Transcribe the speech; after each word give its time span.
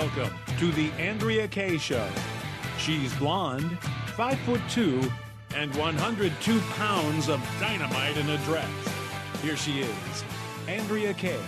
Welcome 0.00 0.34
to 0.58 0.72
the 0.72 0.90
Andrea 0.92 1.46
Kaye 1.46 1.76
Show. 1.76 2.08
She's 2.78 3.14
blonde, 3.16 3.78
five 4.16 4.38
foot 4.40 4.62
two, 4.70 5.02
and 5.54 5.74
102 5.74 6.60
pounds 6.70 7.28
of 7.28 7.38
dynamite 7.60 8.16
in 8.16 8.30
a 8.30 8.38
dress. 8.38 8.70
Here 9.42 9.58
she 9.58 9.80
is, 9.80 10.24
Andrea 10.66 11.12
Kaye. 11.12 11.38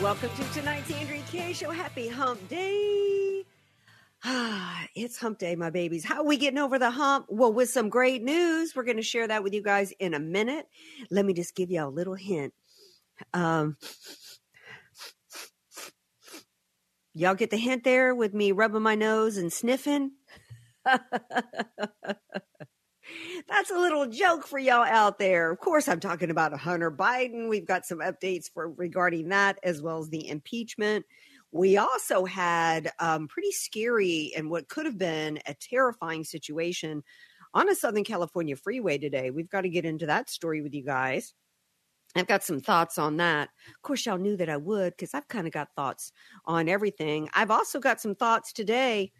Welcome 0.00 0.30
to 0.36 0.52
tonight's 0.52 0.92
Andrea 0.92 1.22
Kaye 1.32 1.52
Show. 1.52 1.72
Happy 1.72 2.06
Hump 2.06 2.48
Day. 2.48 3.44
Ah, 4.22 4.86
it's 4.94 5.16
Hump 5.16 5.38
Day, 5.38 5.56
my 5.56 5.70
babies. 5.70 6.04
How 6.04 6.16
are 6.16 6.26
we 6.26 6.36
getting 6.36 6.58
over 6.58 6.78
the 6.78 6.90
hump? 6.90 7.26
Well, 7.30 7.52
with 7.52 7.70
some 7.70 7.88
great 7.88 8.22
news. 8.22 8.76
We're 8.76 8.84
going 8.84 8.98
to 8.98 9.02
share 9.02 9.26
that 9.26 9.42
with 9.42 9.54
you 9.54 9.62
guys 9.62 9.92
in 9.98 10.12
a 10.12 10.18
minute. 10.18 10.66
Let 11.10 11.24
me 11.24 11.32
just 11.32 11.54
give 11.54 11.70
you 11.70 11.82
a 11.82 11.88
little 11.88 12.14
hint. 12.14 12.52
Um, 13.32 13.78
y'all 17.14 17.34
get 17.34 17.50
the 17.50 17.56
hint 17.56 17.82
there 17.84 18.14
with 18.14 18.34
me 18.34 18.52
rubbing 18.52 18.82
my 18.82 18.94
nose 18.94 19.38
and 19.38 19.50
sniffing? 19.50 20.12
That's 23.48 23.70
a 23.70 23.78
little 23.78 24.06
joke 24.06 24.46
for 24.46 24.58
y'all 24.58 24.84
out 24.84 25.18
there. 25.18 25.50
Of 25.50 25.60
course, 25.60 25.88
I'm 25.88 26.00
talking 26.00 26.30
about 26.30 26.52
Hunter 26.58 26.90
Biden. 26.90 27.48
We've 27.48 27.66
got 27.66 27.86
some 27.86 27.98
updates 27.98 28.50
for 28.52 28.70
regarding 28.70 29.30
that 29.30 29.58
as 29.62 29.80
well 29.80 29.98
as 29.98 30.10
the 30.10 30.28
impeachment. 30.28 31.06
We 31.52 31.76
also 31.76 32.24
had 32.24 32.90
um, 32.98 33.26
pretty 33.28 33.52
scary 33.52 34.32
and 34.36 34.50
what 34.50 34.68
could 34.68 34.86
have 34.86 34.98
been 34.98 35.40
a 35.46 35.54
terrifying 35.54 36.24
situation 36.24 37.02
on 37.54 37.68
a 37.68 37.74
Southern 37.74 38.04
California 38.04 38.54
freeway 38.56 38.98
today. 38.98 39.30
We've 39.30 39.50
got 39.50 39.62
to 39.62 39.68
get 39.68 39.84
into 39.84 40.06
that 40.06 40.30
story 40.30 40.62
with 40.62 40.74
you 40.74 40.84
guys. 40.84 41.34
I've 42.14 42.28
got 42.28 42.42
some 42.42 42.60
thoughts 42.60 42.98
on 42.98 43.16
that. 43.18 43.50
Of 43.68 43.82
course, 43.82 44.06
y'all 44.06 44.18
knew 44.18 44.36
that 44.36 44.48
I 44.48 44.56
would 44.56 44.92
because 44.92 45.14
I've 45.14 45.28
kind 45.28 45.46
of 45.46 45.52
got 45.52 45.74
thoughts 45.74 46.12
on 46.44 46.68
everything. 46.68 47.28
I've 47.34 47.50
also 47.50 47.78
got 47.78 48.00
some 48.00 48.14
thoughts 48.14 48.52
today 48.52 49.12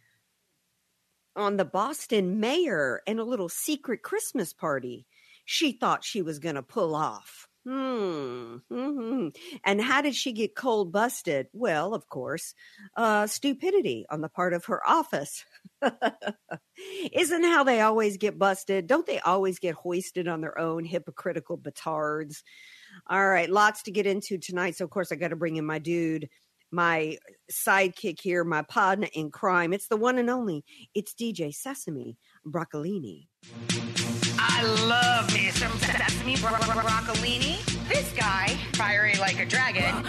on 1.37 1.56
the 1.56 1.65
Boston 1.65 2.41
mayor 2.41 3.00
and 3.06 3.20
a 3.20 3.25
little 3.25 3.48
secret 3.48 4.03
Christmas 4.03 4.53
party 4.53 5.06
she 5.50 5.72
thought 5.72 6.05
she 6.05 6.22
was 6.22 6.39
going 6.39 6.55
to 6.55 6.62
pull 6.62 6.94
off. 6.94 7.48
Hmm. 7.66 8.56
hmm 8.70 9.28
And 9.64 9.83
how 9.83 10.00
did 10.00 10.14
she 10.14 10.33
get 10.33 10.55
cold 10.55 10.92
busted? 10.92 11.48
Well, 11.53 11.94
of 11.94 12.08
course, 12.08 12.55
uh, 12.97 13.27
stupidity 13.27 14.06
on 14.11 14.22
the 14.22 14.30
part 14.30 14.55
of 14.55 14.64
her 14.66 14.86
office. 14.89 15.44
Isn't 17.12 17.44
how 17.44 17.64
they 17.64 17.83
always 17.83 18.16
get 18.16 18.38
busted? 18.38 18.86
Don't 18.86 19.06
they 19.06 19.20
always 19.20 19.58
get 19.58 19.75
hoisted 19.75 20.27
on 20.27 20.41
their 20.41 20.58
own 20.58 20.84
hypocritical 20.84 21.58
petards? 21.58 22.42
All 23.09 23.28
right, 23.28 23.50
lots 23.50 23.82
to 23.84 23.91
get 23.91 24.06
into 24.06 24.38
tonight. 24.38 24.76
So, 24.76 24.84
of 24.84 24.91
course, 24.91 25.12
I 25.12 25.16
got 25.16 25.28
to 25.28 25.37
bring 25.37 25.56
in 25.56 25.66
my 25.66 25.78
dude, 25.78 26.31
my 26.70 27.19
sidekick 27.53 28.20
here, 28.22 28.43
my 28.43 28.62
partner 28.62 29.09
in 29.12 29.31
crime. 29.31 29.75
It's 29.75 29.88
the 29.88 29.97
one 29.97 30.16
and 30.16 30.31
only. 30.31 30.65
It's 30.94 31.15
DJ 31.15 31.54
Sesame 31.54 32.16
Broccolini. 32.47 33.26
I 34.43 34.62
love 34.87 35.33
me 35.34 35.51
some 35.51 35.73
sesame 35.78 36.37
bro- 36.37 36.51
bro- 36.51 36.83
broccolini. 36.83 37.59
This 37.89 38.11
guy, 38.12 38.49
fiery 38.75 39.15
like 39.19 39.39
a 39.39 39.45
dragon, 39.47 40.03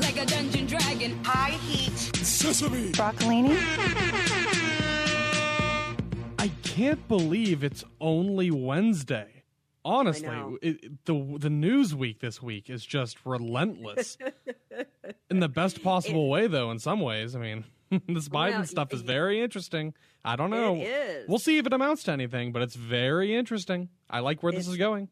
like 0.00 0.16
a 0.18 0.26
dungeon 0.26 0.66
dragon. 0.66 1.22
high 1.24 1.50
heat. 1.66 1.96
Sesame. 2.24 2.92
Broccolini. 2.92 3.56
I 6.38 6.48
can't 6.62 7.06
believe 7.08 7.62
it's 7.64 7.84
only 8.00 8.50
Wednesday. 8.50 9.42
Honestly, 9.84 10.28
it, 10.62 11.04
the 11.06 11.36
the 11.40 11.50
news 11.50 11.92
week 11.94 12.20
this 12.20 12.40
week 12.40 12.70
is 12.70 12.86
just 12.86 13.18
relentless 13.24 14.16
in 15.30 15.40
the 15.40 15.48
best 15.48 15.82
possible 15.82 16.28
way, 16.30 16.46
though. 16.46 16.70
In 16.70 16.78
some 16.78 17.00
ways, 17.00 17.34
I 17.34 17.40
mean, 17.40 17.64
this 18.08 18.28
Biden 18.28 18.52
Well, 18.52 18.64
stuff 18.64 18.92
is 18.92 19.02
very 19.02 19.40
interesting. 19.40 19.94
I 20.24 20.36
don't 20.36 20.50
know. 20.50 20.76
It 20.76 20.80
is. 20.80 21.28
We'll 21.28 21.38
see 21.38 21.58
if 21.58 21.66
it 21.66 21.72
amounts 21.72 22.04
to 22.04 22.12
anything, 22.12 22.52
but 22.52 22.62
it's 22.62 22.74
very 22.76 23.34
interesting. 23.34 23.88
I 24.08 24.20
like 24.20 24.42
where 24.42 24.52
this 24.52 24.68
is 24.68 24.76
going. 24.76 25.08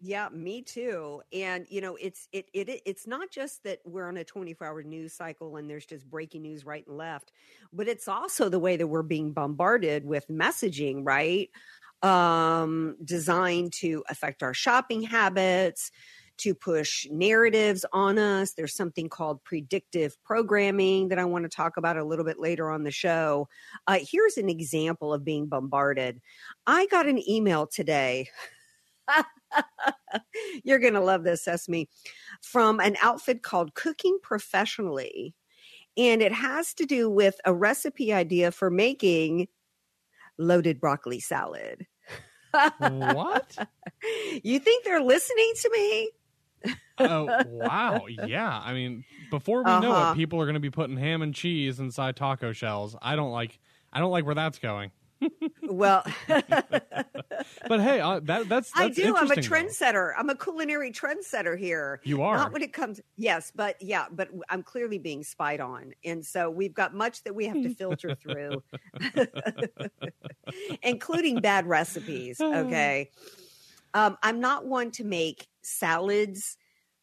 Yeah, 0.00 0.28
me 0.30 0.62
too. 0.62 1.22
And 1.32 1.66
you 1.68 1.80
know, 1.80 1.96
it's 1.96 2.28
it 2.32 2.46
it 2.52 2.82
it's 2.84 3.06
not 3.06 3.30
just 3.30 3.64
that 3.64 3.78
we're 3.84 4.06
on 4.06 4.16
a 4.16 4.24
24-hour 4.24 4.82
news 4.82 5.14
cycle 5.14 5.56
and 5.56 5.68
there's 5.68 5.86
just 5.86 6.08
breaking 6.08 6.42
news 6.42 6.64
right 6.64 6.86
and 6.86 6.96
left, 6.96 7.32
but 7.72 7.88
it's 7.88 8.06
also 8.06 8.48
the 8.48 8.58
way 8.58 8.76
that 8.76 8.86
we're 8.86 9.02
being 9.02 9.32
bombarded 9.32 10.04
with 10.04 10.28
messaging, 10.28 11.06
right? 11.06 11.48
Um 12.02 12.96
designed 13.02 13.72
to 13.80 14.04
affect 14.08 14.42
our 14.42 14.52
shopping 14.52 15.02
habits, 15.02 15.90
to 16.38 16.54
push 16.54 17.06
narratives 17.10 17.84
on 17.92 18.18
us. 18.18 18.52
There's 18.52 18.74
something 18.74 19.08
called 19.08 19.42
predictive 19.44 20.16
programming 20.24 21.08
that 21.08 21.18
I 21.18 21.24
want 21.24 21.44
to 21.44 21.48
talk 21.48 21.76
about 21.76 21.96
a 21.96 22.04
little 22.04 22.24
bit 22.24 22.38
later 22.38 22.70
on 22.70 22.84
the 22.84 22.90
show. 22.90 23.48
Uh, 23.86 23.98
here's 24.00 24.36
an 24.36 24.48
example 24.48 25.12
of 25.12 25.24
being 25.24 25.46
bombarded. 25.46 26.20
I 26.66 26.86
got 26.86 27.06
an 27.06 27.26
email 27.28 27.66
today. 27.66 28.28
You're 30.64 30.78
going 30.78 30.94
to 30.94 31.00
love 31.00 31.24
this, 31.24 31.44
Sesame, 31.44 31.88
from 32.40 32.80
an 32.80 32.96
outfit 33.02 33.42
called 33.42 33.74
Cooking 33.74 34.18
Professionally. 34.22 35.34
And 35.96 36.22
it 36.22 36.32
has 36.32 36.74
to 36.74 36.86
do 36.86 37.08
with 37.08 37.40
a 37.44 37.54
recipe 37.54 38.12
idea 38.12 38.50
for 38.50 38.70
making 38.70 39.48
loaded 40.38 40.80
broccoli 40.80 41.20
salad. 41.20 41.86
What? 42.78 43.56
You 44.44 44.60
think 44.60 44.84
they're 44.84 45.02
listening 45.02 45.52
to 45.62 45.70
me? 45.70 46.10
Oh 46.98 47.28
wow, 47.46 48.06
yeah. 48.26 48.60
I 48.64 48.72
mean, 48.72 49.04
before 49.30 49.58
we 49.58 49.64
know 49.80 49.92
Uh-huh. 49.92 50.12
it, 50.12 50.16
people 50.16 50.40
are 50.40 50.44
going 50.44 50.54
to 50.54 50.60
be 50.60 50.70
putting 50.70 50.96
ham 50.96 51.22
and 51.22 51.34
cheese 51.34 51.80
inside 51.80 52.16
taco 52.16 52.52
shells. 52.52 52.96
I 53.02 53.16
don't 53.16 53.30
like. 53.32 53.58
I 53.92 54.00
don't 54.00 54.10
like 54.10 54.24
where 54.26 54.34
that's 54.34 54.58
going. 54.58 54.90
Well, 55.62 56.04
But 57.68 57.80
hey, 57.80 58.00
uh, 58.00 58.20
that 58.24 58.48
that's, 58.48 58.70
that's 58.70 58.72
I 58.74 58.88
do. 58.88 59.16
I'm 59.16 59.30
a 59.30 59.34
interesting, 59.34 59.50
though. 59.50 59.66
trendsetter. 59.68 60.12
I'm 60.18 60.28
a 60.30 60.36
culinary 60.36 60.92
trendsetter 60.92 61.58
here. 61.58 62.00
You 62.04 62.22
are. 62.22 62.36
Not 62.36 62.52
when 62.52 62.62
it 62.62 62.72
comes, 62.72 63.00
yes, 63.16 63.50
but 63.54 63.76
yeah, 63.80 64.06
but 64.10 64.28
I'm 64.50 64.62
clearly 64.62 64.98
being 64.98 65.22
spied 65.24 65.60
on. 65.60 65.92
And 66.04 66.24
so 66.24 66.50
we've 66.50 66.74
got 66.74 66.94
much 66.94 67.22
that 67.24 67.34
we 67.34 67.46
have 67.46 67.62
to 67.62 67.74
filter 67.74 68.14
through, 68.14 68.62
including 70.82 71.40
bad 71.40 71.66
recipes. 71.66 72.40
Okay. 72.40 73.10
Um, 73.94 74.16
I'm 74.22 74.40
not 74.40 74.66
one 74.66 74.90
to 74.92 75.04
make 75.04 75.48
salads 75.62 76.56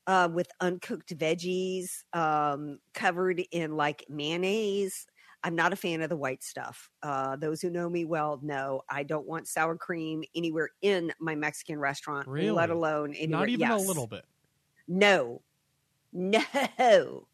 uh, 0.07 0.29
with 0.31 0.49
uncooked 0.59 1.17
veggies 1.17 2.03
um, 2.13 2.79
covered 2.93 3.41
in 3.51 3.77
like 3.77 4.05
mayonnaise. 4.09 5.07
I'm 5.43 5.55
not 5.55 5.73
a 5.73 5.75
fan 5.75 6.01
of 6.01 6.09
the 6.09 6.17
white 6.17 6.43
stuff. 6.43 6.89
Uh, 7.01 7.35
those 7.35 7.61
who 7.61 7.69
know 7.69 7.89
me 7.89 8.05
well 8.05 8.39
know 8.43 8.81
I 8.89 9.03
don't 9.03 9.27
want 9.27 9.47
sour 9.47 9.75
cream 9.75 10.23
anywhere 10.35 10.69
in 10.81 11.11
my 11.19 11.33
Mexican 11.35 11.79
restaurant, 11.79 12.27
Really? 12.27 12.51
let 12.51 12.69
alone 12.69 13.13
anywhere. 13.15 13.39
Not 13.39 13.49
even 13.49 13.61
yes. 13.61 13.83
a 13.83 13.87
little 13.87 14.07
bit. 14.07 14.23
No, 14.87 15.41
no, 16.13 17.27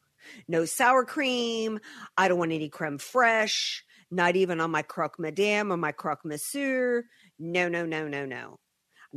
no 0.48 0.66
sour 0.66 1.04
cream. 1.04 1.80
I 2.18 2.28
don't 2.28 2.38
want 2.38 2.52
any 2.52 2.70
creme 2.70 2.98
fraiche. 2.98 3.82
Not 4.10 4.38
even 4.38 4.62
on 4.62 4.72
my 4.72 4.84
croque 4.84 5.20
madame 5.20 5.72
or 5.72 5.78
my 5.78 5.92
croque 5.92 6.24
monsieur. 6.24 7.04
No, 7.40 7.68
no, 7.68 7.86
no, 7.86 8.08
no, 8.08 8.26
no. 8.26 8.60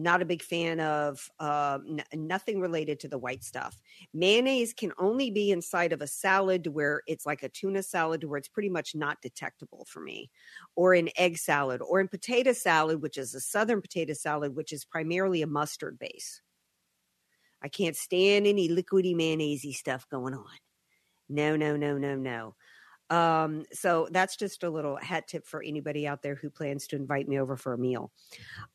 Not 0.02 0.22
a 0.22 0.24
big 0.24 0.42
fan 0.42 0.80
of 0.80 1.28
uh, 1.38 1.78
n- 1.88 2.04
nothing 2.14 2.60
related 2.60 3.00
to 3.00 3.08
the 3.08 3.18
white 3.18 3.44
stuff. 3.44 3.80
Mayonnaise 4.14 4.72
can 4.72 4.92
only 4.98 5.30
be 5.30 5.50
inside 5.50 5.92
of 5.92 6.00
a 6.00 6.06
salad 6.06 6.68
where 6.68 7.02
it's 7.06 7.26
like 7.26 7.42
a 7.42 7.48
tuna 7.48 7.82
salad 7.82 8.24
where 8.24 8.38
it's 8.38 8.48
pretty 8.48 8.68
much 8.70 8.94
not 8.94 9.20
detectable 9.20 9.84
for 9.88 10.00
me, 10.00 10.30
or 10.76 10.94
in 10.94 11.10
egg 11.16 11.38
salad, 11.38 11.82
or 11.82 12.00
in 12.00 12.08
potato 12.08 12.52
salad, 12.52 13.02
which 13.02 13.18
is 13.18 13.34
a 13.34 13.40
southern 13.40 13.80
potato 13.82 14.14
salad, 14.14 14.56
which 14.56 14.72
is 14.72 14.84
primarily 14.84 15.42
a 15.42 15.46
mustard 15.46 15.98
base. 15.98 16.40
I 17.62 17.68
can't 17.68 17.96
stand 17.96 18.46
any 18.46 18.68
liquidy 18.68 19.14
mayonnaise 19.14 19.78
stuff 19.78 20.08
going 20.08 20.34
on. 20.34 20.56
No, 21.28 21.56
no, 21.56 21.76
no, 21.76 21.98
no, 21.98 22.16
no. 22.16 22.56
Um, 23.10 23.64
so 23.72 24.08
that's 24.12 24.36
just 24.36 24.62
a 24.62 24.70
little 24.70 24.96
hat 24.96 25.26
tip 25.26 25.46
for 25.46 25.62
anybody 25.62 26.06
out 26.06 26.22
there 26.22 26.36
who 26.36 26.48
plans 26.48 26.86
to 26.88 26.96
invite 26.96 27.28
me 27.28 27.40
over 27.40 27.56
for 27.56 27.72
a 27.72 27.78
meal. 27.78 28.12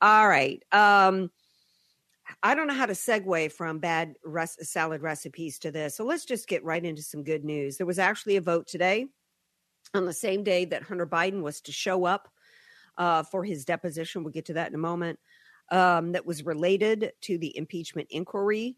All 0.02 0.28
right. 0.28 0.62
Um, 0.72 1.32
I 2.44 2.56
don't 2.56 2.68
know 2.68 2.74
how 2.74 2.86
to 2.86 2.94
segue 2.94 3.52
from 3.52 3.80
bad 3.80 4.16
res- 4.24 4.58
salad 4.70 5.02
recipes 5.02 5.60
to 5.60 5.72
this. 5.72 5.96
So 5.96 6.04
let's 6.04 6.26
just 6.26 6.48
get 6.48 6.64
right 6.64 6.84
into 6.84 7.02
some 7.02 7.24
good 7.24 7.46
news. 7.46 7.78
There 7.78 7.88
was 7.88 8.00
actually 8.00 8.36
a 8.36 8.42
vote 8.42 8.68
today 8.68 9.08
on 9.94 10.06
the 10.06 10.14
same 10.14 10.44
day 10.44 10.66
that 10.66 10.84
Hunter 10.84 11.08
Biden 11.08 11.42
was 11.42 11.62
to 11.62 11.72
show 11.72 12.06
up 12.06 12.28
uh, 12.98 13.24
for 13.24 13.44
his 13.44 13.64
deposition. 13.64 14.24
We'll 14.24 14.34
get 14.34 14.46
to 14.46 14.54
that 14.54 14.70
in 14.70 14.76
a 14.76 14.80
moment. 14.80 15.20
Um, 15.72 16.12
that 16.12 16.26
was 16.26 16.46
related 16.46 17.12
to 17.22 17.38
the 17.38 17.56
impeachment 17.58 18.08
inquiry. 18.12 18.76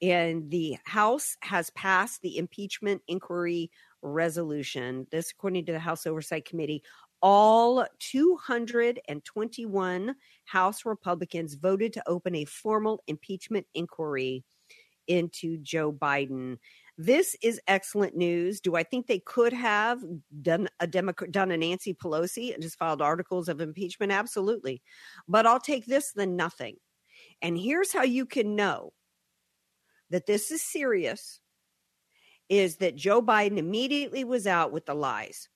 And 0.00 0.50
the 0.50 0.76
House 0.84 1.36
has 1.40 1.70
passed 1.70 2.22
the 2.22 2.38
impeachment 2.38 3.02
inquiry 3.08 3.70
resolution. 4.02 5.06
This, 5.10 5.30
according 5.30 5.64
to 5.66 5.72
the 5.72 5.78
House 5.78 6.06
Oversight 6.06 6.44
Committee, 6.44 6.82
all 7.20 7.84
221 7.98 10.14
House 10.44 10.84
Republicans 10.84 11.54
voted 11.54 11.92
to 11.94 12.08
open 12.08 12.34
a 12.34 12.44
formal 12.44 13.00
impeachment 13.06 13.66
inquiry 13.74 14.44
into 15.08 15.58
Joe 15.58 15.92
Biden. 15.92 16.58
This 16.96 17.36
is 17.42 17.60
excellent 17.66 18.16
news. 18.16 18.60
Do 18.60 18.76
I 18.76 18.82
think 18.82 19.06
they 19.06 19.20
could 19.20 19.52
have 19.52 20.02
done 20.42 20.68
a 20.80 20.86
Democrat, 20.86 21.32
done 21.32 21.50
a 21.50 21.56
Nancy 21.56 21.94
Pelosi 21.94 22.52
and 22.52 22.62
just 22.62 22.78
filed 22.78 23.02
articles 23.02 23.48
of 23.48 23.60
impeachment? 23.60 24.12
Absolutely. 24.12 24.82
But 25.26 25.46
I'll 25.46 25.60
take 25.60 25.86
this 25.86 26.12
than 26.12 26.36
nothing. 26.36 26.76
And 27.42 27.58
here's 27.58 27.92
how 27.92 28.02
you 28.02 28.26
can 28.26 28.54
know 28.54 28.92
that 30.10 30.26
this 30.26 30.50
is 30.50 30.62
serious 30.62 31.40
is 32.48 32.76
that 32.76 32.96
Joe 32.96 33.22
Biden 33.22 33.58
immediately 33.58 34.24
was 34.24 34.46
out 34.46 34.72
with 34.72 34.86
the 34.86 34.94
lies, 34.94 35.48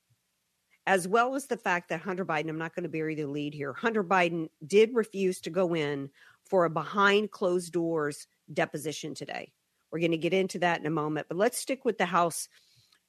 as 0.87 1.09
well 1.09 1.35
as 1.35 1.47
the 1.47 1.57
fact 1.57 1.89
that 1.89 2.01
Hunter 2.01 2.25
Biden, 2.25 2.49
I'm 2.49 2.59
not 2.59 2.75
going 2.75 2.83
to 2.83 2.89
bury 2.89 3.15
the 3.15 3.27
lead 3.27 3.55
here, 3.55 3.73
Hunter 3.73 4.05
Biden 4.05 4.49
did 4.67 4.95
refuse 4.95 5.41
to 5.43 5.51
go 5.51 5.75
in 5.75 6.11
for 6.45 6.65
a 6.65 6.71
behind 6.71 7.31
closed 7.31 7.73
doors 7.73 8.27
deposition 8.53 9.15
today. 9.15 9.53
We're 9.91 10.01
going 10.01 10.11
to 10.13 10.19
get 10.19 10.35
into 10.35 10.59
that 10.61 10.81
in 10.81 10.87
a 10.87 10.91
moment, 10.91 11.29
but 11.29 11.39
let's 11.39 11.59
stick 11.59 11.85
with 11.85 11.99
the 11.99 12.07
House 12.07 12.49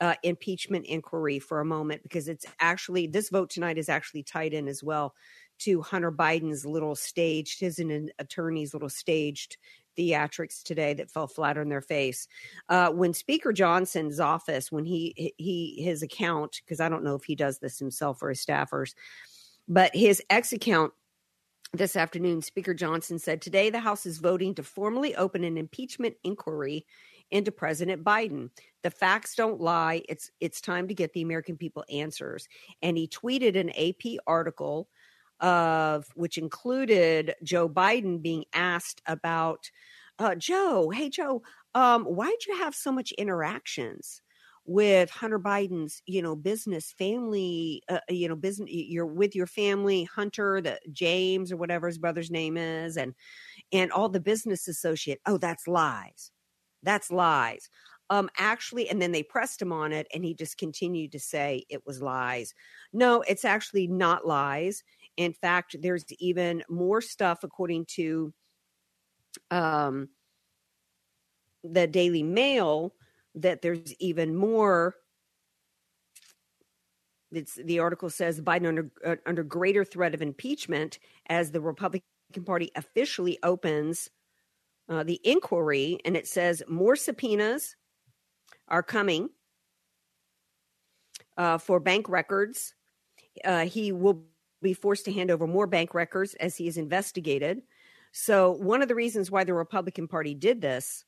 uh, 0.02 0.16
impeachment 0.24 0.86
inquiry 0.86 1.40
for 1.40 1.60
a 1.60 1.66
moment 1.66 2.04
because 2.04 2.28
it's 2.28 2.46
actually, 2.60 3.08
this 3.08 3.30
vote 3.30 3.50
tonight 3.50 3.78
is 3.78 3.90
actually 3.90 4.24
tied 4.24 4.54
in 4.54 4.68
as 4.68 4.84
well 4.84 5.14
to 5.60 5.82
Hunter 5.82 6.12
Biden's 6.12 6.66
little 6.66 6.96
staged, 6.96 7.60
his 7.60 7.80
and 7.80 8.12
attorney's 8.20 8.74
little 8.74 8.90
staged 8.90 9.58
theatrics 9.98 10.64
today 10.64 10.94
that 10.94 11.12
fell 11.12 11.28
flat 11.28 11.58
on 11.58 11.70
their 11.70 11.82
face. 11.82 12.28
Uh, 12.70 12.90
when 12.90 13.14
Speaker 13.14 13.54
Johnson's 13.54 14.20
office, 14.20 14.72
when 14.72 14.86
he 14.86 15.34
he 15.38 15.82
his 15.84 16.04
account, 16.04 16.62
because 16.64 16.80
I 16.80 16.90
don't 16.90 17.04
know 17.04 17.16
if 17.16 17.24
he 17.24 17.36
does 17.36 17.60
this 17.60 17.80
himself 17.80 18.22
or 18.22 18.30
his 18.30 18.44
staffers, 18.44 18.94
but 19.68 19.96
his 19.96 20.22
ex 20.30 20.54
account 20.54 20.94
this 21.74 21.96
afternoon, 21.96 22.42
Speaker 22.42 22.74
Johnson 22.74 23.18
said 23.18 23.42
today 23.42 23.70
the 23.70 23.80
House 23.80 24.06
is 24.06 24.20
voting 24.20 24.54
to 24.56 24.64
formally 24.64 25.16
open 25.16 25.44
an 25.44 25.58
impeachment 25.58 26.16
inquiry 26.24 26.86
into 27.32 27.52
President 27.52 28.04
Biden. 28.04 28.52
The 28.84 28.92
facts 28.92 29.36
don't 29.36 29.60
lie. 29.60 30.04
It's 30.08 30.30
it's 30.40 30.62
time 30.62 30.88
to 30.88 30.94
get 30.94 31.14
the 31.14 31.24
American 31.24 31.58
people 31.58 31.84
answers. 31.92 32.48
And 32.82 32.96
he 32.96 33.08
tweeted 33.08 33.56
an 33.56 33.72
AP 33.72 34.20
article 34.28 34.88
of 35.40 36.06
which 36.16 36.38
included 36.38 37.36
Joe 37.44 37.68
Biden 37.70 38.22
being 38.22 38.46
asked 38.54 39.02
about 39.06 39.70
uh, 40.20 40.36
Joe, 40.36 40.90
hey 40.90 41.10
Joe, 41.10 41.42
um, 41.76 42.04
why'd 42.04 42.46
you 42.48 42.58
have 42.58 42.76
so 42.76 42.92
much 42.92 43.12
interactions 43.14 44.22
with 44.66 45.10
Hunter 45.10 45.40
Biden's, 45.40 46.02
you 46.06 46.22
know, 46.22 46.36
business 46.36 46.94
family, 46.98 47.84
uh, 47.90 48.00
you 48.10 48.30
know, 48.30 48.36
business, 48.36 48.70
you're 48.72 49.06
with 49.06 49.36
your 49.36 49.48
family, 49.48 50.06
Hunter, 50.06 50.62
the 50.62 50.80
James 50.92 51.52
or 51.52 51.58
whatever 51.58 51.88
his 51.88 51.98
brother's 51.98 52.32
name 52.32 52.56
is, 52.56 52.96
and 52.96 53.14
and 53.72 53.92
all 53.92 54.10
the 54.10 54.20
business 54.20 54.68
associate. 54.68 55.20
Oh, 55.26 55.38
that's 55.38 55.68
lies. 55.68 56.32
That's 56.84 57.12
lies. 57.12 57.70
Um, 58.10 58.30
actually, 58.38 58.90
and 58.90 59.02
then 59.02 59.12
they 59.12 59.24
pressed 59.24 59.62
him 59.62 59.72
on 59.72 59.92
it, 59.92 60.08
and 60.14 60.24
he 60.24 60.34
just 60.34 60.58
continued 60.58 61.12
to 61.14 61.20
say 61.20 61.66
it 61.70 61.86
was 61.86 62.02
lies. 62.02 62.54
No, 62.94 63.22
it's 63.22 63.46
actually 63.46 63.88
not 63.88 64.28
lies. 64.28 64.84
In 65.18 65.34
fact, 65.34 65.76
there's 65.82 66.06
even 66.20 66.64
more 66.70 67.02
stuff 67.02 67.44
according 67.44 67.86
to 67.86 68.34
um, 69.52 70.10
the 71.64 71.88
Daily 71.88 72.24
Mail 72.24 72.94
that 73.36 73.62
there's 73.62 73.94
even 74.00 74.36
more. 74.36 74.96
It's, 77.32 77.56
the 77.56 77.80
article 77.80 78.10
says 78.10 78.40
Biden 78.42 78.68
under 78.68 78.92
uh, 79.04 79.16
under 79.26 79.44
greater 79.44 79.84
threat 79.84 80.14
of 80.14 80.22
impeachment 80.22 81.00
as 81.30 81.52
the 81.52 81.62
Republican 81.62 82.04
Party 82.46 82.72
officially 82.76 83.40
opens 83.44 84.10
uh, 84.90 85.04
the 85.04 85.20
inquiry, 85.24 86.00
and 86.06 86.16
it 86.16 86.28
says 86.28 86.62
more 86.68 86.96
subpoenas 86.96 87.76
are 88.68 88.84
coming 88.84 89.30
uh, 91.38 91.58
for 91.58 91.80
bank 91.80 92.08
records. 92.10 92.76
Uh, 93.44 93.66
he 93.66 93.92
will 93.92 94.26
be 94.64 94.74
forced 94.74 95.06
to 95.06 95.14
hand 95.14 95.30
over 95.30 95.46
more 95.46 95.68
bank 95.68 95.94
records 95.94 96.34
as 96.36 96.56
he 96.56 96.68
is 96.68 96.78
investigated. 96.78 97.62
So, 98.12 98.52
one 98.52 98.82
of 98.82 98.88
the 98.88 98.96
reasons 98.96 99.32
why 99.32 99.44
the 99.44 99.54
Republican 99.54 100.08
Party 100.08 100.34
did 100.34 100.62
this 100.62 101.06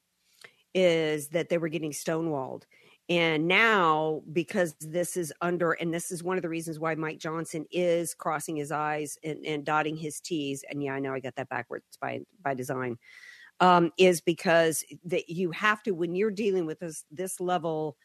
is 0.74 1.30
that 1.30 1.50
they 1.50 1.57
were 1.57 1.69
getting 1.69 1.92
stonewalled. 1.92 2.63
And 3.07 3.48
now, 3.48 4.24
because 4.34 4.75
this 4.80 5.16
is 5.16 5.31
under, 5.40 5.74
and 5.74 5.94
this 5.94 6.12
is 6.12 6.24
one 6.24 6.38
of 6.38 6.42
the 6.42 6.50
reasons 6.50 6.80
why 6.80 6.96
Mike 6.96 7.19
Johnson 7.19 7.66
is 7.72 8.16
crossing 8.16 8.56
his 8.56 8.72
I's 8.72 9.18
and, 9.24 9.46
and 9.46 9.63
dotting 9.63 9.96
his 9.96 10.19
T's, 10.19 10.63
and 10.69 10.81
yeah, 10.81 10.94
I 10.94 11.00
know 11.00 11.13
I 11.13 11.19
got 11.19 11.36
that 11.36 11.50
backwards 11.50 11.86
by 12.01 12.22
by 12.42 12.56
design, 12.56 12.98
um, 13.60 13.92
is 14.00 14.22
because 14.22 14.84
that 15.06 15.30
you 15.30 15.51
have 15.51 15.84
to 15.84 15.92
when 15.92 16.16
you're 16.16 16.31
dealing 16.31 16.66
with 16.66 16.80
this 16.80 17.06
this 17.12 17.40
level 17.40 17.96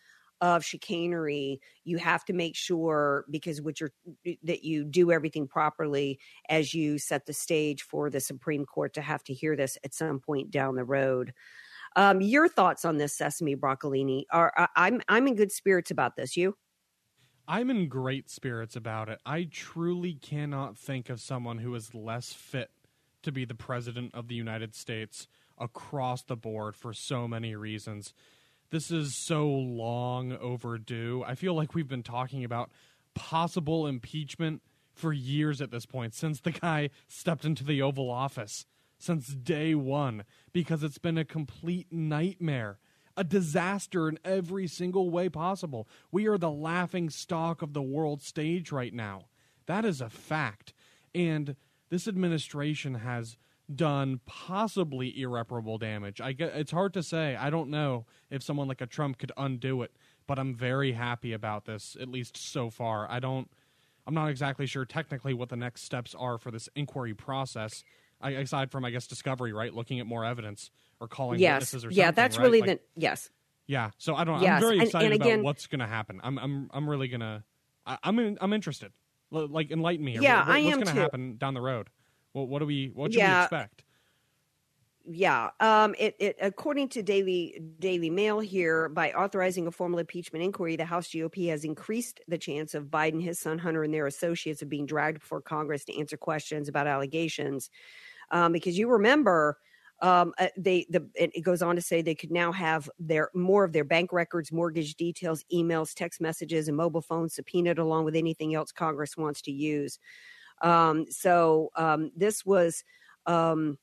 of 0.40 0.64
chicanery 0.64 1.60
you 1.84 1.98
have 1.98 2.24
to 2.24 2.32
make 2.32 2.56
sure 2.56 3.24
because 3.30 3.60
what 3.60 3.80
you're 3.80 3.92
that 4.42 4.64
you 4.64 4.84
do 4.84 5.12
everything 5.12 5.46
properly 5.46 6.18
as 6.48 6.74
you 6.74 6.98
set 6.98 7.26
the 7.26 7.32
stage 7.32 7.82
for 7.82 8.10
the 8.10 8.20
supreme 8.20 8.64
court 8.64 8.94
to 8.94 9.02
have 9.02 9.22
to 9.22 9.34
hear 9.34 9.56
this 9.56 9.76
at 9.84 9.94
some 9.94 10.20
point 10.20 10.50
down 10.50 10.76
the 10.76 10.84
road. 10.84 11.32
Um, 11.96 12.20
your 12.20 12.48
thoughts 12.48 12.84
on 12.84 12.98
this 12.98 13.16
sesame 13.16 13.56
broccolini 13.56 14.24
are 14.30 14.52
uh, 14.56 14.66
i'm 14.76 15.00
i'm 15.08 15.26
in 15.26 15.34
good 15.34 15.52
spirits 15.52 15.90
about 15.90 16.16
this 16.16 16.36
you? 16.36 16.56
I'm 17.48 17.68
in 17.68 17.88
great 17.88 18.30
spirits 18.30 18.76
about 18.76 19.08
it. 19.08 19.18
I 19.26 19.48
truly 19.50 20.14
cannot 20.14 20.78
think 20.78 21.10
of 21.10 21.20
someone 21.20 21.58
who 21.58 21.74
is 21.74 21.96
less 21.96 22.32
fit 22.32 22.70
to 23.24 23.32
be 23.32 23.44
the 23.44 23.56
president 23.56 24.14
of 24.14 24.28
the 24.28 24.36
United 24.36 24.74
States 24.74 25.26
across 25.58 26.22
the 26.22 26.36
board 26.36 26.76
for 26.76 26.92
so 26.92 27.26
many 27.26 27.56
reasons 27.56 28.14
this 28.70 28.90
is 28.90 29.16
so 29.16 29.46
long 29.48 30.32
overdue. 30.32 31.24
I 31.26 31.34
feel 31.34 31.54
like 31.54 31.74
we've 31.74 31.88
been 31.88 32.02
talking 32.02 32.44
about 32.44 32.70
possible 33.14 33.86
impeachment 33.86 34.62
for 34.92 35.12
years 35.12 35.60
at 35.60 35.70
this 35.70 35.86
point, 35.86 36.14
since 36.14 36.40
the 36.40 36.52
guy 36.52 36.90
stepped 37.08 37.44
into 37.44 37.64
the 37.64 37.82
Oval 37.82 38.10
Office, 38.10 38.66
since 38.98 39.28
day 39.28 39.74
one, 39.74 40.24
because 40.52 40.82
it's 40.82 40.98
been 40.98 41.18
a 41.18 41.24
complete 41.24 41.88
nightmare, 41.90 42.78
a 43.16 43.24
disaster 43.24 44.08
in 44.08 44.18
every 44.24 44.66
single 44.66 45.10
way 45.10 45.28
possible. 45.28 45.88
We 46.12 46.26
are 46.26 46.38
the 46.38 46.50
laughing 46.50 47.10
stock 47.10 47.62
of 47.62 47.72
the 47.72 47.82
world 47.82 48.22
stage 48.22 48.70
right 48.70 48.92
now. 48.92 49.26
That 49.66 49.84
is 49.84 50.00
a 50.00 50.10
fact. 50.10 50.74
And 51.14 51.56
this 51.88 52.06
administration 52.06 52.96
has 52.96 53.36
done 53.74 54.20
possibly 54.26 55.20
irreparable 55.20 55.78
damage. 55.78 56.20
I 56.20 56.32
get 56.32 56.54
it's 56.54 56.72
hard 56.72 56.94
to 56.94 57.02
say. 57.02 57.36
I 57.36 57.50
don't 57.50 57.70
know 57.70 58.06
if 58.30 58.42
someone 58.42 58.68
like 58.68 58.80
a 58.80 58.86
Trump 58.86 59.18
could 59.18 59.32
undo 59.36 59.82
it, 59.82 59.92
but 60.26 60.38
I'm 60.38 60.54
very 60.54 60.92
happy 60.92 61.32
about 61.32 61.64
this 61.64 61.96
at 62.00 62.08
least 62.08 62.36
so 62.36 62.70
far. 62.70 63.10
I 63.10 63.20
don't 63.20 63.50
I'm 64.06 64.14
not 64.14 64.28
exactly 64.28 64.66
sure 64.66 64.84
technically 64.84 65.34
what 65.34 65.48
the 65.48 65.56
next 65.56 65.82
steps 65.82 66.14
are 66.18 66.38
for 66.38 66.50
this 66.50 66.68
inquiry 66.74 67.14
process. 67.14 67.84
I, 68.20 68.30
aside 68.30 68.70
from 68.70 68.84
I 68.84 68.90
guess 68.90 69.06
discovery, 69.06 69.52
right? 69.52 69.72
Looking 69.72 70.00
at 70.00 70.06
more 70.06 70.24
evidence 70.24 70.70
or 71.00 71.08
calling 71.08 71.40
yes. 71.40 71.54
witnesses 71.54 71.84
or 71.84 71.88
something. 71.88 71.98
Yeah, 71.98 72.10
that's 72.10 72.36
right? 72.36 72.44
really 72.44 72.60
like, 72.60 72.70
the 72.70 72.80
yes. 73.00 73.30
Yeah, 73.66 73.90
so 73.98 74.16
I 74.16 74.24
don't. 74.24 74.42
Yes. 74.42 74.54
I'm 74.54 74.60
very 74.60 74.78
and, 74.78 74.82
excited 74.82 75.12
and 75.12 75.22
again, 75.22 75.34
about 75.34 75.44
what's 75.44 75.66
going 75.68 75.78
to 75.78 75.86
happen. 75.86 76.20
I'm 76.24 76.38
I'm 76.38 76.70
I'm 76.72 76.90
really 76.90 77.08
gonna. 77.08 77.44
I, 77.86 77.98
I'm 78.02 78.18
in, 78.18 78.36
I'm 78.40 78.52
interested. 78.52 78.92
L- 79.32 79.46
like 79.46 79.70
enlighten 79.70 80.04
me. 80.04 80.18
Yeah, 80.18 80.40
what, 80.40 80.56
I 80.56 80.62
what's 80.64 80.74
going 80.74 80.86
to 80.86 80.92
happen 80.92 81.36
down 81.36 81.54
the 81.54 81.60
road? 81.60 81.88
What 82.32 82.48
what 82.48 82.58
do 82.60 82.66
we 82.66 82.88
what 82.88 83.12
should 83.12 83.24
Yeah. 83.24 83.24
we 83.24 83.32
expect? 83.32 83.84
Yeah. 85.04 85.50
Um, 85.60 85.94
it, 85.98 86.14
it 86.18 86.36
according 86.40 86.90
to 86.90 87.02
Daily 87.02 87.58
Daily 87.78 88.10
Mail 88.10 88.38
here, 88.40 88.88
by 88.90 89.12
authorizing 89.12 89.66
a 89.66 89.72
formal 89.72 89.98
impeachment 89.98 90.44
inquiry, 90.44 90.76
the 90.76 90.84
House 90.84 91.08
GOP 91.08 91.48
has 91.48 91.64
increased 91.64 92.20
the 92.28 92.36
chance 92.36 92.74
of 92.74 92.86
Biden, 92.86 93.22
his 93.22 93.38
son 93.38 93.58
Hunter, 93.58 93.82
and 93.82 93.94
their 93.94 94.06
associates 94.06 94.60
of 94.60 94.68
being 94.68 94.84
dragged 94.86 95.20
before 95.20 95.40
Congress 95.40 95.84
to 95.86 95.98
answer 95.98 96.16
questions 96.18 96.68
about 96.68 96.86
allegations. 96.86 97.70
Um, 98.30 98.52
because 98.52 98.78
you 98.78 98.88
remember 98.90 99.58
um, 100.02 100.34
uh, 100.38 100.48
they 100.56 100.86
the 100.90 101.10
it 101.16 101.42
goes 101.42 101.62
on 101.62 101.76
to 101.76 101.82
say 101.82 102.02
they 102.02 102.14
could 102.16 102.32
now 102.32 102.52
have 102.52 102.90
their 102.98 103.30
more 103.34 103.64
of 103.64 103.72
their 103.72 103.84
bank 103.84 104.12
records, 104.12 104.52
mortgage 104.52 104.96
details, 104.96 105.44
emails, 105.52 105.94
text 105.94 106.20
messages, 106.20 106.68
and 106.68 106.76
mobile 106.76 107.02
phones 107.02 107.34
subpoenaed 107.34 107.78
along 107.78 108.04
with 108.06 108.16
anything 108.16 108.54
else 108.54 108.72
Congress 108.72 109.16
wants 109.16 109.42
to 109.42 109.52
use. 109.52 109.98
Um, 110.60 111.06
so 111.10 111.70
um, 111.76 112.10
this 112.16 112.44
was 112.44 112.84
um, 113.26 113.78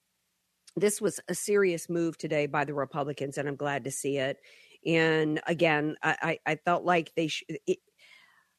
this 0.75 1.01
was 1.01 1.19
a 1.27 1.33
serious 1.33 1.89
move 1.89 2.17
today 2.17 2.45
by 2.45 2.63
the 2.65 2.73
Republicans, 2.73 3.37
and 3.37 3.47
I'm 3.47 3.55
glad 3.55 3.83
to 3.85 3.91
see 3.91 4.17
it. 4.17 4.37
And 4.85 5.41
again, 5.47 5.95
I, 6.03 6.39
I, 6.45 6.51
I 6.51 6.55
felt 6.55 6.83
like 6.83 7.13
they 7.15 7.27
sh- 7.27 7.43
it, 7.65 7.79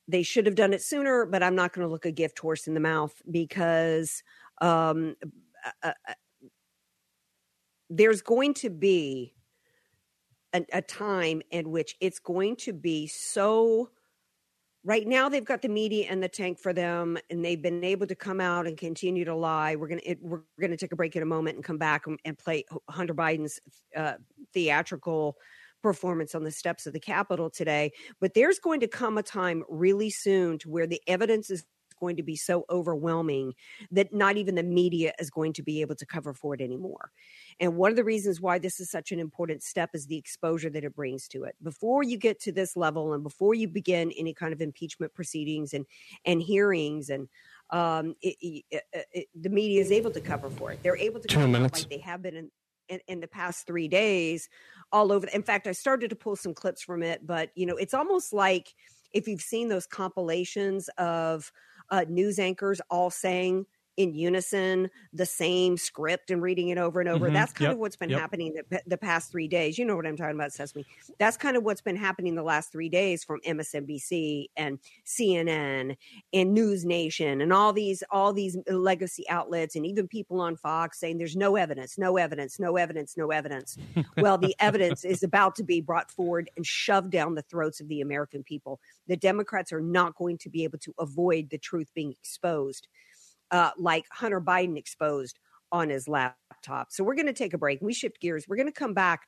they 0.09 0.23
should 0.23 0.47
have 0.47 0.55
done 0.55 0.73
it 0.73 0.83
sooner, 0.83 1.27
but 1.27 1.43
I'm 1.43 1.55
not 1.55 1.73
going 1.73 1.87
to 1.87 1.93
look 1.93 2.07
a 2.07 2.13
gift 2.13 2.39
horse 2.39 2.67
in 2.67 2.75
the 2.75 2.81
mouth 2.81 3.15
because 3.31 4.23
um, 4.61 5.15
uh, 5.83 5.93
uh, 6.09 6.15
there's 7.91 8.23
going 8.23 8.55
to 8.55 8.71
be 8.71 9.35
a, 10.55 10.65
a 10.73 10.83
time 10.83 11.43
in 11.51 11.71
which 11.71 11.97
it's 12.01 12.19
going 12.19 12.57
to 12.57 12.73
be 12.73 13.07
so 13.07 13.91
right 14.85 15.07
now 15.07 15.29
they've 15.29 15.45
got 15.45 15.63
the 15.63 15.69
media 15.69 16.07
and 16.09 16.23
the 16.23 16.29
tank 16.29 16.59
for 16.59 16.73
them 16.73 17.19
and 17.31 17.45
they've 17.45 17.63
been 17.63 17.85
able 17.85 18.07
to 18.07 18.15
come 18.15 18.41
out 18.41 18.67
and 18.67 18.77
continue 18.77 19.25
to 19.25 19.35
lie 19.35 19.77
we're 19.77 19.89
going 19.89 20.01
to 20.01 20.17
we're 20.21 20.43
going 20.61 20.71
to 20.71 20.77
take 20.77 20.93
a 20.93 20.97
break 20.97 21.17
in 21.17 21.23
a 21.23 21.27
moment 21.27 21.57
and 21.57 21.65
come 21.65 21.79
back 21.79 22.07
and, 22.07 22.19
and 22.25 22.39
play 22.39 22.65
hunter 22.89 23.15
biden's 23.15 23.61
uh, 23.97 24.15
theatrical 24.53 25.37
performance 25.83 26.35
on 26.35 26.43
the 26.43 26.51
steps 26.51 26.87
of 26.87 26.93
the 26.93 27.01
capitol 27.01 27.51
today 27.51 27.91
but 28.21 28.35
there's 28.35 28.59
going 28.59 28.81
to 28.81 28.89
come 28.89 29.19
a 29.19 29.23
time 29.23 29.63
really 29.69 30.11
soon 30.11 30.59
to 30.59 30.69
where 30.69 30.87
the 30.87 31.01
evidence 31.07 31.51
is 31.51 31.65
going 31.99 32.17
to 32.17 32.23
be 32.23 32.37
so 32.37 32.65
overwhelming 32.71 33.53
that 33.91 34.13
not 34.13 34.37
even 34.37 34.55
the 34.55 34.63
media 34.63 35.13
is 35.19 35.31
going 35.31 35.53
to 35.53 35.63
be 35.63 35.81
able 35.81 35.95
to 35.97 36.07
cover 36.07 36.33
for 36.33 36.55
it 36.55 36.61
anymore. 36.61 37.11
And 37.61 37.77
one 37.77 37.91
of 37.91 37.97
the 37.97 38.05
reasons 38.05 38.41
why 38.41 38.59
this 38.59 38.79
is 38.79 38.91
such 38.91 39.11
an 39.11 39.19
important 39.19 39.63
step 39.63 39.91
is 39.93 40.07
the 40.07 40.17
exposure 40.17 40.71
that 40.71 40.85
it 40.85 40.95
brings 40.95 41.27
to 41.29 41.45
it. 41.45 41.57
Before 41.63 42.03
you 42.03 42.17
get 42.17 42.41
to 42.43 42.53
this 42.53 42.77
level 42.77 43.13
and 43.13 43.23
before 43.23 43.55
you 43.55 43.67
begin 43.67 44.13
any 44.17 44.33
kind 44.33 44.53
of 44.53 44.61
impeachment 44.61 45.13
proceedings 45.15 45.75
and 45.75 45.85
and 46.25 46.41
hearings 46.41 47.11
and 47.11 47.29
um, 47.71 48.15
it, 48.23 48.37
it, 48.71 48.83
it, 49.13 49.27
the 49.39 49.51
media 49.51 49.81
is 49.81 49.93
able 49.93 50.11
to 50.13 50.21
cover 50.21 50.49
for 50.51 50.73
it. 50.73 50.83
They're 50.83 50.97
able 50.97 51.21
to 51.21 51.29
Two 51.29 51.37
cover 51.37 51.49
minutes. 51.49 51.81
like 51.83 51.91
they 51.91 51.99
have 51.99 52.23
been 52.23 52.37
in, 52.37 52.51
in, 52.89 53.01
in 53.09 53.21
the 53.21 53.29
past 53.29 53.67
three 53.67 53.89
days 53.89 54.49
all 54.91 55.13
over. 55.13 55.27
In 55.27 55.43
fact, 55.43 55.67
I 55.67 55.73
started 55.73 56.09
to 56.11 56.17
pull 56.17 56.37
some 56.37 56.55
clips 56.55 56.83
from 56.83 57.03
it, 57.03 57.27
but 57.27 57.51
you 57.55 57.67
know, 57.67 57.77
it's 57.77 57.93
almost 57.93 58.33
like 58.33 58.75
if 59.13 59.29
you've 59.29 59.43
seen 59.43 59.69
those 59.69 59.87
compilations 59.87 60.89
of 60.97 61.53
uh, 61.91 62.05
news 62.09 62.39
anchors 62.39 62.81
all 62.91 63.11
saying 63.11 63.67
in 63.99 64.15
unison 64.15 64.89
the 65.13 65.27
same 65.27 65.77
script 65.77 66.31
and 66.31 66.41
reading 66.41 66.69
it 66.69 66.79
over 66.79 67.01
and 67.01 67.09
over. 67.09 67.29
Mhm. 67.29 67.33
That's 67.33 67.53
kind 67.53 67.71
Yep. 67.71 67.73
of 67.73 67.79
what's 67.81 67.97
been 67.97 68.11
Yep. 68.11 68.21
happening 68.21 68.55
the, 68.71 68.81
the 68.87 68.97
past 68.97 69.33
three 69.33 69.49
days. 69.49 69.77
You 69.77 69.85
know 69.85 69.97
what 69.97 70.07
I'm 70.07 70.17
talking 70.17 70.37
about, 70.37 70.53
Sesame. 70.53 70.87
That's 71.19 71.37
kind 71.37 71.57
of 71.57 71.65
what's 71.65 71.81
been 71.81 71.97
happening 71.97 72.37
the 72.37 72.45
last 72.45 72.71
three 72.71 72.89
days 72.89 73.25
from 73.25 73.41
MSNBC 73.45 74.51
and 74.57 74.79
CNN 75.05 75.97
and 76.33 76.55
News 76.55 76.85
Nation 76.85 77.41
and 77.41 77.53
all 77.53 77.73
these 77.73 78.05
all 78.11 78.33
these 78.33 78.57
legacy 78.71 79.29
outlets 79.29 79.75
and 79.75 79.85
even 79.85 80.07
people 80.07 80.41
on 80.41 80.57
Fox 80.57 81.01
saying 81.01 81.19
there's 81.19 81.37
no 81.37 81.57
evidence, 81.57 81.99
no 81.99 82.17
evidence, 82.17 82.61
no 82.61 82.77
evidence, 82.77 83.17
no 83.17 83.33
evidence. 83.33 83.77
well, 84.17 84.39
the 84.39 84.55
evidence 84.61 85.05
is 85.05 85.25
about 85.25 85.57
to 85.57 85.65
be 85.65 85.81
brought 85.81 86.11
forward 86.13 86.49
and 86.57 86.65
shoved 86.65 87.11
down 87.11 87.35
the 87.35 87.43
throats 87.43 87.81
of 87.81 87.89
the 87.89 88.01
American 88.01 88.45
people. 88.45 88.81
The 89.09 89.17
Democrats 89.17 89.73
are 89.73 89.81
not 89.81 90.15
going 90.15 90.39
to 90.39 90.49
be 90.49 90.63
able 90.63 90.79
to 90.79 90.95
avoid 91.01 91.51
the 91.51 91.59
truth 91.59 91.91
being 91.95 92.13
exposed 92.13 92.87
uh, 93.51 93.71
like 93.79 94.05
Hunter 94.11 94.41
Biden 94.41 94.77
exposed 94.77 95.39
on 95.71 95.91
his 95.91 96.09
laptop. 96.09 96.91
So 96.91 97.05
we're 97.05 97.15
going 97.15 97.27
to 97.27 97.33
take 97.33 97.55
a 97.55 97.59
break. 97.59 97.81
We 97.81 97.93
shift 97.93 98.21
gears. 98.21 98.47
We're 98.49 98.57
going 98.57 98.67
to 98.67 98.73
come 98.73 98.95
back 98.95 99.23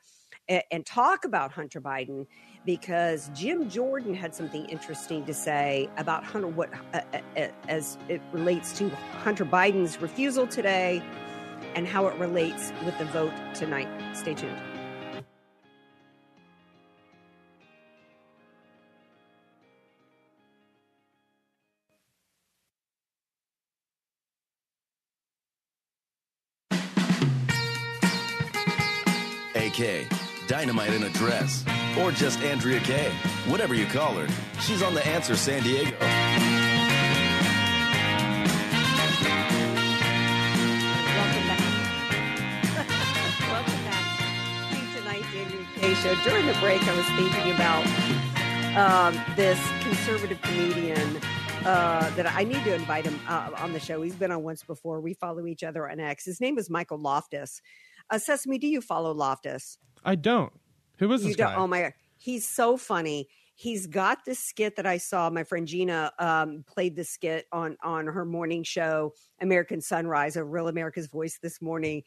and, 0.49 0.63
and 0.71 0.87
talk 0.87 1.25
about 1.25 1.53
Hunter 1.53 1.81
Biden 1.81 2.27
because 2.65 3.31
Jim 3.35 3.69
Jordan 3.69 4.15
had 4.15 4.35
something 4.35 4.65
interesting 4.67 5.25
to 5.27 5.35
say 5.35 5.89
about 5.97 6.25
Hunter 6.25 6.49
what 6.49 6.71
uh, 6.95 7.01
uh, 7.37 7.49
as 7.69 7.99
it 8.09 8.21
relates 8.33 8.77
to 8.79 8.89
Hunter 9.23 9.45
Biden's 9.45 10.01
refusal 10.01 10.47
today 10.47 11.03
and 11.75 11.87
how 11.87 12.07
it 12.07 12.19
relates 12.19 12.73
with 12.85 12.97
the 12.99 13.05
vote 13.07 13.33
tonight. 13.55 13.89
Stay 14.15 14.35
tuned. 14.35 14.70
AK, 29.71 30.07
Dynamite 30.49 30.93
in 30.93 31.05
a 31.05 31.11
Dress, 31.11 31.65
or 31.99 32.11
just 32.11 32.41
Andrea 32.41 32.81
Kaye. 32.81 33.13
Whatever 33.47 33.75
you 33.75 33.87
call 33.87 34.15
her, 34.15 34.27
she's 34.61 34.83
on 34.83 34.95
The 34.95 35.07
Answer 35.07 35.37
San 35.37 35.63
Diego. 35.63 35.97
Welcome 36.01 36.27
back. 41.47 41.61
Welcome 43.49 43.85
back 43.85 44.05
to 44.73 44.99
tonight's 44.99 45.35
Andrew 45.37 45.65
Kaye 45.77 45.95
show. 45.95 46.17
During 46.29 46.47
the 46.47 46.55
break, 46.55 46.83
I 46.83 46.97
was 46.97 47.07
thinking 47.17 47.53
about 47.55 47.87
um, 48.77 49.15
this 49.37 49.61
conservative 49.83 50.43
comedian 50.43 51.21
uh, 51.65 52.11
that 52.17 52.27
I 52.27 52.43
need 52.43 52.65
to 52.65 52.75
invite 52.75 53.05
him 53.05 53.21
uh, 53.29 53.51
on 53.59 53.73
the 53.73 53.81
show. 53.81 54.03
He's 54.03 54.17
been 54.17 54.33
on 54.33 54.43
once 54.43 54.65
before. 54.65 55.01
We 55.01 55.15
follow 55.15 55.47
each 55.47 55.63
other 55.63 55.89
on 55.89 56.01
X. 56.01 56.25
His 56.25 56.41
name 56.41 56.59
is 56.59 56.69
Michael 56.69 56.99
Loftus. 56.99 57.63
Uh, 58.11 58.19
Sesame, 58.19 58.59
do 58.59 58.67
you 58.67 58.81
follow 58.81 59.13
Loftus? 59.13 59.79
I 60.05 60.17
don't. 60.17 60.53
Who 60.99 61.13
is 61.13 61.23
You 61.23 61.29
this 61.29 61.37
guy? 61.37 61.55
Oh 61.55 61.67
my 61.67 61.83
god, 61.83 61.93
he's 62.19 62.47
so 62.49 62.77
funny. 62.77 63.29
He's 63.61 63.87
got 63.87 64.25
this 64.25 64.39
skit 64.39 64.77
that 64.77 64.87
I 64.87 64.97
saw. 64.97 65.29
My 65.29 65.45
friend 65.45 65.67
Gina 65.67 66.11
um, 66.19 66.65
played 66.67 66.97
the 66.97 67.05
skit 67.05 67.45
on 67.53 67.77
on 67.83 68.07
her 68.07 68.25
morning 68.25 68.63
show, 68.63 69.13
American 69.39 69.83
Sunrise, 69.83 70.37
a 70.37 70.43
Real 70.43 70.67
America's 70.67 71.09
Voice 71.09 71.39
this 71.43 71.61
morning. 71.61 72.03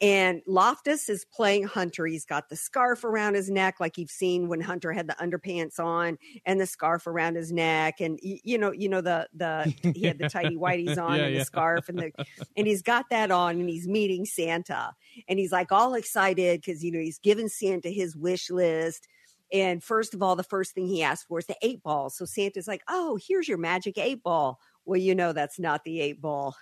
And 0.00 0.42
Loftus 0.48 1.08
is 1.08 1.24
playing 1.24 1.62
Hunter. 1.62 2.06
He's 2.06 2.24
got 2.24 2.48
the 2.48 2.56
scarf 2.56 3.04
around 3.04 3.34
his 3.34 3.48
neck, 3.48 3.78
like 3.78 3.98
you've 3.98 4.10
seen 4.10 4.48
when 4.48 4.60
Hunter 4.60 4.92
had 4.92 5.06
the 5.06 5.14
underpants 5.20 5.78
on, 5.78 6.18
and 6.44 6.60
the 6.60 6.66
scarf 6.66 7.06
around 7.06 7.36
his 7.36 7.52
neck, 7.52 8.00
and 8.00 8.18
you 8.20 8.58
know, 8.58 8.72
you 8.72 8.88
know 8.88 9.00
the 9.00 9.28
the 9.32 9.72
he 9.94 10.06
had 10.06 10.18
the 10.18 10.28
tidy 10.28 10.56
whities 10.60 10.98
on 10.98 11.18
Yeah, 11.18 11.26
and 11.26 11.34
yeah. 11.34 11.38
the 11.38 11.44
scarf, 11.44 11.88
and 11.88 12.00
the 12.00 12.10
and 12.56 12.66
he's 12.66 12.82
got 12.82 13.10
that 13.10 13.30
on, 13.30 13.60
and 13.60 13.70
he's 13.70 13.86
meeting 13.86 14.24
Santa, 14.24 14.92
and 15.28 15.38
he's 15.38 15.52
like 15.52 15.70
all 15.70 15.94
excited 15.94 16.62
because 16.62 16.82
you 16.82 16.90
know 16.90 16.98
he's 16.98 17.20
giving 17.20 17.46
Santa 17.46 17.90
his 17.90 18.16
wish 18.16 18.50
list. 18.50 19.06
And 19.52 19.82
first 19.82 20.14
of 20.14 20.22
all, 20.22 20.36
the 20.36 20.42
first 20.42 20.74
thing 20.74 20.86
he 20.86 21.02
asked 21.02 21.26
for 21.28 21.38
is 21.38 21.46
the 21.46 21.56
eight 21.62 21.82
ball. 21.82 22.10
So 22.10 22.24
Santa's 22.24 22.68
like, 22.68 22.82
"Oh, 22.88 23.18
here's 23.26 23.48
your 23.48 23.58
magic 23.58 23.98
eight 23.98 24.22
ball." 24.22 24.60
Well, 24.84 25.00
you 25.00 25.14
know 25.14 25.32
that's 25.32 25.58
not 25.58 25.84
the 25.84 26.00
eight 26.00 26.20
ball. 26.20 26.56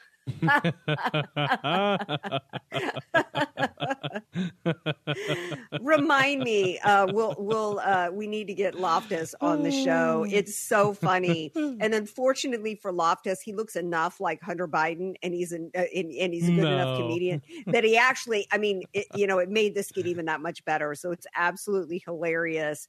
Remind 5.80 6.42
me. 6.42 6.78
Uh, 6.78 7.06
we'll 7.12 7.34
we'll 7.38 7.78
uh, 7.80 8.10
we 8.10 8.26
need 8.26 8.46
to 8.46 8.54
get 8.54 8.74
Loftus 8.74 9.34
on 9.40 9.62
the 9.62 9.70
show. 9.70 10.26
It's 10.28 10.56
so 10.56 10.94
funny. 10.94 11.52
And 11.80 11.92
unfortunately 11.92 12.76
for 12.76 12.92
Loftus, 12.92 13.40
he 13.42 13.52
looks 13.52 13.74
enough 13.76 14.20
like 14.20 14.40
Hunter 14.42 14.68
Biden, 14.68 15.14
and 15.22 15.34
he's 15.34 15.52
an, 15.52 15.70
uh, 15.74 15.82
and, 15.94 16.12
and 16.12 16.32
he's 16.32 16.48
a 16.48 16.52
good 16.52 16.64
enough 16.64 16.98
comedian 16.98 17.42
that 17.66 17.84
he 17.84 17.96
actually. 17.96 18.46
I 18.52 18.58
mean, 18.58 18.82
it, 18.92 19.06
you 19.14 19.26
know, 19.26 19.38
it 19.38 19.50
made 19.50 19.74
this 19.74 19.88
skit 19.88 20.06
even 20.06 20.26
that 20.26 20.40
much 20.40 20.64
better. 20.64 20.94
So 20.94 21.10
it's 21.10 21.26
absolutely 21.34 22.02
hilarious. 22.04 22.86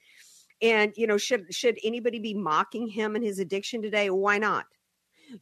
And 0.62 0.94
you 0.96 1.08
know, 1.08 1.18
should 1.18 1.54
should 1.54 1.78
anybody 1.84 2.20
be 2.20 2.34
mocking 2.34 2.88
him 2.88 3.16
and 3.16 3.24
his 3.24 3.40
addiction 3.40 3.82
today? 3.82 4.10
Why 4.10 4.38
not? 4.38 4.66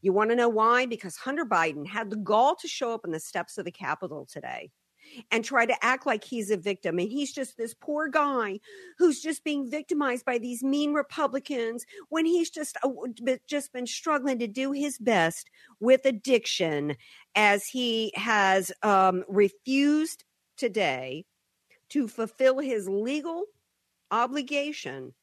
You 0.01 0.13
want 0.13 0.29
to 0.29 0.35
know 0.35 0.49
why? 0.49 0.85
Because 0.85 1.15
Hunter 1.15 1.45
Biden 1.45 1.85
had 1.85 2.09
the 2.09 2.17
gall 2.17 2.55
to 2.57 2.67
show 2.67 2.93
up 2.93 3.01
on 3.05 3.11
the 3.11 3.19
steps 3.19 3.57
of 3.57 3.65
the 3.65 3.71
Capitol 3.71 4.27
today 4.31 4.71
and 5.31 5.43
try 5.43 5.65
to 5.65 5.85
act 5.85 6.05
like 6.05 6.23
he's 6.23 6.49
a 6.49 6.57
victim 6.57 6.99
and 6.99 7.09
he's 7.09 7.31
just 7.31 7.57
this 7.57 7.73
poor 7.73 8.07
guy 8.07 8.59
who's 8.97 9.21
just 9.21 9.43
being 9.43 9.69
victimized 9.69 10.25
by 10.25 10.37
these 10.37 10.63
mean 10.63 10.93
Republicans 10.93 11.85
when 12.09 12.25
he's 12.25 12.49
just 12.49 12.77
uh, 12.83 12.89
just 13.47 13.73
been 13.73 13.87
struggling 13.87 14.39
to 14.39 14.47
do 14.47 14.71
his 14.71 14.97
best 14.97 15.49
with 15.79 16.05
addiction 16.05 16.95
as 17.35 17.65
he 17.65 18.11
has 18.15 18.71
um, 18.81 19.23
refused 19.27 20.23
today 20.57 21.25
to 21.89 22.07
fulfill 22.07 22.59
his 22.59 22.87
legal 22.87 23.45
obligation 24.11 25.13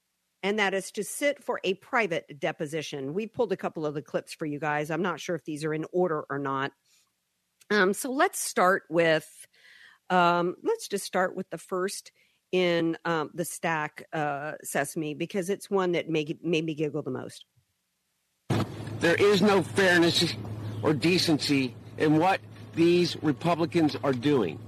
and 0.42 0.58
that 0.58 0.74
is 0.74 0.90
to 0.92 1.04
sit 1.04 1.42
for 1.42 1.60
a 1.64 1.74
private 1.74 2.38
deposition. 2.38 3.14
We 3.14 3.26
pulled 3.26 3.52
a 3.52 3.56
couple 3.56 3.84
of 3.84 3.94
the 3.94 4.02
clips 4.02 4.32
for 4.32 4.46
you 4.46 4.58
guys. 4.58 4.90
I'm 4.90 5.02
not 5.02 5.20
sure 5.20 5.36
if 5.36 5.44
these 5.44 5.64
are 5.64 5.74
in 5.74 5.84
order 5.92 6.24
or 6.30 6.38
not. 6.38 6.72
Um, 7.70 7.92
so 7.92 8.10
let's 8.10 8.38
start 8.38 8.84
with 8.88 9.28
um, 10.08 10.56
let's 10.62 10.88
just 10.88 11.04
start 11.04 11.36
with 11.36 11.48
the 11.50 11.58
first 11.58 12.10
in 12.52 12.98
um, 13.04 13.30
the 13.32 13.44
stack 13.44 14.04
uh, 14.12 14.52
sesame 14.62 15.14
because 15.14 15.50
it's 15.50 15.70
one 15.70 15.92
that 15.92 16.08
made, 16.08 16.38
made 16.42 16.64
me 16.64 16.74
giggle 16.74 17.02
the 17.02 17.10
most. 17.10 17.44
There 18.98 19.14
is 19.14 19.40
no 19.40 19.62
fairness 19.62 20.34
or 20.82 20.92
decency 20.92 21.74
in 21.96 22.18
what 22.18 22.40
these 22.74 23.16
Republicans 23.22 23.96
are 24.02 24.12
doing. 24.12 24.58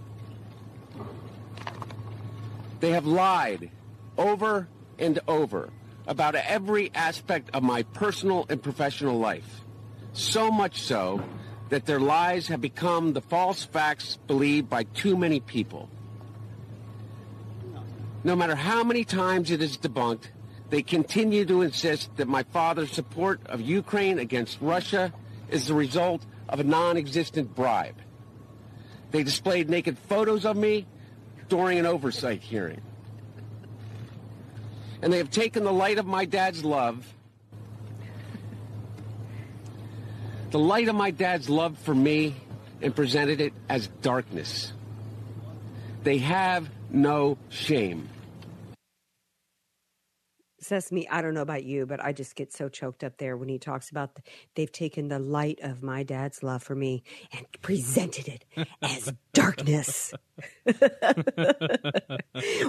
They 2.80 2.90
have 2.90 3.06
lied 3.06 3.70
over 4.16 4.68
and 5.02 5.18
over 5.28 5.70
about 6.06 6.34
every 6.34 6.90
aspect 6.94 7.50
of 7.52 7.62
my 7.62 7.82
personal 7.82 8.46
and 8.48 8.62
professional 8.62 9.18
life. 9.18 9.60
So 10.12 10.50
much 10.50 10.80
so 10.82 11.22
that 11.68 11.86
their 11.86 12.00
lies 12.00 12.48
have 12.48 12.60
become 12.60 13.12
the 13.12 13.20
false 13.20 13.64
facts 13.64 14.18
believed 14.26 14.68
by 14.68 14.84
too 14.84 15.16
many 15.16 15.40
people. 15.40 15.88
No 18.24 18.36
matter 18.36 18.54
how 18.54 18.84
many 18.84 19.04
times 19.04 19.50
it 19.50 19.62
is 19.62 19.76
debunked, 19.76 20.26
they 20.70 20.82
continue 20.82 21.44
to 21.44 21.62
insist 21.62 22.14
that 22.16 22.28
my 22.28 22.44
father's 22.44 22.92
support 22.92 23.40
of 23.46 23.60
Ukraine 23.60 24.18
against 24.18 24.58
Russia 24.60 25.12
is 25.50 25.66
the 25.66 25.74
result 25.74 26.24
of 26.48 26.60
a 26.60 26.64
non-existent 26.64 27.54
bribe. 27.54 27.96
They 29.10 29.22
displayed 29.22 29.68
naked 29.68 29.98
photos 29.98 30.44
of 30.46 30.56
me 30.56 30.86
during 31.48 31.78
an 31.78 31.86
oversight 31.86 32.42
hearing. 32.42 32.80
And 35.02 35.12
they 35.12 35.18
have 35.18 35.30
taken 35.30 35.64
the 35.64 35.72
light 35.72 35.98
of 35.98 36.06
my 36.06 36.24
dad's 36.24 36.64
love, 36.64 37.04
the 40.50 40.58
light 40.58 40.88
of 40.88 40.94
my 40.94 41.10
dad's 41.10 41.50
love 41.50 41.76
for 41.78 41.94
me, 41.94 42.36
and 42.80 42.94
presented 42.94 43.40
it 43.40 43.52
as 43.68 43.88
darkness. 44.00 44.72
They 46.04 46.18
have 46.18 46.68
no 46.90 47.36
shame. 47.48 48.08
Sesame, 50.62 51.08
I 51.08 51.22
don't 51.22 51.34
know 51.34 51.42
about 51.42 51.64
you, 51.64 51.86
but 51.86 52.02
I 52.02 52.12
just 52.12 52.36
get 52.36 52.52
so 52.52 52.68
choked 52.68 53.02
up 53.02 53.18
there 53.18 53.36
when 53.36 53.48
he 53.48 53.58
talks 53.58 53.90
about 53.90 54.14
the, 54.14 54.22
they've 54.54 54.70
taken 54.70 55.08
the 55.08 55.18
light 55.18 55.58
of 55.62 55.82
my 55.82 56.02
dad's 56.02 56.42
love 56.42 56.62
for 56.62 56.74
me 56.74 57.02
and 57.32 57.44
presented 57.62 58.28
it 58.28 58.44
as 58.80 59.12
darkness. 59.32 60.14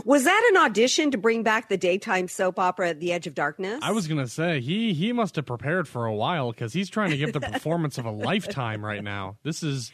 Was 0.05 0.23
that 0.23 0.51
an 0.51 0.57
audition 0.57 1.11
to 1.11 1.17
bring 1.17 1.43
back 1.43 1.69
the 1.69 1.77
daytime 1.77 2.27
soap 2.27 2.57
opera 2.59 2.93
the 2.93 3.13
edge 3.13 3.27
of 3.27 3.35
darkness? 3.35 3.79
I 3.83 3.91
was 3.91 4.07
gonna 4.07 4.27
say 4.27 4.59
he 4.59 4.93
he 4.93 5.13
must 5.13 5.35
have 5.35 5.45
prepared 5.45 5.87
for 5.87 6.05
a 6.05 6.13
while 6.13 6.51
because 6.51 6.73
he's 6.73 6.89
trying 6.89 7.11
to 7.11 7.17
give 7.17 7.33
the 7.33 7.39
performance 7.41 7.97
of 7.97 8.05
a 8.05 8.11
lifetime 8.11 8.83
right 8.83 9.03
now. 9.03 9.37
This 9.43 9.63
is 9.63 9.91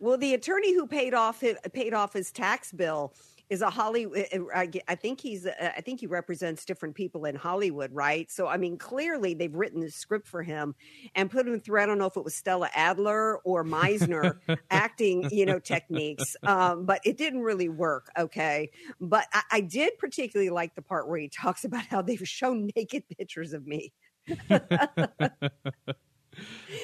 well, 0.00 0.16
the 0.16 0.32
attorney 0.32 0.74
who 0.74 0.86
paid 0.86 1.12
off 1.12 1.42
his, 1.42 1.56
paid 1.74 1.92
off 1.92 2.14
his 2.14 2.32
tax 2.32 2.72
bill 2.72 3.12
is 3.50 3.62
a 3.62 3.68
Hollywood. 3.68 4.26
Eh, 4.30 4.38
eh, 4.54 4.80
I 4.88 4.94
think 4.94 5.20
he's. 5.20 5.44
Uh, 5.44 5.72
I 5.76 5.80
think 5.80 6.00
he 6.00 6.06
represents 6.06 6.64
different 6.64 6.94
people 6.94 7.24
in 7.24 7.34
Hollywood, 7.34 7.92
right? 7.92 8.30
So 8.30 8.46
I 8.46 8.56
mean, 8.56 8.78
clearly 8.78 9.34
they've 9.34 9.54
written 9.54 9.80
the 9.80 9.90
script 9.90 10.28
for 10.28 10.42
him 10.42 10.74
and 11.14 11.30
put 11.30 11.46
him 11.46 11.60
through. 11.60 11.82
I 11.82 11.86
don't 11.86 11.98
know 11.98 12.06
if 12.06 12.16
it 12.16 12.24
was 12.24 12.34
Stella 12.34 12.70
Adler 12.74 13.38
or 13.38 13.64
Meisner 13.64 14.38
acting, 14.70 15.28
you 15.30 15.44
know, 15.44 15.58
techniques, 15.58 16.36
um, 16.44 16.86
but 16.86 17.00
it 17.04 17.18
didn't 17.18 17.40
really 17.40 17.68
work. 17.68 18.10
Okay, 18.16 18.70
but 19.00 19.26
I, 19.32 19.42
I 19.50 19.60
did 19.60 19.98
particularly 19.98 20.50
like 20.50 20.74
the 20.76 20.82
part 20.82 21.08
where 21.08 21.18
he 21.18 21.28
talks 21.28 21.64
about 21.70 21.84
how 21.84 22.00
they've 22.00 22.26
shown 22.26 22.70
naked 22.76 23.04
pictures 23.18 23.52
of 23.52 23.66
me. 23.66 23.92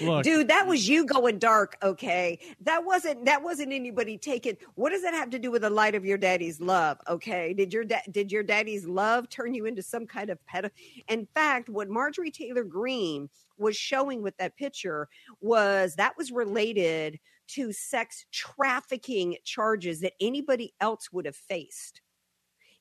Look. 0.03 0.25
Dude, 0.25 0.49
that 0.49 0.67
was 0.67 0.89
you 0.89 1.07
going 1.07 1.39
dark, 1.39 1.77
okay? 1.83 2.39
That 2.61 2.85
wasn't 2.85 3.25
that 3.27 3.43
wasn't 3.43 3.73
anybody 3.73 4.19
taking. 4.19 4.57
What 4.75 4.91
does 4.91 5.03
that 5.03 5.15
have 5.15 5.31
to 5.31 5.39
do 5.39 5.51
with 5.51 5.63
the 5.63 5.71
light 5.71 5.95
of 5.95 6.05
your 6.05 6.19
daddy's 6.19 6.61
love, 6.61 6.99
okay? 7.09 7.55
Did 7.55 7.73
your 7.73 7.85
da- 7.85 8.03
did 8.11 8.33
your 8.33 8.43
daddy's 8.43 8.87
love 8.87 9.29
turn 9.29 9.55
you 9.55 9.67
into 9.67 9.83
some 9.83 10.07
kind 10.07 10.31
of 10.31 10.45
pet? 10.47 10.71
In 11.09 11.27
fact, 11.35 11.69
what 11.69 11.89
Marjorie 11.89 12.31
Taylor 12.31 12.65
Greene 12.65 13.29
was 13.57 13.77
showing 13.77 14.23
with 14.23 14.37
that 14.39 14.57
picture 14.57 15.09
was 15.41 15.95
that 15.95 16.17
was 16.19 16.33
related 16.33 17.19
to 17.49 17.73
sex 17.73 18.27
trafficking 18.33 19.37
charges 19.45 20.01
that 20.01 20.15
anybody 20.21 20.75
else 20.81 21.13
would 21.13 21.27
have 21.27 21.37
faced. 21.37 22.03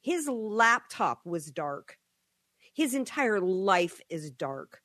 His 0.01 0.27
laptop 0.27 1.22
was 1.25 1.51
dark. 1.51 1.98
His 2.74 2.93
entire 2.93 3.39
life 3.39 4.01
is 4.10 4.31
dark 4.31 4.81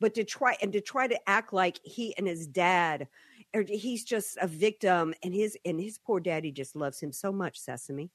but 0.00 0.14
to 0.14 0.24
try 0.24 0.56
and 0.60 0.72
to 0.72 0.80
try 0.80 1.06
to 1.06 1.28
act 1.28 1.52
like 1.52 1.78
he 1.82 2.16
and 2.16 2.26
his 2.26 2.46
dad 2.46 3.08
or 3.54 3.64
he's 3.68 4.04
just 4.04 4.36
a 4.40 4.46
victim 4.46 5.14
and 5.22 5.34
his 5.34 5.56
and 5.64 5.80
his 5.80 5.98
poor 5.98 6.20
daddy 6.20 6.50
just 6.50 6.76
loves 6.76 7.00
him 7.00 7.12
so 7.12 7.32
much 7.32 7.58
sesame 7.58 8.10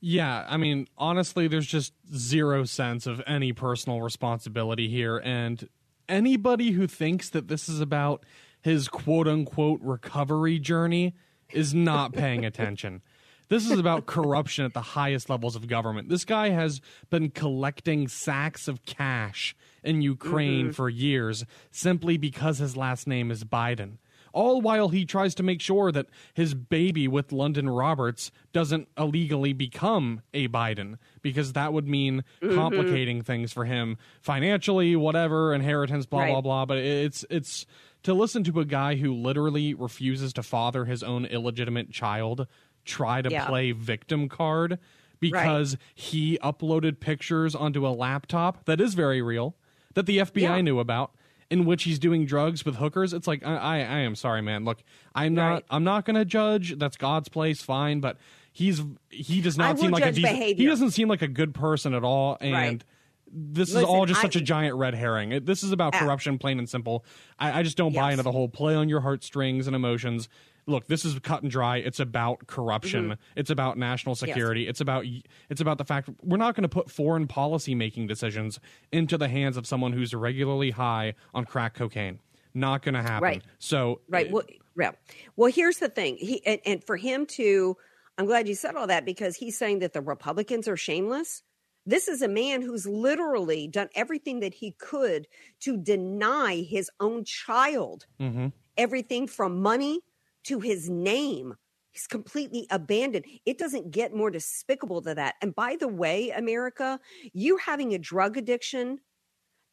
yeah, 0.00 0.46
I 0.48 0.56
mean, 0.56 0.86
honestly, 0.96 1.48
there's 1.48 1.66
just 1.66 1.92
zero 2.14 2.64
sense 2.64 3.06
of 3.06 3.20
any 3.26 3.52
personal 3.52 4.00
responsibility 4.00 4.88
here. 4.88 5.18
And 5.18 5.68
anybody 6.08 6.70
who 6.70 6.86
thinks 6.86 7.30
that 7.30 7.48
this 7.48 7.68
is 7.68 7.80
about 7.80 8.24
his 8.62 8.88
quote 8.88 9.26
unquote 9.26 9.80
recovery 9.82 10.58
journey 10.58 11.16
is 11.52 11.74
not 11.74 12.12
paying 12.12 12.44
attention. 12.44 13.02
This 13.48 13.70
is 13.70 13.78
about 13.78 14.06
corruption 14.06 14.66
at 14.66 14.74
the 14.74 14.80
highest 14.80 15.30
levels 15.30 15.56
of 15.56 15.66
government. 15.66 16.10
This 16.10 16.24
guy 16.24 16.50
has 16.50 16.80
been 17.08 17.30
collecting 17.30 18.06
sacks 18.06 18.68
of 18.68 18.84
cash 18.84 19.56
in 19.82 20.02
Ukraine 20.02 20.66
mm-hmm. 20.66 20.72
for 20.72 20.88
years 20.88 21.44
simply 21.70 22.16
because 22.16 22.58
his 22.58 22.76
last 22.76 23.06
name 23.06 23.30
is 23.30 23.44
Biden. 23.44 23.98
All 24.32 24.60
while 24.60 24.90
he 24.90 25.04
tries 25.04 25.34
to 25.36 25.42
make 25.42 25.60
sure 25.60 25.90
that 25.90 26.06
his 26.34 26.54
baby 26.54 27.08
with 27.08 27.28
Lunden 27.28 27.76
Roberts 27.76 28.30
doesn't 28.52 28.88
illegally 28.96 29.52
become 29.52 30.22
a 30.34 30.48
Biden, 30.48 30.98
because 31.22 31.54
that 31.54 31.72
would 31.72 31.88
mean 31.88 32.24
mm-hmm. 32.42 32.54
complicating 32.54 33.22
things 33.22 33.52
for 33.52 33.64
him 33.64 33.96
financially, 34.20 34.96
whatever, 34.96 35.54
inheritance, 35.54 36.06
blah 36.06 36.20
right. 36.20 36.32
blah 36.32 36.40
blah. 36.40 36.66
But 36.66 36.78
it's 36.78 37.24
it's 37.30 37.66
to 38.02 38.14
listen 38.14 38.44
to 38.44 38.60
a 38.60 38.64
guy 38.64 38.96
who 38.96 39.14
literally 39.14 39.74
refuses 39.74 40.32
to 40.34 40.42
father 40.42 40.84
his 40.84 41.02
own 41.02 41.24
illegitimate 41.24 41.90
child 41.90 42.46
try 42.84 43.20
to 43.22 43.30
yeah. 43.30 43.46
play 43.46 43.72
victim 43.72 44.28
card 44.28 44.78
because 45.20 45.74
right. 45.74 45.82
he 45.94 46.38
uploaded 46.42 47.00
pictures 47.00 47.54
onto 47.54 47.86
a 47.86 47.90
laptop 47.90 48.64
that 48.66 48.80
is 48.80 48.94
very 48.94 49.20
real 49.20 49.56
that 49.98 50.06
the 50.06 50.18
FBI 50.18 50.40
yeah. 50.42 50.60
knew 50.60 50.78
about 50.78 51.10
in 51.50 51.64
which 51.64 51.82
he's 51.82 51.98
doing 51.98 52.24
drugs 52.24 52.64
with 52.64 52.76
hookers 52.76 53.14
it's 53.14 53.26
like 53.26 53.44
i 53.44 53.56
i, 53.56 53.76
I 53.78 53.98
am 54.00 54.14
sorry 54.14 54.42
man 54.42 54.66
look 54.66 54.82
i'm 55.14 55.32
not 55.32 55.48
right. 55.48 55.64
i'm 55.70 55.82
not 55.82 56.04
going 56.04 56.16
to 56.16 56.26
judge 56.26 56.78
that's 56.78 56.98
god's 56.98 57.30
place 57.30 57.62
fine 57.62 58.00
but 58.00 58.18
he's 58.52 58.82
he 59.08 59.40
does 59.40 59.56
not 59.56 59.78
seem 59.78 59.90
like 59.90 60.04
a 60.04 60.12
decent, 60.12 60.36
he 60.36 60.66
doesn't 60.66 60.90
seem 60.90 61.08
like 61.08 61.22
a 61.22 61.26
good 61.26 61.54
person 61.54 61.94
at 61.94 62.04
all 62.04 62.36
and 62.40 62.52
right. 62.52 62.84
This 63.30 63.74
Listen, 63.74 63.82
is 63.82 63.84
all 63.84 64.06
just 64.06 64.20
I, 64.20 64.22
such 64.22 64.36
a 64.36 64.40
giant 64.40 64.76
red 64.76 64.94
herring. 64.94 65.44
This 65.44 65.62
is 65.62 65.70
about 65.70 65.92
corruption, 65.92 66.38
plain 66.38 66.58
and 66.58 66.66
simple. 66.66 67.04
I, 67.38 67.60
I 67.60 67.62
just 67.62 67.76
don't 67.76 67.92
yes. 67.92 68.00
buy 68.00 68.10
into 68.12 68.22
the 68.22 68.32
whole 68.32 68.48
play 68.48 68.74
on 68.74 68.88
your 68.88 69.00
heartstrings 69.00 69.66
and 69.66 69.76
emotions 69.76 70.30
look, 70.68 70.86
this 70.86 71.04
is 71.04 71.18
cut 71.20 71.42
and 71.42 71.50
dry. 71.50 71.78
It's 71.78 71.98
about 71.98 72.46
corruption. 72.46 73.04
Mm-hmm. 73.04 73.22
It's 73.36 73.50
about 73.50 73.78
national 73.78 74.14
security. 74.14 74.62
Yes. 74.62 74.70
It's 74.70 74.80
about 74.80 75.04
it's 75.48 75.60
about 75.60 75.78
the 75.78 75.84
fact 75.84 76.10
we're 76.22 76.36
not 76.36 76.54
going 76.54 76.62
to 76.62 76.68
put 76.68 76.90
foreign 76.90 77.26
policy 77.26 77.74
making 77.74 78.06
decisions 78.06 78.60
into 78.92 79.18
the 79.18 79.28
hands 79.28 79.56
of 79.56 79.66
someone 79.66 79.92
who's 79.92 80.14
regularly 80.14 80.70
high 80.70 81.14
on 81.34 81.44
crack 81.44 81.74
cocaine. 81.74 82.20
Not 82.54 82.82
going 82.82 82.94
to 82.94 83.02
happen. 83.02 83.22
Right. 83.22 83.42
So 83.58 84.00
right. 84.08 84.30
Well, 84.30 84.44
yeah. 84.78 84.92
Well, 85.36 85.50
here's 85.50 85.78
the 85.78 85.88
thing. 85.88 86.16
He 86.18 86.44
and, 86.46 86.60
and 86.64 86.84
for 86.84 86.96
him 86.96 87.26
to, 87.26 87.76
I'm 88.16 88.26
glad 88.26 88.46
you 88.46 88.54
said 88.54 88.76
all 88.76 88.86
that 88.86 89.04
because 89.04 89.36
he's 89.36 89.58
saying 89.58 89.80
that 89.80 89.92
the 89.92 90.00
Republicans 90.00 90.68
are 90.68 90.76
shameless. 90.76 91.42
This 91.86 92.06
is 92.06 92.20
a 92.20 92.28
man 92.28 92.60
who's 92.60 92.86
literally 92.86 93.66
done 93.66 93.88
everything 93.94 94.40
that 94.40 94.52
he 94.52 94.72
could 94.72 95.26
to 95.60 95.78
deny 95.78 96.56
his 96.56 96.90
own 97.00 97.24
child 97.24 98.04
mm-hmm. 98.20 98.48
everything 98.76 99.26
from 99.26 99.62
money 99.62 100.00
to 100.48 100.60
his 100.60 100.88
name. 100.88 101.54
He's 101.90 102.06
completely 102.06 102.66
abandoned. 102.70 103.24
It 103.44 103.58
doesn't 103.58 103.90
get 103.90 104.14
more 104.14 104.30
despicable 104.30 105.00
than 105.00 105.16
that. 105.16 105.34
And 105.42 105.54
by 105.54 105.76
the 105.78 105.88
way, 105.88 106.30
America, 106.30 107.00
you 107.32 107.56
having 107.58 107.94
a 107.94 107.98
drug 107.98 108.36
addiction 108.36 109.00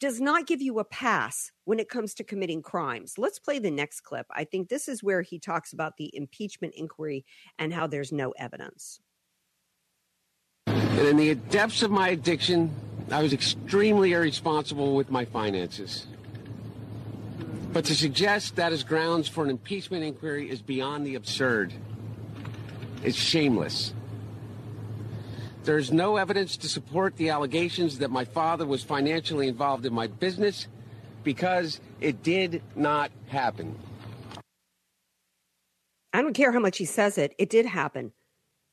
does 0.02 0.20
not 0.20 0.48
give 0.48 0.62
you 0.62 0.80
a 0.80 0.84
pass 0.84 1.52
when 1.64 1.80
it 1.80 1.88
comes 1.88 2.14
to 2.16 2.24
committing 2.24 2.62
crimes. 2.62 3.14
Let's 3.18 3.40
play 3.40 3.60
the 3.60 3.72
next 3.72 4.02
clip. 4.02 4.26
I 4.32 4.44
think 4.44 4.68
this 4.68 4.90
is 4.90 5.02
where 5.02 5.22
he 5.22 5.40
talks 5.40 5.72
about 5.72 5.94
the 5.98 6.12
impeachment 6.14 6.74
inquiry 6.76 7.26
and 7.58 7.74
how 7.74 7.88
there's 7.88 8.12
no 8.12 8.32
evidence. 8.32 9.00
And 10.68 11.08
in 11.08 11.18
the 11.18 11.36
depths 11.36 11.84
of 11.84 11.92
my 11.92 12.10
addiction, 12.10 12.74
I 13.12 13.22
was 13.22 13.32
extremely 13.32 14.12
irresponsible 14.12 14.96
with 14.96 15.10
my 15.10 15.24
finances. 15.24 16.08
But 17.76 17.84
to 17.86 17.94
suggest 17.94 18.56
that 18.56 18.72
is 18.72 18.86
grounds 18.86 19.28
for 19.28 19.44
an 19.44 19.50
impeachment 19.50 20.02
inquiry 20.02 20.50
is 20.50 20.62
beyond 20.62 21.06
the 21.06 21.16
absurd. 21.16 21.74
It's 23.04 23.18
shameless. 23.18 23.94
There's 25.66 25.92
no 25.92 26.16
evidence 26.16 26.56
to 26.56 26.70
support 26.70 27.18
the 27.18 27.32
allegations 27.32 27.98
that 27.98 28.12
my 28.12 28.24
father 28.24 28.66
was 28.66 28.82
financially 28.82 29.50
involved 29.50 29.86
in 29.86 29.94
my 29.94 30.08
business 30.08 30.70
because 31.26 31.82
it 32.00 32.24
did 32.24 32.64
not 32.78 33.12
happen. 33.28 33.78
I 36.14 36.22
don't 36.22 36.34
care 36.34 36.54
how 36.54 36.60
much 36.60 36.78
he 36.78 36.86
says 36.86 37.18
it, 37.18 37.36
it 37.38 37.50
did 37.50 37.66
happen. 37.66 38.14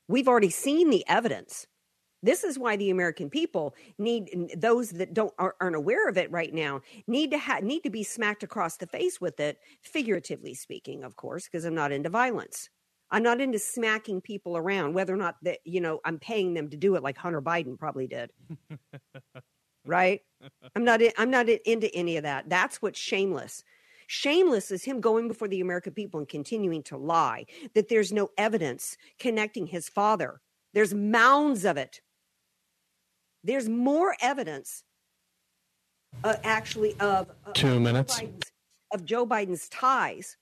We've 0.07 0.29
already 0.29 0.51
seen 0.51 0.91
the 0.91 1.05
evidence. 1.09 1.67
This 2.23 2.45
is 2.45 2.59
why 2.59 2.77
the 2.77 2.91
American 2.91 3.29
people 3.29 3.75
need 3.99 4.53
those 4.57 4.91
that 4.91 5.13
don't 5.13 5.35
aren't 5.39 5.77
aware 5.77 6.09
of 6.09 6.17
it 6.17 6.31
right 6.31 6.55
now 6.55 6.81
need 7.07 7.31
to 7.33 7.39
ha- 7.39 7.61
need 7.63 7.81
to 7.81 7.91
be 7.91 8.05
smacked 8.05 8.43
across 8.43 8.77
the 8.77 8.87
face 8.87 9.21
with 9.21 9.41
it, 9.41 9.59
figuratively 9.83 10.55
speaking, 10.55 11.03
of 11.03 11.17
course, 11.17 11.47
because 11.47 11.65
I'm 11.65 11.75
not 11.75 11.93
into 11.93 12.11
violence. 12.11 12.69
I'm 13.13 13.23
not 13.23 13.43
into 13.43 13.59
smacking 13.59 14.23
people 14.23 14.57
around, 14.57 14.95
whether 14.95 15.13
or 15.13 15.19
not 15.19 15.37
that, 15.43 15.59
you 15.65 15.83
know, 15.83 16.01
I'm 16.05 16.19
paying 16.19 16.55
them 16.55 16.71
to 16.71 16.79
do 16.79 16.95
it 16.95 17.03
like 17.03 17.19
Hunter 17.19 17.43
Biden 17.43 17.79
probably 17.79 18.07
did. 18.07 18.31
right? 19.85 20.21
I'm 20.75 20.83
not, 20.83 21.03
I'm 21.19 21.31
not 21.31 21.49
into 21.51 21.95
any 21.95 22.17
of 22.17 22.23
that. 22.23 22.49
That's 22.49 22.81
what's 22.81 22.99
shameless. 22.99 23.65
Shameless 24.07 24.71
is 24.71 24.85
him 24.85 25.01
going 25.01 25.29
before 25.29 25.49
the 25.49 25.61
American 25.61 25.93
people 25.93 26.21
and 26.21 26.29
continuing 26.29 26.83
to 26.85 26.97
lie 26.97 27.45
that 27.75 27.89
there's 27.89 28.13
no 28.13 28.31
evidence 28.39 28.97
connecting 29.19 29.67
his 29.67 29.91
father. 29.91 30.41
There's 30.73 30.95
mounds 30.95 31.67
of 31.67 31.77
it. 31.77 32.01
There's 33.45 33.69
more 33.69 34.17
evidence, 34.21 34.85
uh, 36.25 36.37
actually, 36.45 36.95
of 37.01 37.31
uh, 37.47 37.53
two 37.53 37.81
minutes 37.81 38.23
of 38.93 39.05
Joe 39.05 39.27
Biden's 39.27 39.69
ties 39.69 40.37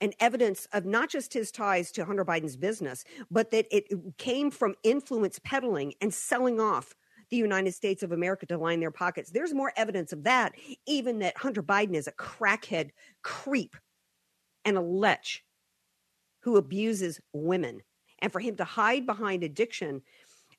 and 0.00 0.14
evidence 0.20 0.66
of 0.72 0.84
not 0.84 1.08
just 1.08 1.32
his 1.32 1.50
ties 1.50 1.90
to 1.92 2.04
Hunter 2.04 2.24
Biden's 2.24 2.56
business, 2.56 3.04
but 3.30 3.50
that 3.52 3.66
it 3.70 3.86
came 4.18 4.50
from 4.50 4.74
influence 4.82 5.38
peddling 5.42 5.94
and 6.00 6.12
selling 6.12 6.60
off 6.60 6.94
the 7.30 7.36
United 7.36 7.72
States 7.72 8.02
of 8.02 8.12
America 8.12 8.46
to 8.46 8.58
line 8.58 8.80
their 8.80 8.90
pockets. 8.90 9.30
There's 9.30 9.54
more 9.54 9.72
evidence 9.76 10.12
of 10.12 10.24
that, 10.24 10.52
even 10.86 11.20
that 11.20 11.38
Hunter 11.38 11.62
Biden 11.62 11.94
is 11.94 12.06
a 12.06 12.12
crackhead 12.12 12.90
creep 13.22 13.76
and 14.64 14.76
a 14.76 14.80
lech 14.82 15.42
who 16.40 16.56
abuses 16.56 17.20
women. 17.32 17.80
And 18.20 18.32
for 18.32 18.40
him 18.40 18.56
to 18.56 18.64
hide 18.64 19.06
behind 19.06 19.42
addiction 19.42 20.02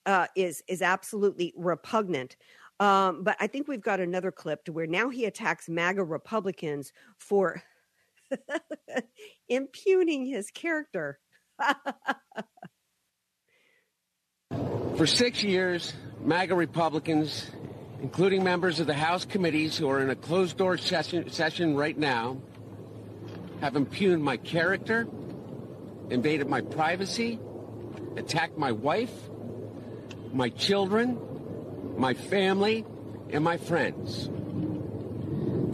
uh, 0.07 0.25
is 0.35 0.63
is 0.67 0.81
absolutely 0.81 1.53
repugnant. 1.55 2.37
Um, 2.79 3.23
but 3.23 3.35
I 3.39 3.47
think 3.47 3.67
we've 3.67 3.81
got 3.81 3.99
another 3.99 4.31
clip 4.31 4.63
to 4.65 4.71
where 4.71 4.87
now 4.87 5.09
he 5.09 5.25
attacks 5.25 5.67
MAGA 5.67 6.03
Republicans 6.03 6.93
for 7.17 7.61
impugning 9.49 10.25
his 10.25 10.49
character. 10.51 11.19
For 14.95 15.05
six 15.05 15.43
years, 15.43 15.93
MAGA 16.21 16.55
Republicans, 16.55 17.51
including 18.01 18.43
members 18.43 18.79
of 18.79 18.87
the 18.87 18.95
House 18.95 19.25
committees 19.25 19.77
who 19.77 19.87
are 19.89 20.01
in 20.01 20.09
a 20.09 20.15
closed 20.15 20.57
door 20.57 20.75
session, 20.77 21.29
session 21.29 21.75
right 21.75 21.95
now, 21.95 22.41
have 23.61 23.75
impugned 23.75 24.23
my 24.23 24.37
character, 24.37 25.07
invaded 26.09 26.47
my 26.47 26.61
privacy, 26.61 27.39
attacked 28.15 28.57
my 28.57 28.71
wife, 28.71 29.11
my 30.37 30.49
children, 30.49 31.19
my 31.97 32.13
family, 32.13 32.85
and 33.31 33.43
my 33.43 33.57
friends. 33.57 34.29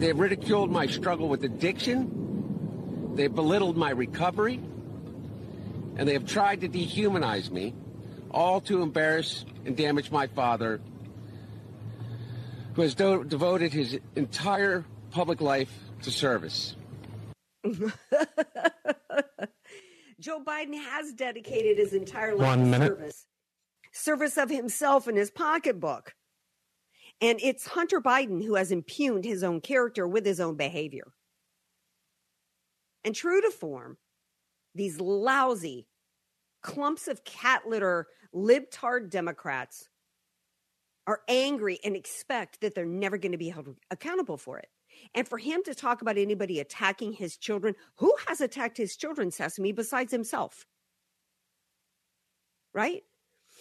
They 0.00 0.06
have 0.08 0.18
ridiculed 0.18 0.70
my 0.70 0.86
struggle 0.86 1.28
with 1.28 1.44
addiction. 1.44 3.12
They 3.14 3.24
have 3.24 3.34
belittled 3.34 3.76
my 3.76 3.90
recovery. 3.90 4.58
And 5.96 6.08
they 6.08 6.14
have 6.14 6.26
tried 6.26 6.62
to 6.62 6.68
dehumanize 6.68 7.50
me 7.50 7.74
all 8.30 8.60
to 8.62 8.82
embarrass 8.82 9.44
and 9.64 9.76
damage 9.76 10.10
my 10.10 10.26
father, 10.26 10.80
who 12.74 12.82
has 12.82 12.96
do- 12.96 13.22
devoted 13.22 13.72
his 13.72 13.96
entire 14.16 14.84
public 15.12 15.40
life 15.40 15.70
to 16.02 16.10
service. 16.10 16.74
Joe 20.20 20.42
Biden 20.42 20.74
has 20.74 21.12
dedicated 21.12 21.78
his 21.78 21.92
entire 21.92 22.34
life 22.34 22.48
One 22.48 22.58
to 22.60 22.64
minute. 22.66 22.88
service, 22.98 23.26
service 23.94 24.36
of 24.36 24.50
himself 24.50 25.06
and 25.06 25.16
his 25.16 25.30
pocketbook. 25.30 26.14
And 27.20 27.38
it's 27.42 27.66
Hunter 27.66 28.00
Biden 28.00 28.44
who 28.44 28.56
has 28.56 28.72
impugned 28.72 29.24
his 29.24 29.42
own 29.42 29.60
character 29.60 30.06
with 30.06 30.26
his 30.26 30.40
own 30.40 30.56
behavior. 30.56 31.12
And 33.04 33.14
true 33.14 33.40
to 33.40 33.50
form, 33.50 33.96
these 34.74 35.00
lousy 35.00 35.86
clumps 36.62 37.06
of 37.06 37.24
cat 37.24 37.62
litter 37.68 38.06
libtard 38.34 39.10
Democrats 39.10 39.88
are 41.06 41.20
angry 41.28 41.78
and 41.84 41.94
expect 41.94 42.60
that 42.62 42.74
they're 42.74 42.86
never 42.86 43.18
going 43.18 43.32
to 43.32 43.38
be 43.38 43.50
held 43.50 43.76
accountable 43.90 44.38
for 44.38 44.58
it. 44.58 44.68
And 45.14 45.28
for 45.28 45.38
him 45.38 45.62
to 45.64 45.74
talk 45.74 46.02
about 46.02 46.18
anybody 46.18 46.60
attacking 46.60 47.12
his 47.12 47.36
children, 47.36 47.74
who 47.96 48.14
has 48.26 48.40
attacked 48.40 48.76
his 48.76 48.96
children, 48.96 49.30
Sesame, 49.30 49.72
besides 49.72 50.12
himself? 50.12 50.64
Right? 52.72 53.02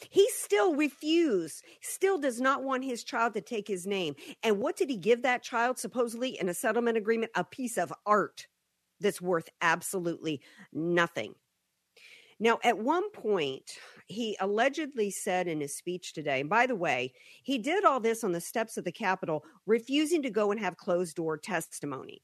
He 0.10 0.28
still 0.30 0.76
refused, 0.76 1.64
still 1.82 2.18
does 2.18 2.42
not 2.42 2.64
want 2.64 2.84
his 2.84 3.04
child 3.04 3.34
to 3.34 3.42
take 3.42 3.68
his 3.68 3.86
name. 3.86 4.16
And 4.44 4.60
what 4.60 4.76
did 4.76 4.90
he 4.90 4.98
give 4.98 5.22
that 5.24 5.44
child, 5.44 5.78
supposedly, 5.78 6.40
in 6.40 6.50
a 6.50 6.54
settlement 6.54 6.98
agreement? 6.98 7.32
A 7.36 7.44
piece 7.44 7.78
of 7.78 7.94
art 8.06 8.48
that's 9.00 9.22
worth 9.22 9.50
absolutely 9.62 10.42
nothing. 10.72 11.36
Now, 12.40 12.60
at 12.64 12.78
one 12.78 13.10
point, 13.12 13.78
he 14.08 14.36
allegedly 14.40 15.12
said 15.12 15.48
in 15.48 15.62
his 15.62 15.76
speech 15.76 16.14
today, 16.14 16.42
and 16.42 16.50
by 16.50 16.66
the 16.66 16.76
way, 16.76 17.14
he 17.44 17.58
did 17.58 17.86
all 17.86 18.00
this 18.00 18.24
on 18.24 18.32
the 18.32 18.42
steps 18.42 18.76
of 18.76 18.84
the 18.84 18.92
Capitol, 18.92 19.46
refusing 19.66 20.22
to 20.24 20.30
go 20.30 20.52
and 20.52 20.60
have 20.60 20.76
closed 20.78 21.16
door 21.16 21.38
testimony. 21.38 22.22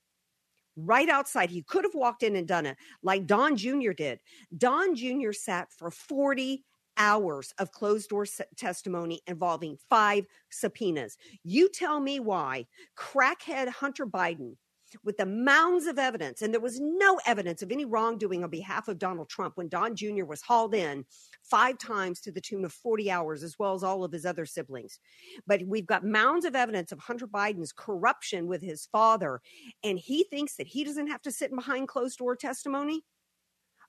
Right 0.76 1.10
outside, 1.10 1.50
he 1.50 1.62
could 1.62 1.84
have 1.84 1.96
walked 1.96 2.24
in 2.24 2.36
and 2.36 2.48
done 2.48 2.66
it 2.66 2.78
like 3.04 3.28
Don 3.28 3.56
Jr. 3.56 3.92
did. 3.92 4.20
Don 4.58 4.96
Jr. 4.96 5.32
sat 5.32 5.72
for 5.72 5.92
40 5.92 6.64
hours 7.00 7.54
of 7.58 7.72
closed 7.72 8.10
door 8.10 8.26
testimony 8.58 9.22
involving 9.26 9.78
five 9.90 10.26
subpoenas. 10.52 11.18
You 11.44 11.70
tell 11.70 12.00
me 12.00 12.20
why 12.20 12.68
crackhead 12.96 13.70
Hunter 13.70 14.06
Biden 14.06 14.56
with 15.04 15.18
the 15.18 15.26
mounds 15.26 15.86
of 15.86 16.00
evidence, 16.00 16.42
and 16.42 16.54
there 16.54 16.62
was 16.62 16.80
no 16.80 17.20
evidence 17.26 17.62
of 17.62 17.72
any 17.72 17.86
wrongdoing 17.86 18.44
on 18.44 18.50
behalf 18.50 18.88
of 18.88 19.00
Donald 19.00 19.30
Trump 19.30 19.56
when 19.56 19.70
Don 19.70 19.96
Jr. 19.96 20.26
was 20.26 20.42
hauled 20.42 20.74
in 20.74 21.06
five 21.44 21.78
times 21.78 22.20
to 22.22 22.32
the 22.32 22.42
tune 22.42 22.66
of 22.66 22.74
40 22.74 23.12
hours, 23.12 23.44
as 23.44 23.58
well 23.60 23.74
as 23.74 23.84
all 23.84 24.04
of 24.04 24.12
his 24.12 24.26
other 24.26 24.46
siblings. 24.46 25.00
But 25.46 25.64
we've 25.66 25.86
got 25.86 26.04
mounds 26.04 26.46
of 26.46 26.56
evidence 26.56 26.92
of 26.92 27.00
Hunter 27.00 27.28
Biden's 27.28 27.72
corruption 27.72 28.48
with 28.48 28.62
his 28.62 28.88
father, 28.92 29.42
and 29.84 30.00
he 30.00 30.24
thinks 30.24 30.56
that 30.56 30.68
he 30.68 30.84
doesn't 30.84 31.08
have 31.08 31.22
to 31.24 31.32
sit 31.32 31.56
behind 31.56 31.88
closed 31.88 32.18
door 32.18 32.36
testimony. 32.36 33.04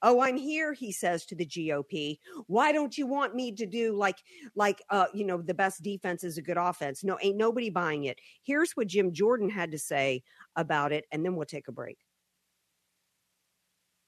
Oh, 0.03 0.21
I'm 0.21 0.37
here, 0.37 0.73
he 0.73 0.93
says 0.93 1.27
to 1.27 1.35
the 1.35 1.47
GOP. 1.47 2.19
Why 2.47 2.73
don't 2.73 2.97
you 2.97 3.07
want 3.07 3.35
me 3.35 3.53
to 3.53 3.67
do 3.67 3.95
like 3.97 4.19
like 4.55 4.83
uh, 4.91 5.07
you 5.13 5.25
know, 5.25 5.43
the 5.43 5.55
best 5.55 5.83
defense 5.83 6.25
is 6.25 6.39
a 6.39 6.43
good 6.43 6.57
offense? 6.57 7.05
No, 7.05 7.19
ain't 7.23 7.37
nobody 7.37 7.71
buying 7.71 8.05
it. 8.05 8.19
Here's 8.43 8.73
what 8.73 8.87
Jim 8.87 9.13
Jordan 9.13 9.51
had 9.51 9.73
to 9.73 9.79
say 9.79 10.23
about 10.57 10.93
it, 10.93 11.05
and 11.13 11.25
then 11.25 11.37
we'll 11.37 11.47
take 11.47 11.69
a 11.69 11.73
break. 11.73 11.99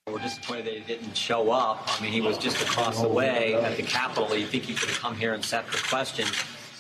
We're 0.09 0.19
disappointed 0.19 0.67
that 0.67 0.75
he 0.75 0.81
didn't 0.81 1.17
show 1.17 1.53
up. 1.53 1.85
I 1.87 2.03
mean, 2.03 2.11
he 2.11 2.21
was 2.21 2.37
just 2.37 2.61
across 2.61 3.01
the 3.01 3.09
way 3.09 3.55
at 3.55 3.77
the 3.77 3.85
Capitol. 3.85 4.37
You 4.37 4.47
think 4.47 4.65
he 4.65 4.75
could 4.75 4.89
come 4.89 5.15
here 5.15 5.33
and 5.35 5.45
sat 5.45 5.65
for 5.65 5.89
questions? 5.89 6.33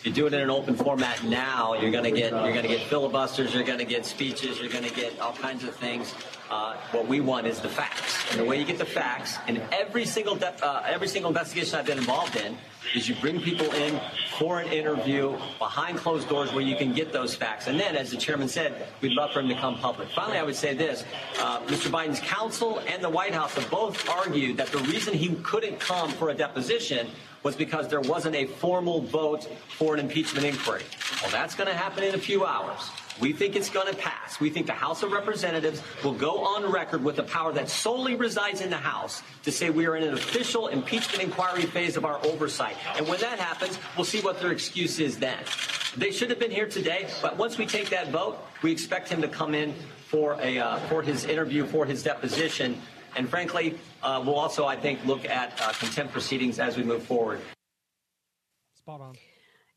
You 0.03 0.11
do 0.11 0.27
it 0.27 0.35
in 0.35 0.41
an 0.41 0.51
open 0.51 0.75
format 0.75 1.23
now, 1.23 1.75
you're 1.75 1.93
going 1.93 2.03
to 2.03 2.11
get 2.11 2.33
you're 2.33 2.53
going 2.53 2.63
to 2.63 2.69
get 2.69 2.81
filibusters, 2.89 3.55
you're 3.55 3.63
going 3.63 3.79
to 3.79 3.85
get 3.85 4.05
speeches, 4.05 4.59
you're 4.59 4.69
going 4.69 4.83
to 4.83 4.93
get 4.93 5.21
all 5.21 5.33
kinds 5.33 5.63
of 5.63 5.77
things. 5.77 6.13
Uh, 6.53 6.77
what 6.91 7.07
we 7.09 7.19
want 7.19 7.47
is 7.47 7.61
the 7.61 7.69
facts, 7.69 8.31
and 8.31 8.39
the 8.39 8.45
way 8.45 8.59
you 8.59 8.67
get 8.67 8.77
the 8.77 8.85
facts 8.85 9.39
in 9.49 9.59
every 9.73 10.05
single 10.05 10.35
de- 10.35 10.63
uh, 10.63 10.83
every 10.87 11.09
single 11.09 11.31
investigation 11.31 11.79
I've 11.79 11.87
been 11.87 11.97
involved 11.97 12.37
in 12.37 12.59
is 12.95 13.09
you 13.09 13.15
bring 13.23 13.41
people 13.41 13.73
in 13.73 13.99
for 14.37 14.61
an 14.61 14.71
interview 14.71 15.35
behind 15.59 15.97
closed 15.97 16.29
doors 16.29 16.53
where 16.53 16.63
you 16.63 16.77
can 16.77 16.93
get 16.93 17.11
those 17.11 17.35
facts. 17.35 17.69
And 17.69 17.81
then, 17.81 17.97
as 17.97 18.11
the 18.11 18.19
chairman 18.19 18.49
said, 18.49 18.87
we'd 19.01 19.13
love 19.13 19.33
for 19.33 19.41
him 19.41 19.49
to 19.49 19.55
come 19.55 19.79
public. 19.79 20.11
Finally, 20.11 20.37
I 20.37 20.43
would 20.43 20.55
say 20.55 20.75
this 20.75 21.07
uh, 21.41 21.61
Mr. 21.61 21.91
Biden's 21.91 22.21
counsel 22.21 22.81
and 22.87 23.03
the 23.03 23.09
White 23.09 23.33
House 23.33 23.55
have 23.55 23.71
both 23.71 24.07
argued 24.11 24.59
that 24.59 24.67
the 24.67 24.79
reason 24.81 25.15
he 25.15 25.35
couldn't 25.37 25.81
come 25.81 26.11
for 26.11 26.29
a 26.29 26.35
deposition 26.35 27.09
was 27.43 27.57
because 27.57 27.89
there 27.89 28.03
wasn't 28.03 28.37
a 28.37 28.45
formal 28.45 29.01
vote 29.01 29.49
for 29.79 29.95
an 29.95 30.01
impeachment 30.01 30.45
inquiry. 30.45 30.83
Well, 31.23 31.31
that's 31.31 31.55
going 31.55 31.69
to 31.69 31.75
happen 31.75 32.05
in 32.05 32.15
a 32.15 32.19
few 32.19 32.45
hours. 32.45 32.91
We 33.21 33.33
think 33.33 33.57
it's 33.57 33.71
going 33.71 33.93
to 33.93 33.97
pass. 33.97 34.41
We 34.41 34.51
think 34.51 34.67
the 34.67 34.73
House 34.73 35.03
of 35.03 35.13
Representatives 35.13 35.83
will 36.03 36.15
go 36.15 36.45
on 36.45 36.71
record 36.71 37.05
with 37.05 37.17
the 37.17 37.23
power 37.23 37.53
that 37.53 37.69
solely 37.69 38.15
resides 38.15 38.61
in 38.61 38.71
the 38.71 38.77
House 38.77 39.23
to 39.45 39.53
say 39.53 39.71
we 39.71 39.87
are 39.87 39.97
in 39.97 40.05
an 40.05 40.15
official 40.15 40.69
impeachment 40.69 41.23
inquiry 41.23 41.63
phase 41.63 41.97
of 41.97 42.05
our 42.05 42.25
oversight. 42.27 42.77
And 42.97 43.07
when 43.07 43.21
that 43.21 43.39
happens, 43.39 43.79
we'll 43.97 44.05
see 44.05 44.21
what 44.21 44.41
their 44.41 44.53
excuse 44.53 44.99
is 44.99 45.19
then. 45.19 45.39
They 45.97 46.11
should 46.11 46.31
have 46.31 46.39
been 46.39 46.51
here 46.51 46.69
today, 46.69 47.09
but 47.21 47.37
once 47.37 47.59
we 47.59 47.67
take 47.67 47.91
that 47.91 48.11
vote, 48.11 48.39
we 48.63 48.73
expect 48.73 49.09
him 49.09 49.21
to 49.21 49.29
come 49.29 49.55
in 49.55 49.75
for 50.09 50.39
a 50.41 50.59
uh, 50.59 50.79
for 50.89 51.03
his 51.03 51.25
interview, 51.25 51.67
for 51.67 51.85
his 51.85 52.03
deposition, 52.03 52.81
and 53.17 53.29
frankly, 53.29 53.79
uh, 54.03 54.23
we'll 54.25 54.39
also, 54.39 54.65
I 54.67 54.77
think, 54.77 55.05
look 55.05 55.25
at 55.25 55.61
uh, 55.61 55.73
contempt 55.73 56.13
proceedings 56.13 56.59
as 56.59 56.77
we 56.77 56.83
move 56.83 57.03
forward. 57.03 57.41
Spot 58.75 59.01
on. 59.01 59.17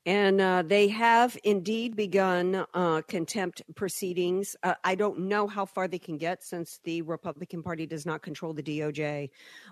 And 0.06 0.39
uh, 0.39 0.62
they 0.62 0.88
have 0.89 1.36
indeed 1.44 1.96
begun 1.96 2.65
uh, 2.76 3.02
contempt 3.08 3.63
proceedings. 3.76 4.56
Uh, 4.62 4.76
I 4.84 4.94
don't 4.94 5.22
know 5.22 5.48
how 5.48 5.65
far 5.65 5.88
they 5.88 5.98
can 5.98 6.18
get 6.18 6.44
since 6.44 6.80
the 6.84 7.02
Republican 7.02 7.63
Party 7.63 7.88
does 7.88 8.06
not 8.06 8.22
control 8.22 8.54
the 8.54 8.62
DOJ. 8.62 9.30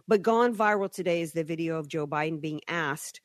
But 0.07 0.23
gone 0.23 0.55
viral 0.55 0.91
today 0.91 1.21
is 1.21 1.33
the 1.33 1.43
video 1.43 1.77
of 1.77 1.87
Joe 1.87 2.07
Biden 2.07 2.41
being 2.41 2.61
asked 2.67 3.21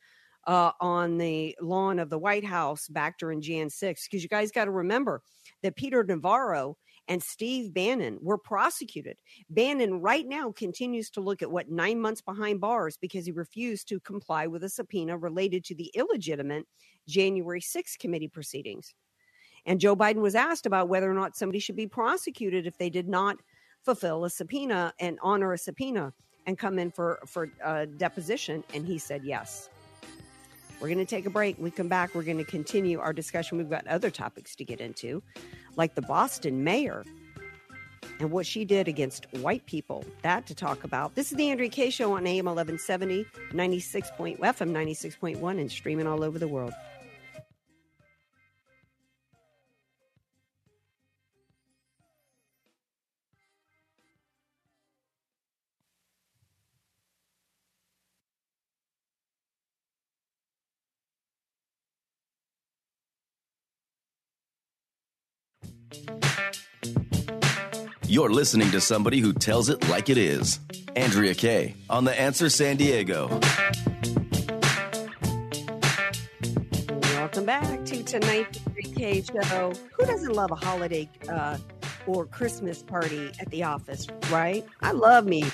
uh, 0.46 0.72
on 0.80 1.16
the 1.16 1.56
lawn 1.62 1.98
of 1.98 2.10
the 2.10 2.18
White 2.18 2.44
House 2.44 2.88
back 2.88 3.18
during 3.18 3.40
Jan 3.40 3.70
6. 3.70 4.06
Because 4.06 4.22
you 4.22 4.28
guys 4.28 4.50
got 4.50 4.66
to 4.66 4.70
remember 4.70 5.22
that 5.62 5.76
Peter 5.76 6.04
Navarro 6.04 6.76
and 7.08 7.22
Steve 7.22 7.72
Bannon 7.72 8.18
were 8.20 8.38
prosecuted. 8.38 9.16
Bannon 9.48 10.00
right 10.00 10.26
now 10.26 10.52
continues 10.52 11.08
to 11.10 11.22
look 11.22 11.40
at 11.40 11.50
what 11.50 11.70
nine 11.70 12.00
months 12.00 12.20
behind 12.20 12.60
bars 12.60 12.98
because 13.00 13.24
he 13.24 13.32
refused 13.32 13.88
to 13.88 14.00
comply 14.00 14.46
with 14.46 14.62
a 14.62 14.68
subpoena 14.68 15.16
related 15.16 15.64
to 15.64 15.74
the 15.74 15.90
illegitimate 15.94 16.66
January 17.08 17.60
6th 17.60 17.98
committee 17.98 18.28
proceedings. 18.28 18.94
And 19.66 19.80
Joe 19.80 19.96
Biden 19.96 20.20
was 20.20 20.34
asked 20.34 20.66
about 20.66 20.88
whether 20.88 21.10
or 21.10 21.14
not 21.14 21.36
somebody 21.36 21.58
should 21.58 21.76
be 21.76 21.86
prosecuted 21.86 22.66
if 22.66 22.78
they 22.78 22.90
did 22.90 23.08
not 23.08 23.38
fulfill 23.84 24.24
a 24.24 24.30
subpoena 24.30 24.92
and 25.00 25.18
honor 25.22 25.52
a 25.52 25.58
subpoena 25.58 26.12
and 26.46 26.56
come 26.56 26.78
in 26.78 26.90
for 26.90 27.20
for 27.26 27.50
uh, 27.62 27.86
deposition, 27.96 28.64
and 28.72 28.86
he 28.86 28.98
said 28.98 29.22
yes. 29.24 29.68
We're 30.80 30.88
going 30.88 30.98
to 30.98 31.04
take 31.04 31.26
a 31.26 31.30
break. 31.30 31.58
We 31.58 31.70
come 31.70 31.88
back, 31.88 32.14
we're 32.14 32.22
going 32.22 32.38
to 32.38 32.44
continue 32.44 33.00
our 33.00 33.12
discussion. 33.12 33.58
We've 33.58 33.68
got 33.68 33.86
other 33.86 34.10
topics 34.10 34.54
to 34.56 34.64
get 34.64 34.80
into, 34.80 35.22
like 35.76 35.94
the 35.94 36.02
Boston 36.02 36.62
mayor 36.62 37.04
and 38.20 38.30
what 38.30 38.46
she 38.46 38.64
did 38.64 38.88
against 38.88 39.26
white 39.40 39.64
people. 39.66 40.04
That 40.22 40.46
to 40.46 40.54
talk 40.54 40.84
about. 40.84 41.14
This 41.14 41.30
is 41.30 41.36
the 41.36 41.50
Andrea 41.50 41.68
Kaye 41.68 41.90
Show 41.90 42.12
on 42.12 42.26
AM 42.26 42.46
1170, 42.46 43.26
96 43.52 44.10
point, 44.16 44.40
FM 44.40 44.70
96.1, 44.70 45.60
and 45.60 45.70
streaming 45.70 46.06
all 46.06 46.22
over 46.22 46.38
the 46.38 46.48
world. 46.48 46.72
You're 68.06 68.30
listening 68.30 68.70
to 68.70 68.80
somebody 68.80 69.20
who 69.20 69.32
tells 69.32 69.68
it 69.68 69.88
like 69.88 70.08
it 70.08 70.18
is. 70.18 70.60
Andrea 70.96 71.34
Kaye 71.34 71.76
on 71.90 72.04
The 72.04 72.18
Answer 72.18 72.48
San 72.48 72.76
Diego. 72.76 73.28
Welcome 77.14 77.44
back 77.44 77.84
to 77.84 78.02
tonight's 78.02 78.60
Kaye 78.96 79.22
show. 79.22 79.72
Who 79.92 80.06
doesn't 80.06 80.32
love 80.32 80.50
a 80.50 80.56
holiday 80.56 81.08
uh, 81.28 81.58
or 82.06 82.26
Christmas 82.26 82.82
party 82.82 83.30
at 83.38 83.50
the 83.50 83.62
office, 83.64 84.06
right? 84.30 84.64
I 84.80 84.92
love 84.92 85.26
me 85.26 85.44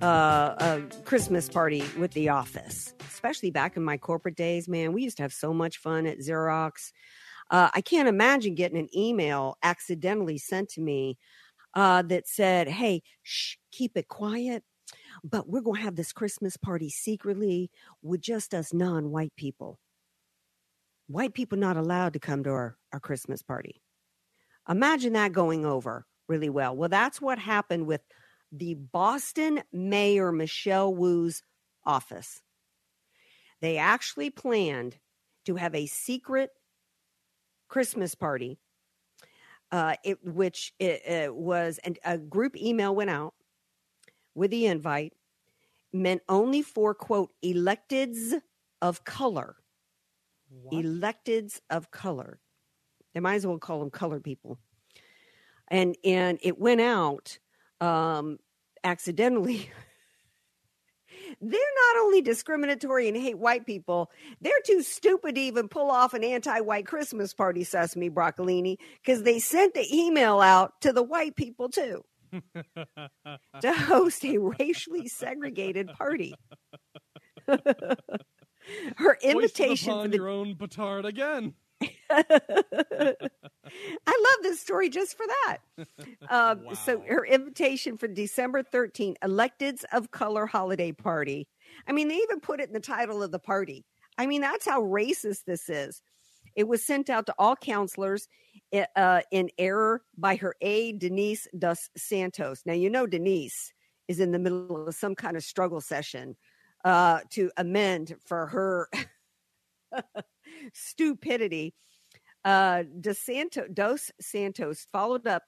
uh, 0.00 0.54
a 0.58 0.82
Christmas 1.04 1.48
party 1.48 1.84
with 1.98 2.12
the 2.12 2.28
office, 2.28 2.94
especially 3.08 3.50
back 3.50 3.76
in 3.76 3.82
my 3.82 3.96
corporate 3.96 4.36
days. 4.36 4.68
Man, 4.68 4.92
we 4.92 5.02
used 5.02 5.16
to 5.16 5.24
have 5.24 5.32
so 5.32 5.52
much 5.52 5.78
fun 5.78 6.06
at 6.06 6.18
Xerox. 6.18 6.92
Uh, 7.50 7.70
I 7.74 7.80
can't 7.80 8.08
imagine 8.08 8.54
getting 8.54 8.78
an 8.78 8.88
email 8.96 9.56
accidentally 9.62 10.38
sent 10.38 10.68
to 10.70 10.80
me 10.80 11.18
uh, 11.74 12.02
that 12.02 12.26
said, 12.26 12.68
"Hey, 12.68 13.02
shh, 13.22 13.56
keep 13.72 13.96
it 13.96 14.08
quiet." 14.08 14.64
But 15.24 15.48
we're 15.48 15.62
going 15.62 15.78
to 15.78 15.84
have 15.84 15.96
this 15.96 16.12
Christmas 16.12 16.56
party 16.56 16.90
secretly 16.90 17.70
with 18.02 18.20
just 18.20 18.54
us 18.54 18.72
non 18.72 19.10
white 19.10 19.32
people. 19.36 19.78
White 21.08 21.34
people 21.34 21.58
not 21.58 21.76
allowed 21.76 22.12
to 22.14 22.18
come 22.18 22.42
to 22.44 22.50
our, 22.50 22.76
our 22.92 23.00
Christmas 23.00 23.42
party. 23.42 23.80
Imagine 24.68 25.12
that 25.12 25.32
going 25.32 25.64
over 25.64 26.06
really 26.28 26.48
well. 26.48 26.74
Well, 26.76 26.88
that's 26.88 27.20
what 27.20 27.38
happened 27.38 27.86
with 27.86 28.00
the 28.52 28.74
Boston 28.74 29.62
Mayor 29.72 30.32
Michelle 30.32 30.94
Wu's 30.94 31.42
office. 31.84 32.42
They 33.60 33.78
actually 33.78 34.30
planned 34.30 34.98
to 35.46 35.56
have 35.56 35.74
a 35.74 35.86
secret 35.86 36.50
Christmas 37.68 38.14
party 38.14 38.58
uh, 39.72 39.94
it, 40.04 40.18
which 40.24 40.72
it, 40.78 41.34
was 41.34 41.78
and 41.84 41.98
a 42.04 42.18
group 42.18 42.56
email 42.56 42.94
went 42.94 43.10
out 43.10 43.34
with 44.34 44.50
the 44.50 44.66
invite 44.66 45.12
meant 45.92 46.22
only 46.28 46.62
for 46.62 46.94
quote 46.94 47.30
electeds 47.44 48.34
of 48.82 49.04
color. 49.04 49.56
What? 50.48 50.84
electeds 50.84 51.60
of 51.70 51.90
color. 51.90 52.40
They 53.14 53.20
might 53.20 53.34
as 53.34 53.46
well 53.46 53.58
call 53.58 53.80
them 53.80 53.90
colored 53.90 54.22
people. 54.22 54.58
And 55.68 55.96
and 56.04 56.38
it 56.42 56.58
went 56.58 56.80
out 56.80 57.38
um 57.80 58.38
accidentally 58.84 59.70
they're 61.40 61.60
not 61.94 62.02
only 62.02 62.20
discriminatory 62.20 63.08
and 63.08 63.16
hate 63.16 63.38
white 63.38 63.66
people, 63.66 64.10
they're 64.40 64.52
too 64.64 64.82
stupid 64.82 65.34
to 65.34 65.40
even 65.40 65.68
pull 65.68 65.90
off 65.90 66.14
an 66.14 66.24
anti 66.24 66.60
white 66.60 66.86
Christmas 66.86 67.34
party, 67.34 67.64
Sesame 67.64 68.10
Broccolini, 68.10 68.78
because 69.02 69.22
they 69.22 69.38
sent 69.38 69.74
the 69.74 69.86
email 69.94 70.40
out 70.40 70.80
to 70.82 70.92
the 70.92 71.02
white 71.02 71.36
people 71.36 71.68
too 71.68 72.04
to 72.32 73.72
host 73.72 74.24
a 74.24 74.38
racially 74.38 75.08
segregated 75.08 75.88
party. 75.88 76.34
Her 78.96 79.16
invitation 79.22 79.92
for 79.92 80.08
the, 80.08 80.16
your 80.16 80.28
own 80.28 80.56
petard 80.56 81.04
again. 81.04 81.54
I 82.10 83.14
love 84.06 84.38
this 84.42 84.60
story 84.60 84.88
just 84.88 85.16
for 85.16 85.26
that. 85.26 85.58
Um, 86.28 86.64
wow. 86.64 86.72
So, 86.72 87.00
her 87.06 87.24
invitation 87.24 87.96
for 87.96 88.08
December 88.08 88.64
13th, 88.64 89.14
Electeds 89.22 89.84
of 89.92 90.10
Color 90.10 90.46
Holiday 90.46 90.90
Party. 90.90 91.46
I 91.86 91.92
mean, 91.92 92.08
they 92.08 92.16
even 92.16 92.40
put 92.40 92.58
it 92.60 92.66
in 92.66 92.72
the 92.72 92.80
title 92.80 93.22
of 93.22 93.30
the 93.30 93.38
party. 93.38 93.84
I 94.18 94.26
mean, 94.26 94.40
that's 94.40 94.66
how 94.66 94.82
racist 94.82 95.44
this 95.46 95.68
is. 95.68 96.02
It 96.56 96.66
was 96.66 96.84
sent 96.84 97.10
out 97.10 97.26
to 97.26 97.34
all 97.38 97.54
counselors 97.54 98.26
eh, 98.72 98.86
uh, 98.96 99.20
in 99.30 99.50
error 99.56 100.02
by 100.16 100.34
her 100.36 100.56
aide, 100.60 100.98
Denise 100.98 101.46
Dos 101.56 101.90
Santos. 101.96 102.62
Now, 102.66 102.72
you 102.72 102.90
know, 102.90 103.06
Denise 103.06 103.72
is 104.08 104.18
in 104.18 104.32
the 104.32 104.38
middle 104.38 104.88
of 104.88 104.94
some 104.94 105.14
kind 105.14 105.36
of 105.36 105.44
struggle 105.44 105.80
session 105.80 106.34
uh, 106.84 107.20
to 107.30 107.50
amend 107.56 108.16
for 108.26 108.46
her 108.46 108.88
stupidity. 110.72 111.74
Uh, 112.44 112.84
Dos, 113.00 113.28
Dos 113.74 114.10
Santos 114.20 114.86
followed 114.92 115.26
up 115.26 115.42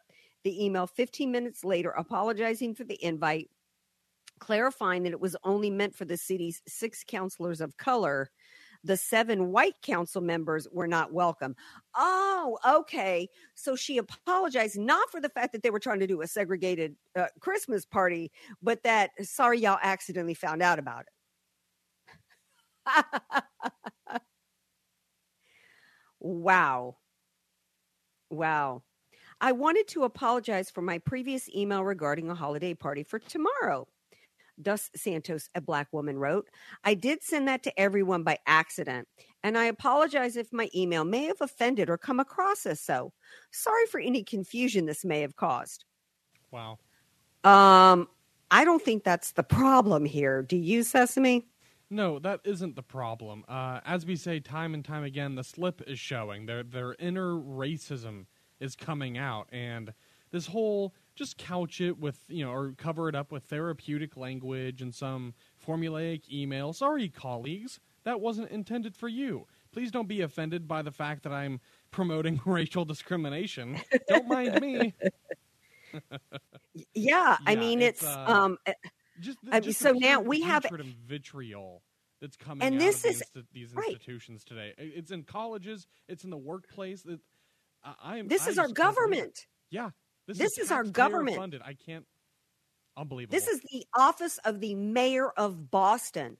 the 0.44 0.64
email 0.64 0.86
15 0.86 1.30
minutes 1.30 1.64
later, 1.64 1.90
apologizing 1.90 2.74
for 2.74 2.84
the 2.84 3.02
invite, 3.04 3.50
clarifying 4.38 5.02
that 5.02 5.12
it 5.12 5.20
was 5.20 5.36
only 5.44 5.70
meant 5.70 5.94
for 5.94 6.04
the 6.04 6.16
city's 6.16 6.62
six 6.66 7.04
counselors 7.06 7.60
of 7.60 7.76
color. 7.76 8.30
The 8.84 8.96
seven 8.96 9.50
white 9.50 9.74
council 9.82 10.22
members 10.22 10.68
were 10.72 10.86
not 10.86 11.12
welcome. 11.12 11.56
Oh, 11.96 12.58
okay. 12.66 13.28
So 13.54 13.74
she 13.74 13.98
apologized 13.98 14.78
not 14.78 15.10
for 15.10 15.20
the 15.20 15.28
fact 15.28 15.52
that 15.52 15.62
they 15.62 15.70
were 15.70 15.80
trying 15.80 15.98
to 16.00 16.06
do 16.06 16.22
a 16.22 16.26
segregated 16.28 16.94
uh, 17.16 17.26
Christmas 17.40 17.84
party, 17.84 18.30
but 18.62 18.82
that, 18.84 19.10
sorry, 19.22 19.58
y'all 19.58 19.78
accidentally 19.82 20.34
found 20.34 20.62
out 20.62 20.78
about 20.78 21.04
it. 22.86 23.04
Wow. 26.20 26.96
Wow. 28.30 28.82
I 29.40 29.52
wanted 29.52 29.86
to 29.88 30.04
apologize 30.04 30.70
for 30.70 30.82
my 30.82 30.98
previous 30.98 31.48
email 31.54 31.84
regarding 31.84 32.28
a 32.28 32.34
holiday 32.34 32.74
party 32.74 33.04
for 33.04 33.18
tomorrow. 33.18 33.86
Dos 34.60 34.90
Santos, 34.96 35.48
a 35.54 35.60
black 35.60 35.86
woman, 35.92 36.18
wrote, 36.18 36.48
I 36.82 36.94
did 36.94 37.22
send 37.22 37.46
that 37.46 37.62
to 37.62 37.80
everyone 37.80 38.24
by 38.24 38.38
accident, 38.46 39.06
and 39.44 39.56
I 39.56 39.66
apologize 39.66 40.36
if 40.36 40.52
my 40.52 40.68
email 40.74 41.04
may 41.04 41.26
have 41.26 41.40
offended 41.40 41.88
or 41.88 41.96
come 41.96 42.18
across 42.18 42.66
as 42.66 42.80
so. 42.80 43.12
Sorry 43.52 43.86
for 43.86 44.00
any 44.00 44.24
confusion 44.24 44.86
this 44.86 45.04
may 45.04 45.20
have 45.20 45.36
caused. 45.36 45.84
Wow. 46.50 46.78
Um, 47.44 48.08
I 48.50 48.64
don't 48.64 48.82
think 48.82 49.04
that's 49.04 49.32
the 49.32 49.44
problem 49.44 50.04
here. 50.04 50.42
Do 50.42 50.56
you, 50.56 50.82
Sesame? 50.82 51.46
No, 51.90 52.18
that 52.18 52.40
isn't 52.44 52.76
the 52.76 52.82
problem. 52.82 53.44
Uh, 53.48 53.80
as 53.84 54.04
we 54.04 54.16
say 54.16 54.40
time 54.40 54.74
and 54.74 54.84
time 54.84 55.04
again, 55.04 55.36
the 55.36 55.44
slip 55.44 55.82
is 55.86 55.98
showing. 55.98 56.46
Their 56.46 56.62
their 56.62 56.94
inner 56.98 57.32
racism 57.32 58.26
is 58.60 58.76
coming 58.76 59.16
out, 59.16 59.48
and 59.52 59.94
this 60.30 60.46
whole 60.46 60.94
just 61.14 61.38
couch 61.38 61.80
it 61.80 61.98
with 61.98 62.20
you 62.28 62.44
know 62.44 62.52
or 62.52 62.74
cover 62.76 63.08
it 63.08 63.14
up 63.14 63.32
with 63.32 63.44
therapeutic 63.44 64.16
language 64.16 64.82
and 64.82 64.94
some 64.94 65.32
formulaic 65.66 66.30
email. 66.30 66.74
Sorry, 66.74 67.08
colleagues, 67.08 67.80
that 68.04 68.20
wasn't 68.20 68.50
intended 68.50 68.94
for 68.94 69.08
you. 69.08 69.46
Please 69.72 69.90
don't 69.90 70.08
be 70.08 70.20
offended 70.20 70.68
by 70.68 70.82
the 70.82 70.90
fact 70.90 71.22
that 71.22 71.32
I'm 71.32 71.60
promoting 71.90 72.40
racial 72.46 72.84
discrimination. 72.84 73.78
Don't 74.08 74.28
mind 74.28 74.60
me. 74.60 74.94
yeah, 76.74 76.84
yeah, 76.94 77.36
I 77.46 77.54
mean 77.56 77.80
it's, 77.80 78.02
it's 78.02 78.10
uh, 78.14 78.24
um 78.26 78.58
just, 79.20 79.38
I 79.50 79.60
mean, 79.60 79.72
so 79.72 79.92
now 79.92 80.20
we 80.20 80.42
have 80.42 80.64
vitriol 81.06 81.82
that's 82.20 82.36
coming 82.36 82.66
and 82.66 82.80
this 82.80 83.04
is 83.04 83.22
insti- 83.36 83.44
these 83.52 83.74
right. 83.74 83.88
institutions 83.88 84.44
today. 84.44 84.74
It's 84.78 85.10
in 85.10 85.22
colleges, 85.22 85.86
it's 86.08 86.24
in 86.24 86.30
the 86.30 86.36
workplace. 86.36 87.04
It, 87.06 87.20
I, 88.02 88.18
am. 88.18 88.28
This 88.28 88.46
I 88.46 88.50
is 88.50 88.58
our 88.58 88.68
government. 88.68 89.46
Yeah, 89.70 89.90
this, 90.26 90.38
this 90.38 90.58
is, 90.58 90.66
is 90.66 90.72
our 90.72 90.84
government. 90.84 91.36
Funded. 91.36 91.62
I 91.64 91.74
can't. 91.74 92.04
Unbelievable. 92.96 93.36
This 93.36 93.46
is 93.46 93.60
the 93.72 93.86
office 93.96 94.38
of 94.44 94.60
the 94.60 94.74
mayor 94.74 95.30
of 95.30 95.70
Boston, 95.70 96.36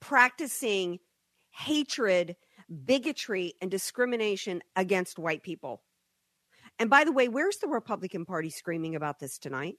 practicing 0.00 0.98
hatred, 1.50 2.34
bigotry, 2.84 3.54
and 3.62 3.70
discrimination 3.70 4.62
against 4.74 5.18
white 5.18 5.42
people. 5.42 5.82
And 6.78 6.90
by 6.90 7.04
the 7.04 7.12
way, 7.12 7.28
where's 7.28 7.58
the 7.58 7.68
Republican 7.68 8.24
Party 8.24 8.50
screaming 8.50 8.96
about 8.96 9.20
this 9.20 9.38
tonight? 9.38 9.76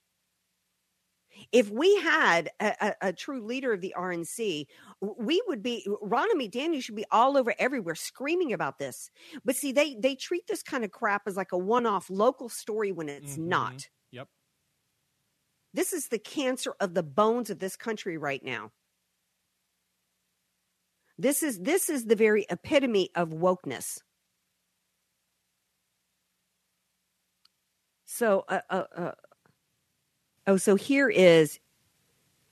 If 1.51 1.69
we 1.69 1.95
had 1.97 2.49
a, 2.59 2.73
a, 2.81 2.95
a, 3.09 3.13
true 3.13 3.41
leader 3.41 3.73
of 3.73 3.81
the 3.81 3.93
RNC, 3.97 4.65
we 5.01 5.43
would 5.47 5.63
be 5.63 5.85
Ronna 6.03 6.33
McDaniel 6.35 6.81
should 6.81 6.95
be 6.95 7.05
all 7.11 7.37
over 7.37 7.53
everywhere 7.59 7.95
screaming 7.95 8.53
about 8.53 8.79
this. 8.79 9.09
But 9.45 9.55
see, 9.55 9.71
they 9.71 9.95
they 9.95 10.15
treat 10.15 10.47
this 10.47 10.63
kind 10.63 10.83
of 10.83 10.91
crap 10.91 11.23
as 11.27 11.37
like 11.37 11.51
a 11.51 11.57
one-off 11.57 12.09
local 12.09 12.49
story 12.49 12.91
when 12.91 13.09
it's 13.09 13.33
mm-hmm. 13.33 13.49
not. 13.49 13.89
Yep. 14.11 14.27
This 15.73 15.93
is 15.93 16.07
the 16.07 16.19
cancer 16.19 16.73
of 16.79 16.93
the 16.93 17.03
bones 17.03 17.49
of 17.49 17.59
this 17.59 17.75
country 17.75 18.17
right 18.17 18.43
now. 18.43 18.71
This 21.17 21.43
is 21.43 21.59
this 21.59 21.89
is 21.89 22.05
the 22.05 22.15
very 22.15 22.45
epitome 22.49 23.09
of 23.13 23.29
wokeness. 23.29 23.99
So, 28.05 28.43
uh, 28.49 28.61
uh, 28.69 28.83
uh, 28.95 29.11
oh, 30.49 30.57
so 30.57 30.75
here 30.75 31.09
is 31.09 31.59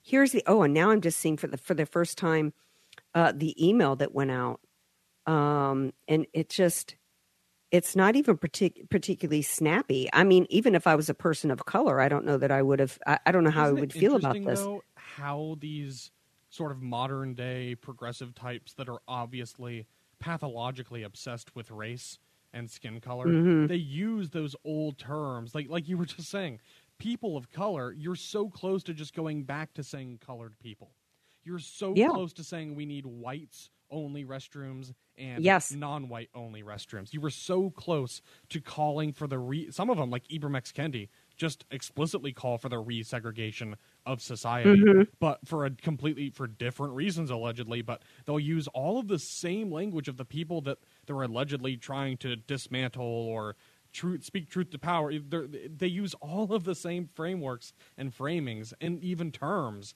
here's 0.02 0.32
the 0.32 0.44
oh, 0.48 0.62
and 0.62 0.74
now 0.74 0.92
I'm 0.92 1.02
just 1.02 1.20
seeing 1.20 1.38
for 1.38 1.48
the 1.48 1.58
for 1.58 1.74
the 1.74 1.86
first 1.86 2.18
time 2.18 2.54
uh, 3.14 3.34
the 3.36 3.56
email 3.64 3.96
that 3.98 4.14
went 4.14 4.32
out, 4.32 4.62
um, 5.26 5.94
and 6.08 6.26
it 6.34 6.50
just 6.50 6.96
it's 7.72 7.96
not 7.96 8.16
even 8.16 8.38
partic- 8.38 8.90
particularly 8.90 9.42
snappy. 9.42 10.08
I 10.14 10.24
mean, 10.24 10.46
even 10.50 10.76
if 10.76 10.88
I 10.88 10.96
was 10.96 11.10
a 11.10 11.14
person 11.14 11.52
of 11.52 11.66
color, 11.66 12.00
I 12.00 12.08
don't 12.08 12.26
know 12.26 12.38
that 12.38 12.52
I 12.52 12.62
would 12.62 12.80
have. 12.80 12.98
I, 13.06 13.20
I 13.26 13.32
don't 13.32 13.44
know 13.44 13.52
how 13.52 13.66
Isn't 13.66 13.78
I 13.78 13.82
would 13.82 13.94
feel 13.94 14.16
about 14.16 14.42
this. 14.42 14.62
Though, 14.62 14.84
how 14.96 15.58
these 15.60 16.12
sort 16.50 16.72
of 16.72 16.82
modern 16.82 17.34
day 17.34 17.76
progressive 17.76 18.34
types 18.34 18.74
that 18.74 18.88
are 18.88 19.02
obviously 19.08 19.86
pathologically 20.20 21.04
obsessed 21.04 21.56
with 21.56 21.70
race 21.72 22.20
and 22.54 22.72
skin 22.72 23.02
color 23.02 23.28
mm-hmm. 23.28 23.68
they 23.68 23.76
use 23.76 24.30
those 24.30 24.56
old 24.64 24.98
terms 24.98 25.54
like 25.54 25.70
like 25.70 25.88
you 25.88 25.98
were 25.98 26.06
just 26.06 26.30
saying 26.30 26.60
people 27.00 27.38
of 27.38 27.52
color 27.52 27.94
you're 27.94 28.16
so 28.16 28.50
close 28.50 28.84
to 28.84 28.94
just 28.94 29.14
going 29.14 29.44
back 29.44 29.74
to 29.74 29.84
saying 29.84 30.20
colored 30.26 30.58
people 30.60 30.92
you're 31.44 31.60
so 31.60 31.94
yeah. 31.96 32.10
close 32.10 32.34
to 32.34 32.44
saying 32.44 32.76
we 32.76 32.86
need 32.86 33.06
whites 33.06 33.70
only 33.90 34.26
restrooms 34.26 34.94
and 35.18 35.44
yes. 35.44 35.72
non-white 35.72 36.30
only 36.36 36.62
restrooms. 36.62 37.14
You 37.14 37.22
were 37.22 37.30
so 37.30 37.70
close 37.70 38.22
to 38.50 38.62
calling 38.62 39.14
for 39.14 39.28
the 39.28 39.40
re- 39.40 39.72
some 39.72 39.90
of 39.90 39.98
them 39.98 40.10
like 40.10 40.28
Ibram 40.28 40.56
X 40.56 40.72
Kendi 40.72 41.10
just 41.36 41.66
explicitly 41.72 42.34
call 42.34 42.58
for 42.58 42.70
the 42.70 42.82
resegregation 42.82 43.76
of 44.06 44.22
society, 44.22 44.72
mm-hmm. 44.72 45.04
but 45.20 45.40
for 45.46 45.66
a 45.66 45.72
completely 45.72 46.30
for 46.30 46.48
different 46.48 46.94
reasons 46.94 47.30
allegedly. 47.30 47.82
But 47.82 48.02
they'll 48.26 48.40
use 48.40 48.68
all 48.70 49.00
of 49.00 49.08
the 49.08 49.20
same 49.20 49.72
language 49.72 50.08
of 50.08 50.18
the 50.18 50.26
people 50.26 50.62
that 50.62 50.80
they're 51.06 51.22
allegedly 51.22 51.78
trying 51.78 52.18
to 52.18 52.36
dismantle 52.36 53.06
or 53.06 53.56
truth 53.94 54.24
speak 54.24 54.50
truth 54.50 54.72
to 54.72 54.80
power. 54.80 55.12
They're, 55.18 55.48
they 55.48 55.88
use 55.88 56.14
all 56.16 56.54
of 56.54 56.64
the 56.64 56.76
same 56.76 57.10
frameworks 57.14 57.74
and 57.98 58.16
framings 58.16 58.74
and 58.82 59.04
even 59.04 59.32
terms 59.32 59.96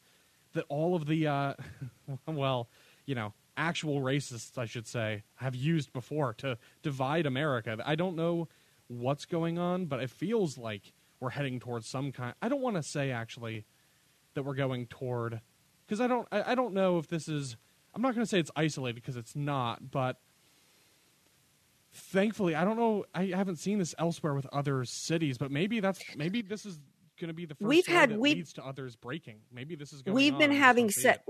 that 0.54 0.66
all 0.70 0.96
of 0.96 1.06
the 1.08 1.28
uh, 1.28 1.54
well, 2.26 2.70
you 3.06 3.16
know, 3.16 3.34
actual 3.58 4.02
racists, 4.02 4.58
I 4.58 4.66
should 4.66 4.88
say, 4.88 5.24
have 5.36 5.56
used 5.56 5.94
before 5.94 6.34
to 6.36 6.58
divide 6.82 7.26
America. 7.26 7.78
I 7.86 7.96
don't 7.96 8.16
know 8.16 8.48
what's 8.88 9.26
going 9.26 9.58
on, 9.58 9.86
but 9.86 10.02
it 10.02 10.10
feels 10.10 10.58
like 10.58 10.94
we're 11.20 11.30
heading 11.32 11.60
towards 11.60 11.88
some 11.88 12.12
kind. 12.12 12.34
I 12.42 12.50
don't 12.50 12.62
want 12.62 12.76
to 12.78 12.84
say 12.84 13.12
actually 13.12 13.66
that 14.34 14.44
we're 14.44 14.56
going 14.56 14.88
toward 14.88 15.42
because 15.86 16.02
I 16.02 16.08
don't. 16.08 16.28
I, 16.32 16.52
I 16.52 16.56
don't 16.56 16.74
know 16.74 16.98
if 16.98 17.08
this 17.08 17.28
is. 17.28 17.58
I'm 17.94 18.02
not 18.02 18.16
going 18.16 18.26
to 18.26 18.30
say 18.30 18.40
it's 18.40 18.52
isolated 18.56 18.96
because 18.96 19.18
it's 19.18 19.36
not, 19.36 19.92
but 19.92 20.18
thankfully, 21.94 22.56
I 22.56 22.64
don't 22.64 22.78
know. 22.78 23.06
I 23.14 23.26
haven't 23.28 23.58
seen 23.58 23.80
this 23.80 23.94
elsewhere 23.98 24.34
with 24.34 24.48
other 24.48 24.86
cities, 24.86 25.38
but 25.38 25.52
maybe 25.52 25.80
that's 25.80 26.02
maybe 26.16 26.42
this 26.42 26.66
is 26.66 26.80
going 27.20 27.28
to 27.30 27.34
be 27.34 27.46
the 27.46 27.56
1st 27.56 27.68
we've 27.68 27.88
had 27.88 28.10
that 28.12 28.20
we 28.20 28.36
leads 28.36 28.54
to 28.54 28.66
others 28.66 28.96
breaking. 28.96 29.42
Maybe 29.52 29.76
this 29.76 29.94
is 29.94 30.02
going. 30.02 30.16
We've 30.16 30.38
been 30.38 30.52
having 30.52 30.90
set. 30.90 31.26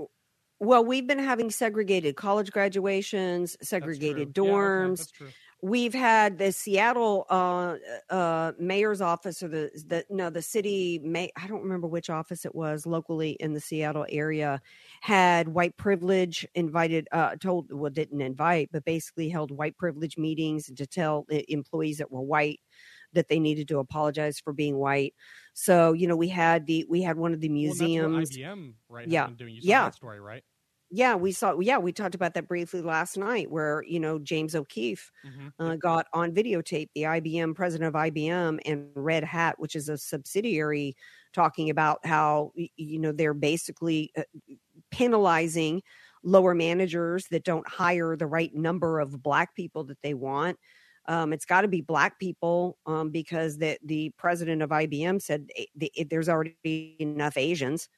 Well, 0.58 0.84
we've 0.84 1.06
been 1.06 1.18
having 1.18 1.50
segregated 1.50 2.14
college 2.14 2.52
graduations, 2.52 3.56
segregated 3.62 4.32
dorms. 4.32 5.08
Yeah, 5.20 5.26
okay, 5.26 5.34
we've 5.62 5.94
had 5.94 6.38
the 6.38 6.50
Seattle 6.50 7.24
uh, 7.30 7.76
uh, 8.10 8.52
mayor's 8.58 9.00
office 9.00 9.42
or 9.42 9.48
the 9.48 9.70
the 9.86 10.04
no 10.10 10.28
the 10.28 10.42
city 10.42 11.00
may 11.02 11.30
I 11.36 11.46
don't 11.46 11.62
remember 11.62 11.86
which 11.86 12.10
office 12.10 12.44
it 12.44 12.54
was 12.54 12.84
locally 12.84 13.30
in 13.40 13.54
the 13.54 13.60
Seattle 13.60 14.04
area 14.08 14.60
had 15.00 15.48
white 15.48 15.76
privilege 15.76 16.46
invited 16.54 17.08
uh, 17.12 17.36
told 17.36 17.72
well 17.72 17.90
didn't 17.90 18.20
invite 18.20 18.70
but 18.72 18.84
basically 18.84 19.28
held 19.28 19.52
white 19.52 19.76
privilege 19.78 20.18
meetings 20.18 20.70
to 20.76 20.86
tell 20.86 21.26
employees 21.48 21.98
that 21.98 22.10
were 22.10 22.20
white 22.20 22.60
that 23.12 23.28
they 23.28 23.38
needed 23.38 23.68
to 23.68 23.78
apologize 23.78 24.40
for 24.40 24.52
being 24.52 24.76
white. 24.76 25.14
So 25.54 25.92
you 25.92 26.08
know 26.08 26.16
we 26.16 26.28
had 26.28 26.66
the 26.66 26.84
we 26.88 27.02
had 27.02 27.16
one 27.16 27.32
of 27.32 27.40
the 27.40 27.48
museums. 27.48 28.30
Well, 28.36 28.52
IBM 28.52 28.72
right 28.88 29.06
yeah 29.06 29.28
doing. 29.36 29.54
You 29.54 29.60
yeah 29.62 29.84
that 29.84 29.94
story 29.94 30.20
right 30.20 30.42
yeah, 30.94 31.14
we 31.14 31.32
saw. 31.32 31.58
Yeah, 31.58 31.78
we 31.78 31.90
talked 31.90 32.14
about 32.14 32.34
that 32.34 32.46
briefly 32.46 32.82
last 32.82 33.16
night, 33.16 33.50
where 33.50 33.82
you 33.88 33.98
know 33.98 34.18
James 34.18 34.54
O'Keefe 34.54 35.10
mm-hmm. 35.26 35.48
uh, 35.58 35.76
got 35.76 36.06
on 36.12 36.32
videotape 36.32 36.90
the 36.94 37.04
IBM 37.04 37.54
president 37.54 37.88
of 37.88 37.94
IBM 37.94 38.58
and 38.66 38.90
Red 38.94 39.24
Hat, 39.24 39.58
which 39.58 39.74
is 39.74 39.88
a 39.88 39.96
subsidiary, 39.96 40.94
talking 41.32 41.70
about 41.70 42.04
how 42.04 42.52
you 42.76 42.98
know 42.98 43.10
they're 43.10 43.32
basically 43.32 44.12
uh, 44.18 44.24
penalizing 44.90 45.82
lower 46.24 46.54
managers 46.54 47.26
that 47.30 47.42
don't 47.42 47.66
hire 47.66 48.14
the 48.14 48.26
right 48.26 48.54
number 48.54 49.00
of 49.00 49.22
black 49.22 49.56
people 49.56 49.84
that 49.84 50.02
they 50.02 50.12
want. 50.12 50.58
Um, 51.08 51.32
it's 51.32 51.46
got 51.46 51.62
to 51.62 51.68
be 51.68 51.80
black 51.80 52.18
people 52.18 52.76
um, 52.84 53.08
because 53.08 53.56
the 53.56 53.78
the 53.82 54.10
president 54.18 54.60
of 54.60 54.68
IBM 54.68 55.22
said 55.22 55.48
eh, 55.56 55.64
the, 55.74 55.90
there's 56.10 56.28
already 56.28 56.96
enough 57.00 57.38
Asians. 57.38 57.88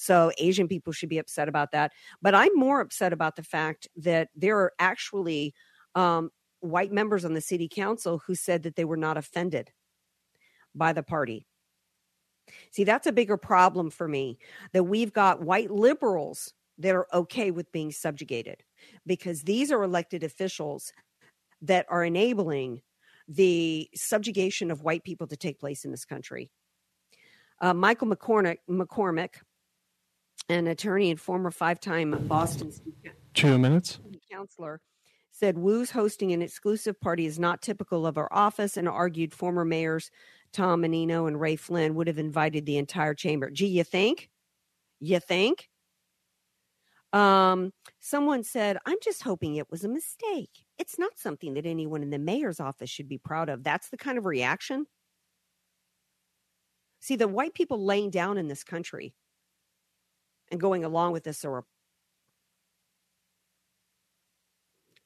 So 0.00 0.32
Asian 0.38 0.66
people 0.66 0.94
should 0.94 1.10
be 1.10 1.18
upset 1.18 1.46
about 1.46 1.72
that. 1.72 1.92
But 2.22 2.34
I'm 2.34 2.54
more 2.54 2.80
upset 2.80 3.12
about 3.12 3.36
the 3.36 3.42
fact 3.42 3.86
that 3.96 4.28
there 4.34 4.58
are 4.58 4.72
actually 4.78 5.52
um, 5.94 6.30
white 6.60 6.90
members 6.90 7.26
on 7.26 7.34
the 7.34 7.40
city 7.42 7.68
council 7.68 8.22
who 8.26 8.34
said 8.34 8.62
that 8.62 8.76
they 8.76 8.86
were 8.86 8.96
not 8.96 9.18
offended 9.18 9.70
by 10.74 10.94
the 10.94 11.02
party. 11.02 11.46
See, 12.72 12.82
that's 12.82 13.06
a 13.06 13.12
bigger 13.12 13.36
problem 13.36 13.90
for 13.90 14.08
me 14.08 14.38
that 14.72 14.84
we've 14.84 15.12
got 15.12 15.42
white 15.42 15.70
liberals 15.70 16.54
that 16.78 16.94
are 16.94 17.06
okay 17.12 17.50
with 17.50 17.70
being 17.70 17.92
subjugated 17.92 18.64
because 19.06 19.42
these 19.42 19.70
are 19.70 19.82
elected 19.82 20.24
officials 20.24 20.94
that 21.60 21.84
are 21.90 22.04
enabling 22.04 22.80
the 23.28 23.86
subjugation 23.94 24.70
of 24.70 24.80
white 24.80 25.04
people 25.04 25.26
to 25.26 25.36
take 25.36 25.60
place 25.60 25.84
in 25.84 25.90
this 25.90 26.06
country. 26.06 26.50
Uh, 27.60 27.74
Michael 27.74 28.08
McCormack, 28.08 28.56
McCormack 28.68 29.34
an 30.50 30.66
attorney 30.66 31.10
and 31.10 31.20
former 31.20 31.50
five-time 31.50 32.26
Boston 32.26 32.72
two 33.34 33.58
minutes 33.58 34.00
counselor, 34.30 34.80
said 35.30 35.58
Wu's 35.58 35.90
hosting 35.90 36.32
an 36.32 36.42
exclusive 36.42 37.00
party 37.00 37.26
is 37.26 37.38
not 37.38 37.62
typical 37.62 38.06
of 38.06 38.18
our 38.18 38.28
office, 38.32 38.76
and 38.76 38.88
argued 38.88 39.32
former 39.32 39.64
mayors 39.64 40.10
Tom 40.52 40.80
Menino 40.80 41.26
and 41.26 41.40
Ray 41.40 41.56
Flynn 41.56 41.94
would 41.94 42.06
have 42.06 42.18
invited 42.18 42.66
the 42.66 42.76
entire 42.76 43.14
chamber. 43.14 43.50
Gee, 43.50 43.66
you 43.66 43.84
think? 43.84 44.28
You 44.98 45.20
think? 45.20 45.68
Um, 47.12 47.72
someone 47.98 48.44
said, 48.44 48.78
I'm 48.86 48.98
just 49.02 49.22
hoping 49.22 49.56
it 49.56 49.70
was 49.70 49.84
a 49.84 49.88
mistake. 49.88 50.64
It's 50.78 50.98
not 50.98 51.18
something 51.18 51.54
that 51.54 51.66
anyone 51.66 52.02
in 52.02 52.10
the 52.10 52.18
mayor's 52.18 52.60
office 52.60 52.90
should 52.90 53.08
be 53.08 53.18
proud 53.18 53.48
of. 53.48 53.64
That's 53.64 53.88
the 53.88 53.96
kind 53.96 54.18
of 54.18 54.26
reaction. 54.26 54.86
See, 57.00 57.16
the 57.16 57.28
white 57.28 57.54
people 57.54 57.84
laying 57.84 58.10
down 58.10 58.38
in 58.38 58.46
this 58.46 58.62
country 58.62 59.14
and 60.50 60.60
going 60.60 60.84
along 60.84 61.12
with 61.12 61.24
this 61.24 61.44
or 61.44 61.64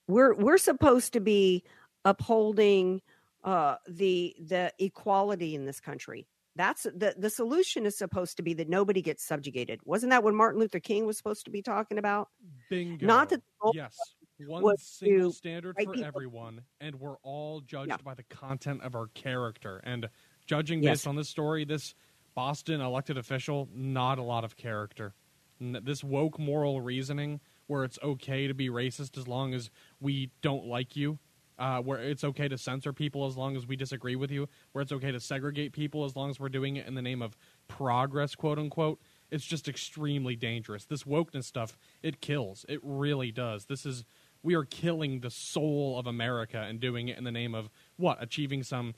we're 0.07 0.35
we're 0.35 0.59
supposed 0.59 1.13
to 1.15 1.21
be 1.21 1.65
upholding 2.05 3.01
uh, 3.43 3.77
the 3.89 4.35
the 4.41 4.73
equality 4.79 5.55
in 5.55 5.67
this 5.67 5.81
country. 5.81 6.27
That's 6.57 6.85
the 6.85 7.15
the 7.17 7.31
solution 7.31 7.87
is 7.87 7.97
supposed 7.97 8.37
to 8.37 8.43
be 8.43 8.55
that 8.55 8.69
nobody 8.69 9.03
gets 9.03 9.25
subjugated. 9.25 9.81
Wasn't 9.85 10.11
that 10.11 10.23
what 10.23 10.35
Martin 10.35 10.61
Luther 10.61 10.81
King 10.81 11.07
was 11.07 11.17
supposed 11.17 11.45
to 11.47 11.51
be 11.51 11.63
talking 11.63 11.99
about? 11.99 12.29
Bingo. 12.71 13.07
Not 13.07 13.31
that 13.31 13.43
yes, 13.73 13.97
one 14.39 14.77
single 14.79 15.33
standard 15.33 15.75
for 15.75 15.93
people. 15.93 16.05
everyone, 16.05 16.63
and 16.81 16.95
we're 16.97 17.17
all 17.23 17.61
judged 17.61 17.89
yeah. 17.89 17.97
by 18.05 18.15
the 18.15 18.23
content 18.25 18.83
of 18.83 18.95
our 18.95 19.09
character. 19.15 19.81
And 19.85 20.09
judging 20.47 20.83
yes. 20.83 20.99
based 20.99 21.07
on 21.09 21.17
this 21.17 21.29
story, 21.29 21.65
this 21.65 21.95
Boston 22.37 22.81
elected 22.81 23.19
official, 23.19 23.69
not 23.75 24.19
a 24.19 24.23
lot 24.23 24.45
of 24.45 24.57
character 24.57 25.15
this 25.61 26.05
woke 26.05 26.39
moral 26.39 26.81
reasoning 26.81 27.41
where 27.67 27.85
it's 27.85 27.99
okay 28.03 28.47
to 28.47 28.55
be 28.55 28.69
racist 28.69 29.17
as 29.17 29.27
long 29.27 29.55
as 29.55 29.71
we 30.01 30.31
don't 30.43 30.67
like 30.67 30.97
you, 30.97 31.19
uh, 31.59 31.79
where 31.81 31.99
it's 31.99 32.25
okay 32.25 32.49
to 32.49 32.59
censor 32.59 32.93
people 32.93 33.27
as 33.27 33.37
long 33.37 33.57
as 33.57 33.67
we 33.67 33.77
disagree 33.77 34.17
with 34.17 34.31
you, 34.31 34.49
where 34.73 34.83
it's 34.83 34.93
okay 34.93 35.13
to 35.13 35.21
segregate 35.21 35.73
people 35.73 36.05
as 36.05 36.17
long 36.17 36.31
as 36.31 36.39
we're 36.39 36.49
doing 36.49 36.77
it 36.77 36.87
in 36.87 36.95
the 36.95 37.03
name 37.03 37.23
of 37.23 37.37
progress, 37.69 38.35
quote 38.35 38.59
unquote. 38.59 39.01
It's 39.31 39.45
just 39.45 39.69
extremely 39.69 40.37
dangerous. 40.37 40.85
This 40.85 41.05
wokeness 41.05 41.45
stuff, 41.45 41.79
it 42.03 42.21
kills. 42.21 42.67
It 42.69 42.81
really 42.83 43.33
does. 43.33 43.67
This 43.67 43.87
is 43.87 44.05
we 44.43 44.55
are 44.55 44.65
killing 44.65 45.21
the 45.21 45.31
soul 45.31 45.99
of 45.99 46.07
America 46.07 46.59
and 46.59 46.79
doing 46.79 47.09
it 47.09 47.17
in 47.17 47.25
the 47.25 47.33
name 47.33 47.55
of 47.55 47.71
what? 47.97 48.23
Achieving 48.23 48.63
some 48.63 48.95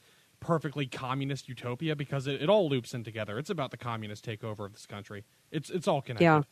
perfectly 0.47 0.87
communist 0.87 1.49
utopia 1.49 1.97
because 1.97 2.29
it, 2.29 2.41
it 2.41 2.49
all 2.49 2.69
loops 2.69 2.95
in 2.95 3.03
together. 3.03 3.39
It's 3.39 3.51
about 3.51 3.73
the 3.73 3.77
communist 3.77 4.25
takeover 4.25 4.65
of 4.65 4.73
this 4.73 4.87
country. 4.87 5.25
It's 5.51 5.71
it's 5.71 5.89
all 5.89 6.01
connected. 6.01 6.25
Yeah. 6.25 6.43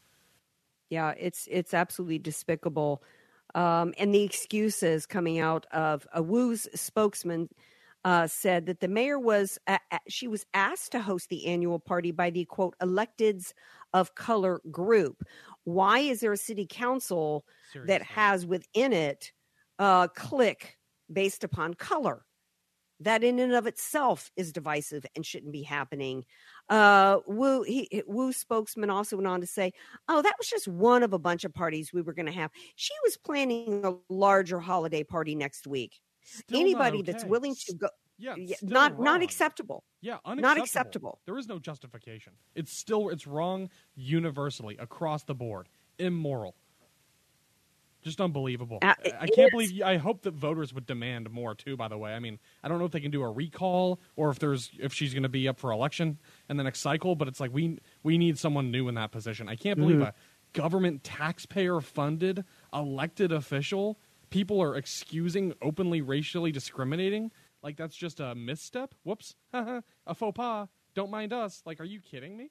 Yeah, 0.90 1.14
it's 1.18 1.48
it's 1.50 1.72
absolutely 1.72 2.18
despicable. 2.18 3.02
Um, 3.54 3.94
and 3.98 4.12
the 4.12 4.22
excuses 4.22 5.06
coming 5.06 5.38
out 5.38 5.64
of 5.72 6.06
a 6.12 6.22
Wu's 6.22 6.68
spokesman 6.74 7.48
uh, 8.04 8.26
said 8.26 8.66
that 8.66 8.80
the 8.80 8.88
mayor 8.88 9.18
was 9.18 9.58
uh, 9.66 9.78
she 10.08 10.28
was 10.28 10.44
asked 10.52 10.92
to 10.92 11.00
host 11.00 11.28
the 11.30 11.46
annual 11.46 11.78
party 11.78 12.10
by 12.10 12.30
the 12.30 12.44
quote 12.44 12.74
electeds 12.82 13.52
of 13.92 14.14
color 14.14 14.60
group. 14.70 15.22
Why 15.62 16.00
is 16.00 16.20
there 16.20 16.32
a 16.32 16.36
city 16.36 16.66
council 16.68 17.44
Seriously. 17.72 17.92
that 17.92 18.02
has 18.02 18.44
within 18.44 18.92
it 18.92 19.32
a 19.78 20.10
clique 20.14 20.76
based 21.10 21.44
upon 21.44 21.74
color? 21.74 22.24
That 23.00 23.24
in 23.24 23.38
and 23.38 23.52
of 23.54 23.66
itself 23.66 24.30
is 24.36 24.52
divisive 24.52 25.04
and 25.16 25.26
shouldn't 25.26 25.52
be 25.52 25.62
happening. 25.62 26.24
Uh, 26.68 27.18
Wu 27.26 27.62
he, 27.62 28.02
Wu 28.06 28.32
spokesman 28.32 28.88
also 28.88 29.16
went 29.16 29.26
on 29.26 29.40
to 29.40 29.46
say, 29.46 29.72
"Oh, 30.08 30.22
that 30.22 30.34
was 30.38 30.48
just 30.48 30.68
one 30.68 31.02
of 31.02 31.12
a 31.12 31.18
bunch 31.18 31.44
of 31.44 31.52
parties 31.52 31.92
we 31.92 32.02
were 32.02 32.12
going 32.12 32.26
to 32.26 32.32
have. 32.32 32.50
She 32.76 32.94
was 33.04 33.16
planning 33.16 33.84
a 33.84 33.94
larger 34.08 34.60
holiday 34.60 35.02
party 35.02 35.34
next 35.34 35.66
week. 35.66 36.00
Still 36.22 36.60
Anybody 36.60 36.98
okay. 36.98 37.12
that's 37.12 37.24
willing 37.24 37.54
to 37.66 37.74
go." 37.74 37.88
Yeah, 38.16 38.36
not 38.62 38.92
wrong. 38.92 39.04
not 39.04 39.22
acceptable. 39.22 39.82
Yeah, 40.00 40.18
unacceptable. 40.24 40.42
not 40.42 40.58
acceptable. 40.58 41.20
There 41.26 41.36
is 41.36 41.48
no 41.48 41.58
justification. 41.58 42.34
It's 42.54 42.76
still 42.76 43.08
it's 43.08 43.26
wrong 43.26 43.70
universally 43.96 44.76
across 44.78 45.24
the 45.24 45.34
board. 45.34 45.68
Immoral. 45.98 46.54
Just 48.04 48.20
unbelievable. 48.20 48.78
Uh, 48.82 48.92
I 49.02 49.26
can't 49.26 49.48
is. 49.48 49.50
believe. 49.50 49.82
I 49.82 49.96
hope 49.96 50.22
that 50.22 50.34
voters 50.34 50.74
would 50.74 50.84
demand 50.84 51.30
more 51.30 51.54
too. 51.54 51.74
By 51.74 51.88
the 51.88 51.96
way, 51.96 52.12
I 52.12 52.18
mean, 52.18 52.38
I 52.62 52.68
don't 52.68 52.78
know 52.78 52.84
if 52.84 52.92
they 52.92 53.00
can 53.00 53.10
do 53.10 53.22
a 53.22 53.30
recall 53.30 53.98
or 54.14 54.28
if 54.28 54.38
there's 54.38 54.70
if 54.78 54.92
she's 54.92 55.14
going 55.14 55.22
to 55.22 55.30
be 55.30 55.48
up 55.48 55.58
for 55.58 55.72
election 55.72 56.18
in 56.50 56.58
the 56.58 56.64
next 56.64 56.80
cycle. 56.80 57.16
But 57.16 57.28
it's 57.28 57.40
like 57.40 57.52
we 57.52 57.78
we 58.02 58.18
need 58.18 58.38
someone 58.38 58.70
new 58.70 58.88
in 58.88 58.94
that 58.96 59.10
position. 59.10 59.48
I 59.48 59.56
can't 59.56 59.78
believe 59.78 59.96
mm-hmm. 59.96 60.04
a 60.04 60.14
government 60.52 61.02
taxpayer 61.02 61.80
funded 61.80 62.44
elected 62.74 63.32
official 63.32 63.98
people 64.28 64.60
are 64.60 64.76
excusing 64.76 65.54
openly 65.62 66.02
racially 66.02 66.52
discriminating. 66.52 67.30
Like 67.62 67.78
that's 67.78 67.96
just 67.96 68.20
a 68.20 68.34
misstep. 68.34 68.94
Whoops, 69.02 69.34
a 69.54 69.82
faux 70.14 70.36
pas. 70.36 70.68
Don't 70.94 71.10
mind 71.10 71.32
us. 71.32 71.62
Like, 71.64 71.80
are 71.80 71.84
you 71.84 72.00
kidding 72.00 72.36
me? 72.36 72.50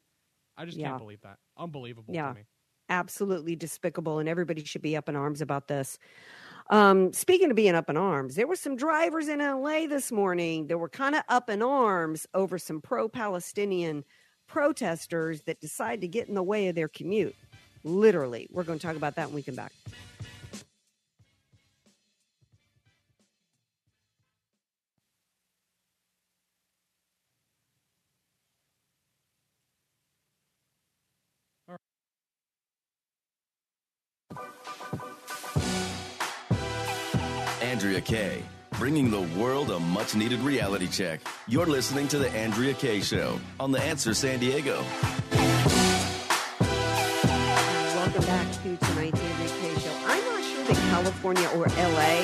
I 0.58 0.66
just 0.66 0.78
yeah. 0.78 0.88
can't 0.88 1.00
believe 1.00 1.22
that. 1.22 1.38
Unbelievable 1.58 2.16
yeah. 2.16 2.30
to 2.30 2.34
me 2.34 2.46
absolutely 2.94 3.56
despicable, 3.56 4.20
and 4.20 4.30
everybody 4.30 4.64
should 4.64 4.82
be 4.82 4.96
up 4.96 5.10
in 5.10 5.16
arms 5.16 5.42
about 5.42 5.68
this. 5.68 5.98
Um, 6.70 7.12
speaking 7.12 7.50
of 7.50 7.56
being 7.56 7.76
up 7.76 7.90
in 7.90 7.98
arms, 7.98 8.36
there 8.36 8.48
were 8.48 8.56
some 8.56 8.76
drivers 8.76 9.28
in 9.28 9.40
LA 9.40 9.88
this 9.88 10.12
morning 10.12 10.68
that 10.68 10.78
were 10.78 10.90
kind 10.90 11.16
of 11.16 11.24
up 11.28 11.50
in 11.50 11.62
arms 11.62 12.26
over 12.34 12.58
some 12.58 12.80
pro 12.80 13.10
Palestinian 13.10 14.06
protesters 14.48 15.42
that 15.42 15.60
decided 15.60 16.02
to 16.02 16.08
get 16.08 16.28
in 16.30 16.36
the 16.36 16.44
way 16.44 16.68
of 16.68 16.76
their 16.76 16.88
commute. 16.88 17.36
Literally. 17.84 18.48
We're 18.52 18.64
going 18.64 18.80
to 18.80 18.86
talk 18.86 18.96
about 18.96 19.16
that 19.16 19.28
when 19.28 19.36
we 19.36 19.44
come 19.44 19.56
back. 19.56 19.74
Andrea 37.94 38.42
bringing 38.72 39.12
the 39.12 39.22
world 39.40 39.70
a 39.70 39.80
much 39.80 40.16
needed 40.16 40.40
reality 40.40 40.88
check. 40.88 41.20
You're 41.48 41.68
listening 41.68 42.08
to 42.08 42.18
The 42.18 42.30
Andrea 42.32 42.74
Kaye 42.74 43.02
Show 43.02 43.40
on 43.60 43.72
The 43.72 43.80
Answer 43.80 44.16
San 44.16 44.40
Diego. 44.40 44.84
Welcome 47.96 48.26
back 48.26 48.52
to 48.64 48.78
tonight's 48.78 49.20
Andrea 49.20 49.50
Kaye 49.62 49.80
Show. 49.80 49.96
I'm 50.08 50.26
not 50.26 50.44
sure 50.44 50.64
that 50.64 50.76
California 50.90 51.48
or 51.50 51.68
LA 51.68 52.22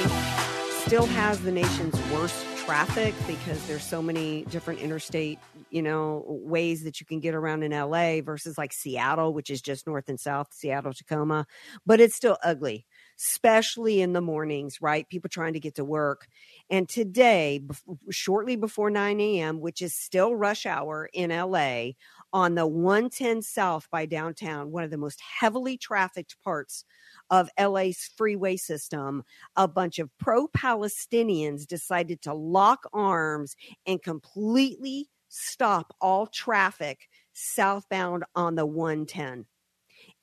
still 0.85 1.05
has 1.05 1.39
the 1.41 1.51
nation's 1.51 1.95
worst 2.11 2.43
traffic 2.65 3.13
because 3.27 3.63
there's 3.67 3.83
so 3.83 4.01
many 4.01 4.45
different 4.45 4.79
interstate, 4.79 5.37
you 5.69 5.83
know, 5.83 6.23
ways 6.27 6.83
that 6.83 6.99
you 6.99 7.05
can 7.05 7.19
get 7.19 7.35
around 7.35 7.61
in 7.61 7.71
LA 7.71 8.21
versus 8.21 8.57
like 8.57 8.73
Seattle, 8.73 9.35
which 9.35 9.51
is 9.51 9.61
just 9.61 9.85
north 9.85 10.09
and 10.09 10.19
south, 10.19 10.47
Seattle, 10.51 10.93
Tacoma, 10.93 11.45
but 11.85 11.99
it's 11.99 12.15
still 12.15 12.37
ugly 12.43 12.87
especially 13.19 14.01
in 14.01 14.13
the 14.13 14.21
mornings, 14.21 14.81
right? 14.81 15.09
People 15.09 15.29
trying 15.29 15.53
to 15.53 15.59
get 15.59 15.75
to 15.75 15.83
work. 15.83 16.27
And 16.69 16.87
today, 16.87 17.61
shortly 18.09 18.55
before 18.55 18.89
9 18.89 19.19
a.m., 19.19 19.59
which 19.59 19.81
is 19.81 19.93
still 19.93 20.35
rush 20.35 20.65
hour 20.65 21.09
in 21.13 21.29
LA, 21.29 21.91
on 22.31 22.55
the 22.55 22.67
110 22.67 23.41
South 23.41 23.87
by 23.91 24.05
downtown, 24.05 24.71
one 24.71 24.83
of 24.83 24.91
the 24.91 24.97
most 24.97 25.19
heavily 25.39 25.77
trafficked 25.77 26.37
parts 26.43 26.85
of 27.29 27.49
LA's 27.59 28.09
freeway 28.15 28.55
system, 28.55 29.23
a 29.55 29.67
bunch 29.67 29.99
of 29.99 30.09
pro 30.17 30.47
Palestinians 30.47 31.67
decided 31.67 32.21
to 32.21 32.33
lock 32.33 32.87
arms 32.93 33.55
and 33.85 34.01
completely 34.01 35.09
stop 35.27 35.95
all 35.99 36.27
traffic 36.27 37.09
southbound 37.33 38.23
on 38.35 38.55
the 38.55 38.65
110 38.65 39.45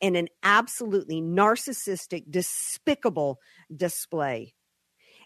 in 0.00 0.16
an 0.16 0.28
absolutely 0.42 1.20
narcissistic, 1.20 2.24
despicable 2.30 3.38
display. 3.74 4.54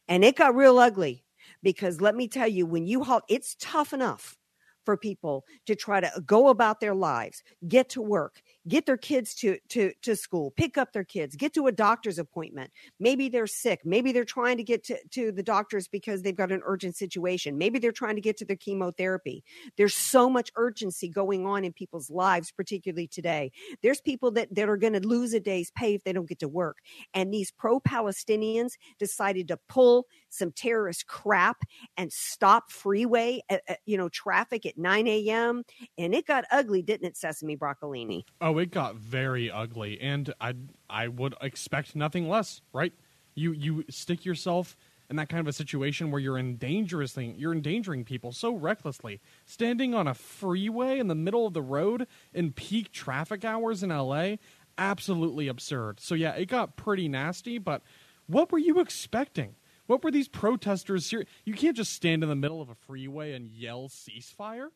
And 0.08 0.24
it 0.24 0.36
got 0.36 0.54
real 0.54 0.78
ugly 0.78 1.24
because 1.62 2.00
let 2.00 2.14
me 2.14 2.28
tell 2.28 2.48
you, 2.48 2.66
when 2.66 2.86
you 2.86 3.02
halt, 3.04 3.24
it's 3.28 3.56
tough 3.60 3.92
enough 3.92 4.36
for 4.84 4.96
people 4.96 5.44
to 5.66 5.74
try 5.74 6.00
to 6.00 6.10
go 6.24 6.48
about 6.48 6.80
their 6.80 6.94
lives, 6.94 7.42
get 7.66 7.90
to 7.90 8.02
work, 8.02 8.42
get 8.68 8.86
their 8.86 8.96
kids 8.96 9.34
to 9.36 9.58
to 9.68 9.92
to 10.02 10.16
school, 10.16 10.52
pick 10.56 10.76
up 10.76 10.92
their 10.92 11.04
kids, 11.04 11.36
get 11.36 11.54
to 11.54 11.66
a 11.66 11.72
doctor's 11.72 12.18
appointment. 12.18 12.70
Maybe 12.98 13.28
they're 13.28 13.46
sick, 13.46 13.80
maybe 13.84 14.12
they're 14.12 14.24
trying 14.24 14.56
to 14.58 14.62
get 14.62 14.84
to, 14.84 14.98
to 15.12 15.32
the 15.32 15.42
doctors 15.42 15.88
because 15.88 16.22
they've 16.22 16.36
got 16.36 16.52
an 16.52 16.62
urgent 16.64 16.96
situation. 16.96 17.58
Maybe 17.58 17.78
they're 17.78 17.92
trying 17.92 18.16
to 18.16 18.20
get 18.20 18.36
to 18.38 18.44
their 18.44 18.56
chemotherapy. 18.56 19.44
There's 19.76 19.94
so 19.94 20.28
much 20.28 20.50
urgency 20.56 21.08
going 21.08 21.46
on 21.46 21.64
in 21.64 21.72
people's 21.72 22.10
lives, 22.10 22.52
particularly 22.52 23.06
today. 23.06 23.52
There's 23.82 24.00
people 24.00 24.30
that, 24.32 24.54
that 24.54 24.68
are 24.68 24.76
going 24.76 24.92
to 24.94 25.06
lose 25.06 25.32
a 25.32 25.40
day's 25.40 25.70
pay 25.70 25.94
if 25.94 26.04
they 26.04 26.12
don't 26.12 26.28
get 26.28 26.40
to 26.40 26.48
work. 26.48 26.78
And 27.14 27.32
these 27.32 27.50
pro-Palestinians 27.50 28.72
decided 28.98 29.48
to 29.48 29.58
pull 29.68 30.06
some 30.30 30.52
terrorist 30.52 31.06
crap 31.06 31.62
and 31.96 32.12
stop 32.12 32.70
freeway, 32.70 33.42
uh, 33.50 33.58
uh, 33.68 33.74
you 33.84 33.96
know, 33.96 34.08
traffic 34.08 34.64
at 34.66 34.78
9 34.78 35.06
a.m. 35.06 35.64
And 35.98 36.14
it 36.14 36.26
got 36.26 36.44
ugly, 36.50 36.82
didn't 36.82 37.06
it, 37.06 37.16
Sesame 37.16 37.56
Broccolini? 37.56 38.24
Oh, 38.40 38.58
it 38.58 38.70
got 38.70 38.96
very 38.96 39.50
ugly, 39.50 40.00
and 40.00 40.32
I 40.40 40.54
I 40.88 41.08
would 41.08 41.34
expect 41.40 41.94
nothing 41.94 42.28
less, 42.28 42.62
right? 42.72 42.92
You 43.34 43.52
you 43.52 43.84
stick 43.90 44.24
yourself 44.24 44.76
in 45.10 45.16
that 45.16 45.28
kind 45.28 45.40
of 45.40 45.48
a 45.48 45.52
situation 45.52 46.10
where 46.10 46.20
you're 46.20 46.38
endangering 46.38 47.34
you're 47.36 47.52
endangering 47.52 48.04
people 48.04 48.32
so 48.32 48.54
recklessly, 48.54 49.20
standing 49.44 49.92
on 49.94 50.06
a 50.06 50.14
freeway 50.14 50.98
in 50.98 51.08
the 51.08 51.14
middle 51.14 51.46
of 51.46 51.52
the 51.52 51.62
road 51.62 52.06
in 52.32 52.52
peak 52.52 52.92
traffic 52.92 53.44
hours 53.44 53.82
in 53.82 53.90
LA, 53.90 54.36
absolutely 54.78 55.48
absurd. 55.48 56.00
So 56.00 56.14
yeah, 56.14 56.32
it 56.32 56.46
got 56.46 56.76
pretty 56.76 57.08
nasty, 57.08 57.58
but 57.58 57.82
what 58.26 58.52
were 58.52 58.58
you 58.58 58.78
expecting? 58.80 59.56
What 59.90 60.04
were 60.04 60.12
these 60.12 60.28
protesters? 60.28 61.12
You 61.12 61.52
can't 61.52 61.76
just 61.76 61.92
stand 61.92 62.22
in 62.22 62.28
the 62.28 62.36
middle 62.36 62.62
of 62.62 62.68
a 62.68 62.76
freeway 62.76 63.32
and 63.32 63.50
yell 63.50 63.88
ceasefire. 63.88 64.68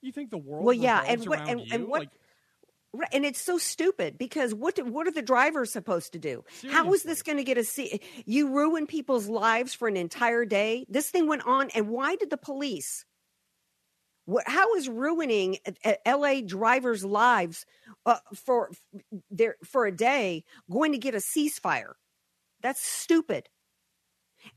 You 0.00 0.10
think 0.10 0.30
the 0.30 0.38
world? 0.38 0.64
Well, 0.64 0.72
yeah, 0.72 1.04
and 1.06 1.22
what, 1.28 1.46
and, 1.46 1.60
and, 1.70 1.86
what? 1.86 2.08
Like, 2.94 3.08
and 3.12 3.26
it's 3.26 3.42
so 3.42 3.58
stupid 3.58 4.16
because 4.16 4.54
what 4.54 4.76
do, 4.76 4.86
what 4.86 5.06
are 5.06 5.10
the 5.10 5.20
drivers 5.20 5.70
supposed 5.70 6.14
to 6.14 6.18
do? 6.18 6.44
Seriously. 6.48 6.70
How 6.70 6.94
is 6.94 7.02
this 7.02 7.22
going 7.22 7.36
to 7.36 7.44
get 7.44 7.58
a 7.58 7.64
see? 7.64 8.00
You 8.24 8.54
ruin 8.54 8.86
people's 8.86 9.28
lives 9.28 9.74
for 9.74 9.86
an 9.86 9.98
entire 9.98 10.46
day. 10.46 10.86
This 10.88 11.10
thing 11.10 11.28
went 11.28 11.46
on, 11.46 11.68
and 11.74 11.90
why 11.90 12.16
did 12.16 12.30
the 12.30 12.38
police? 12.38 13.04
What, 14.24 14.44
how 14.46 14.76
is 14.76 14.88
ruining 14.88 15.58
L.A. 16.06 16.40
drivers' 16.40 17.04
lives 17.04 17.66
uh, 18.06 18.16
for 18.34 18.70
their 19.30 19.56
for 19.62 19.84
a 19.84 19.94
day 19.94 20.44
going 20.70 20.92
to 20.92 20.98
get 20.98 21.14
a 21.14 21.18
ceasefire? 21.18 21.92
That's 22.62 22.80
stupid. 22.80 23.50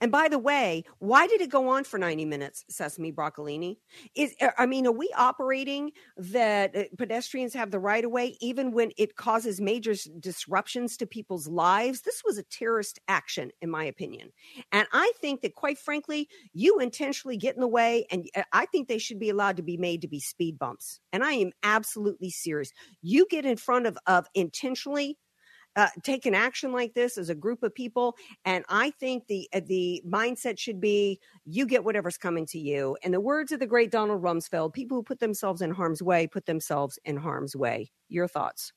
And 0.02 0.12
by 0.12 0.28
the 0.28 0.40
way, 0.40 0.84
why 1.00 1.28
did 1.28 1.42
it 1.42 1.50
go 1.50 1.70
on 1.70 1.84
for 1.84 1.98
90 1.98 2.26
minutes, 2.26 2.64
Sesame 2.70 3.12
Broccolini? 3.12 3.78
Is 4.16 4.36
uh, 4.42 4.50
I 4.58 4.66
mean, 4.66 4.86
are 4.86 4.92
we 4.92 5.12
operating 5.18 5.92
that 6.18 6.76
uh, 6.76 6.84
pedestrians 6.98 7.54
have 7.54 7.72
the 7.72 7.80
right 7.80 8.04
of 8.06 8.12
way 8.12 8.38
even 8.40 8.72
when 8.72 8.92
it 8.98 9.16
causes 9.16 9.60
major 9.60 9.94
disruptions 10.20 10.98
to 10.98 11.08
people's 11.08 11.48
lives? 11.48 12.02
This 12.02 12.24
was 12.26 12.38
a 12.38 12.44
terrorist 12.44 13.00
action, 13.08 13.52
in 13.62 13.70
my 13.70 13.84
opinion. 13.86 14.32
And 14.72 14.88
I 14.94 15.12
think 15.20 15.42
that, 15.42 15.56
quite 15.56 15.78
frankly, 15.78 16.30
you 16.54 16.80
intentionally 16.80 17.38
get 17.38 17.56
in 17.56 17.62
the 17.62 17.68
way, 17.68 18.06
and 18.12 18.28
uh, 18.36 18.44
I 18.54 18.66
think 18.68 18.88
they 18.88 18.98
should 18.98 19.20
be 19.20 19.30
allowed 19.30 19.58
to 19.58 19.64
be 19.64 19.78
made 19.78 20.02
to 20.02 20.08
be 20.08 20.20
speed 20.20 20.60
bumps. 20.60 21.00
And 21.12 21.24
I 21.24 21.34
am 21.34 21.52
absolutely 21.64 22.30
serious. 22.30 22.72
You 23.02 23.26
get 23.30 23.46
in 23.46 23.58
front 23.58 23.88
of, 23.88 23.98
of 24.06 24.28
intentionally 24.36 25.18
uh, 25.78 25.88
taken 26.04 26.34
action 26.34 26.74
like 26.74 26.94
this 26.96 27.18
as 27.18 27.30
a 27.30 27.36
group 27.36 27.64
of 27.64 27.74
people, 27.74 28.16
and 28.44 28.66
I 28.68 28.92
think 28.92 29.28
the 29.28 29.48
uh, 29.54 29.62
the 29.66 30.02
mindset 30.06 30.58
should 30.58 30.82
be 30.82 31.20
you 31.46 31.66
get 31.66 31.84
whatever's 31.84 32.18
coming 32.18 32.46
to 32.48 32.60
you. 32.60 32.98
And 33.04 33.14
the 33.14 33.22
words 33.22 33.52
of 33.52 33.60
the 33.60 33.68
great 33.68 33.92
Donald 33.92 34.22
Rumsfeld, 34.24 34.74
people 34.74 34.98
who 34.98 35.04
put 35.04 35.20
themselves 35.20 35.62
in 35.62 35.72
harm's 35.72 36.02
way 36.02 36.28
put 36.28 36.48
themselves 36.48 37.00
in 37.06 37.16
harm's 37.16 37.56
way. 37.56 37.92
Your 38.10 38.28
thoughts? 38.28 38.74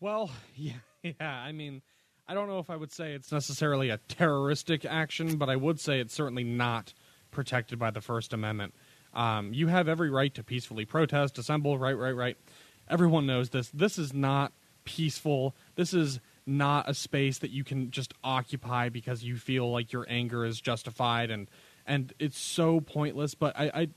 Well, 0.00 0.30
yeah, 0.54 0.72
yeah. 1.02 1.14
I 1.20 1.52
mean, 1.52 1.82
I 2.26 2.34
don't 2.34 2.48
know 2.48 2.58
if 2.58 2.68
I 2.68 2.76
would 2.76 2.92
say 2.92 3.12
it's 3.12 3.30
necessarily 3.30 3.90
a 3.90 3.98
terroristic 4.08 4.84
action, 4.84 5.36
but 5.36 5.48
I 5.48 5.56
would 5.56 5.78
say 5.78 6.00
it's 6.00 6.14
certainly 6.14 6.44
not 6.44 6.92
protected 7.30 7.78
by 7.78 7.92
the 7.92 8.00
First 8.00 8.32
Amendment. 8.32 8.74
Um, 9.14 9.52
you 9.54 9.68
have 9.68 9.88
every 9.88 10.10
right 10.10 10.34
to 10.34 10.42
peacefully 10.42 10.84
protest, 10.84 11.38
assemble, 11.38 11.78
right, 11.78 11.96
right, 11.96 12.14
right. 12.14 12.36
Everyone 12.88 13.26
knows 13.26 13.50
this. 13.50 13.70
This 13.70 13.98
is 13.98 14.12
not 14.12 14.52
peaceful. 14.86 15.54
This 15.74 15.92
is 15.92 16.20
not 16.46 16.88
a 16.88 16.94
space 16.94 17.38
that 17.38 17.50
you 17.50 17.64
can 17.64 17.90
just 17.90 18.14
occupy 18.24 18.88
because 18.88 19.22
you 19.22 19.36
feel 19.36 19.70
like 19.70 19.92
your 19.92 20.06
anger 20.08 20.46
is 20.46 20.60
justified 20.60 21.30
and 21.30 21.50
and 21.84 22.14
it's 22.18 22.38
so 22.38 22.80
pointless. 22.80 23.34
But 23.34 23.58
I 23.58 23.70
I, 23.74 23.88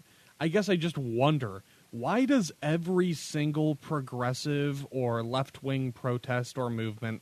I 0.42 0.48
guess 0.50 0.68
I 0.68 0.76
just 0.76 0.98
wonder 0.98 1.64
why 1.92 2.26
does 2.26 2.52
every 2.62 3.14
single 3.14 3.76
progressive 3.76 4.86
or 4.92 5.24
left 5.24 5.64
wing 5.64 5.92
protest 5.92 6.58
or 6.58 6.70
movement 6.70 7.22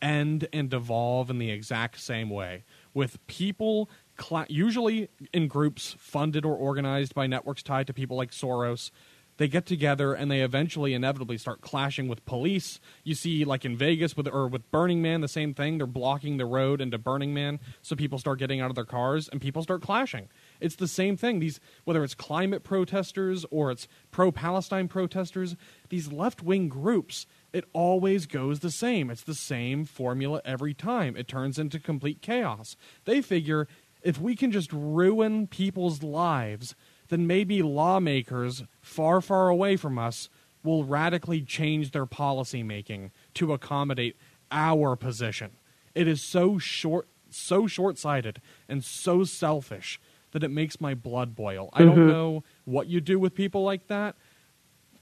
end 0.00 0.46
and 0.52 0.72
evolve 0.72 1.28
in 1.28 1.38
the 1.38 1.50
exact 1.50 2.00
same 2.00 2.30
way 2.30 2.64
with 2.94 3.24
people 3.26 3.90
cl- 4.20 4.46
usually 4.48 5.08
in 5.32 5.48
groups 5.48 5.96
funded 5.98 6.44
or 6.44 6.54
organized 6.54 7.14
by 7.14 7.26
networks 7.26 7.62
tied 7.62 7.86
to 7.86 7.92
people 7.92 8.16
like 8.16 8.30
Soros 8.30 8.90
they 9.38 9.48
get 9.48 9.66
together 9.66 10.12
and 10.12 10.30
they 10.30 10.42
eventually 10.42 10.92
inevitably 10.92 11.38
start 11.38 11.60
clashing 11.62 12.06
with 12.08 12.26
police. 12.26 12.78
You 13.02 13.14
see, 13.14 13.44
like 13.44 13.64
in 13.64 13.76
Vegas 13.76 14.16
with 14.16 14.28
or 14.28 14.46
with 14.48 14.70
Burning 14.70 15.00
Man, 15.00 15.20
the 15.20 15.28
same 15.28 15.54
thing. 15.54 15.78
They're 15.78 15.86
blocking 15.86 16.36
the 16.36 16.44
road 16.44 16.80
into 16.80 16.98
Burning 16.98 17.32
Man, 17.32 17.60
so 17.80 17.96
people 17.96 18.18
start 18.18 18.38
getting 18.38 18.60
out 18.60 18.68
of 18.68 18.74
their 18.74 18.84
cars 18.84 19.28
and 19.28 19.40
people 19.40 19.62
start 19.62 19.80
clashing. 19.80 20.28
It's 20.60 20.76
the 20.76 20.88
same 20.88 21.16
thing. 21.16 21.38
These 21.38 21.60
whether 21.84 22.04
it's 22.04 22.14
climate 22.14 22.64
protesters 22.64 23.46
or 23.50 23.70
it's 23.70 23.88
pro-Palestine 24.10 24.88
protesters, 24.88 25.56
these 25.88 26.12
left-wing 26.12 26.68
groups, 26.68 27.26
it 27.52 27.64
always 27.72 28.26
goes 28.26 28.60
the 28.60 28.70
same. 28.70 29.08
It's 29.08 29.22
the 29.22 29.34
same 29.34 29.84
formula 29.84 30.42
every 30.44 30.74
time. 30.74 31.16
It 31.16 31.28
turns 31.28 31.58
into 31.58 31.78
complete 31.78 32.20
chaos. 32.20 32.76
They 33.04 33.22
figure 33.22 33.68
if 34.02 34.20
we 34.20 34.36
can 34.36 34.52
just 34.52 34.72
ruin 34.72 35.46
people's 35.46 36.02
lives, 36.02 36.74
then 37.08 37.26
maybe 37.26 37.62
lawmakers 37.62 38.64
far, 38.80 39.20
far 39.20 39.48
away 39.48 39.76
from 39.76 39.98
us 39.98 40.28
will 40.62 40.84
radically 40.84 41.40
change 41.40 41.92
their 41.92 42.06
policy 42.06 42.62
making 42.62 43.10
to 43.34 43.52
accommodate 43.52 44.16
our 44.50 44.96
position. 44.96 45.50
It 45.94 46.06
is 46.08 46.22
so 46.22 46.58
short 46.58 47.08
so 47.30 47.66
short-sighted 47.66 48.40
and 48.70 48.82
so 48.82 49.22
selfish 49.22 50.00
that 50.32 50.42
it 50.42 50.48
makes 50.50 50.80
my 50.80 50.94
blood 50.94 51.36
boil. 51.36 51.68
I 51.74 51.80
don't 51.84 51.96
Mm-hmm. 51.96 52.08
know 52.08 52.44
what 52.64 52.86
you 52.86 53.02
do 53.02 53.18
with 53.18 53.34
people 53.34 53.62
like 53.64 53.86
that. 53.88 54.16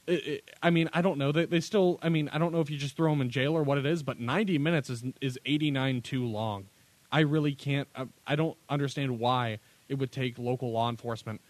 It, 0.09 0.27
it, 0.27 0.51
I 0.63 0.71
mean, 0.71 0.91
I 0.93 1.03
don't 1.03 1.19
know. 1.19 1.31
They, 1.33 1.47
they 1.47 1.61
still. 1.61 1.99
I 2.03 2.09
mean, 2.09 2.29
I 2.33 2.39
don't 2.39 2.53
know 2.53 2.61
if 2.61 2.69
you 2.71 2.79
just 2.79 2.97
throw 2.97 3.11
them 3.11 3.21
in 3.21 3.31
jail 3.31 3.55
or 3.57 3.63
what 3.63 3.79
it 3.79 3.87
is. 3.87 4.03
But 4.03 4.19
ninety 4.21 4.59
minutes 4.59 4.91
is 4.91 5.05
is 5.21 5.39
eighty 5.47 5.71
nine 5.71 6.01
too 6.01 6.25
long. 6.25 6.67
I 7.13 7.21
really 7.21 7.55
can't. 7.55 7.89
I, 7.95 8.07
I 8.27 8.37
don't 8.37 8.57
understand 8.69 9.19
why 9.21 9.59
it 9.89 9.95
would 9.95 10.11
take 10.13 10.39
local 10.39 10.73
law 10.73 10.89
enforcement 10.91 11.41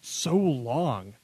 so 0.00 0.36
long 0.36 1.14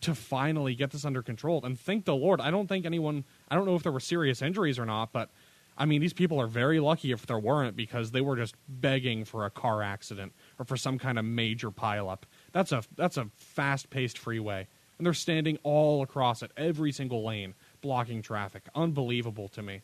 to 0.00 0.14
finally 0.14 0.74
get 0.74 0.90
this 0.90 1.04
under 1.04 1.22
control. 1.22 1.64
And 1.64 1.78
thank 1.78 2.04
the 2.04 2.14
Lord, 2.14 2.40
I 2.40 2.50
don't 2.50 2.68
think 2.68 2.86
anyone. 2.86 3.24
I 3.48 3.54
don't 3.54 3.66
know 3.66 3.74
if 3.74 3.82
there 3.82 3.92
were 3.92 4.00
serious 4.00 4.42
injuries 4.42 4.78
or 4.78 4.86
not, 4.86 5.12
but 5.12 5.30
I 5.76 5.84
mean, 5.84 6.00
these 6.00 6.12
people 6.12 6.40
are 6.40 6.48
very 6.48 6.80
lucky 6.80 7.12
if 7.12 7.26
there 7.26 7.38
weren't 7.38 7.76
because 7.76 8.10
they 8.10 8.20
were 8.20 8.36
just 8.36 8.56
begging 8.68 9.24
for 9.24 9.46
a 9.46 9.50
car 9.50 9.82
accident 9.82 10.32
or 10.58 10.64
for 10.64 10.76
some 10.76 10.98
kind 10.98 11.18
of 11.18 11.24
major 11.24 11.70
pileup. 11.70 12.22
That's 12.52 12.72
a 12.72 12.82
that's 12.96 13.16
a 13.16 13.28
fast 13.36 13.88
paced 13.88 14.18
freeway, 14.18 14.66
and 14.98 15.06
they're 15.06 15.14
standing 15.14 15.58
all 15.62 16.02
across 16.02 16.42
it, 16.42 16.50
every 16.56 16.90
single 16.90 17.24
lane, 17.24 17.54
blocking 17.80 18.22
traffic. 18.22 18.64
Unbelievable 18.74 19.48
to 19.48 19.62
me. 19.62 19.82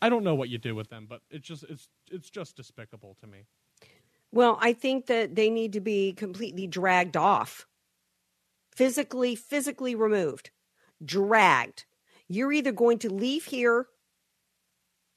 I 0.00 0.08
don't 0.08 0.22
know 0.22 0.34
what 0.34 0.48
you 0.48 0.58
do 0.58 0.74
with 0.74 0.90
them, 0.90 1.06
but 1.08 1.22
it's 1.30 1.46
just 1.46 1.64
it's 1.64 1.88
it's 2.10 2.30
just 2.30 2.56
despicable 2.56 3.16
to 3.20 3.26
me. 3.26 3.46
Well, 4.36 4.58
I 4.60 4.74
think 4.74 5.06
that 5.06 5.34
they 5.34 5.48
need 5.48 5.72
to 5.72 5.80
be 5.80 6.12
completely 6.12 6.66
dragged 6.66 7.16
off, 7.16 7.66
physically, 8.70 9.34
physically 9.34 9.94
removed, 9.94 10.50
dragged. 11.02 11.86
You're 12.28 12.52
either 12.52 12.70
going 12.72 12.98
to 12.98 13.08
leave 13.08 13.46
here, 13.46 13.86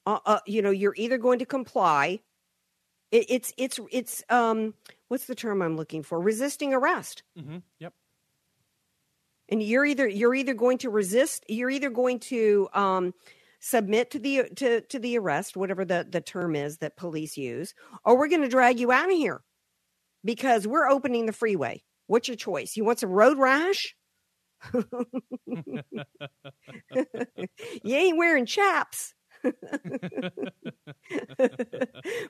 uh, 0.06 0.20
uh, 0.24 0.40
you 0.46 0.62
know, 0.62 0.70
you're 0.70 0.94
either 0.96 1.18
going 1.18 1.38
to 1.40 1.44
comply. 1.44 2.20
It, 3.10 3.26
it's 3.28 3.52
it's 3.58 3.78
it's 3.92 4.24
um, 4.30 4.72
what's 5.08 5.26
the 5.26 5.34
term 5.34 5.60
I'm 5.60 5.76
looking 5.76 6.02
for? 6.02 6.18
Resisting 6.18 6.72
arrest. 6.72 7.22
Mm-hmm. 7.38 7.58
Yep. 7.78 7.92
and 9.50 9.62
you're 9.62 9.84
either 9.84 10.08
you're 10.08 10.34
either 10.34 10.54
going 10.54 10.78
to 10.78 10.88
resist 10.88 11.44
you're 11.48 11.70
either 11.70 11.90
going 11.90 12.20
to 12.20 12.68
um, 12.72 13.12
submit 13.60 14.10
to 14.10 14.18
the 14.18 14.44
to 14.56 14.80
to 14.80 14.98
the 14.98 15.18
arrest 15.18 15.56
whatever 15.56 15.84
the 15.84 16.06
the 16.08 16.20
term 16.20 16.56
is 16.56 16.78
that 16.78 16.96
police 16.96 17.36
use 17.36 17.74
or 18.04 18.18
we're 18.18 18.28
going 18.28 18.42
to 18.42 18.48
drag 18.48 18.80
you 18.80 18.90
out 18.90 19.10
of 19.10 19.16
here 19.16 19.42
because 20.24 20.66
we're 20.66 20.88
opening 20.88 21.26
the 21.26 21.32
freeway. 21.32 21.82
What's 22.06 22.28
your 22.28 22.36
choice? 22.36 22.76
You 22.76 22.84
want 22.84 22.98
some 22.98 23.10
road 23.10 23.38
rash? 23.38 23.94
You 27.82 27.94
ain't 27.94 28.18
wearing 28.18 28.46
chaps. 28.46 29.14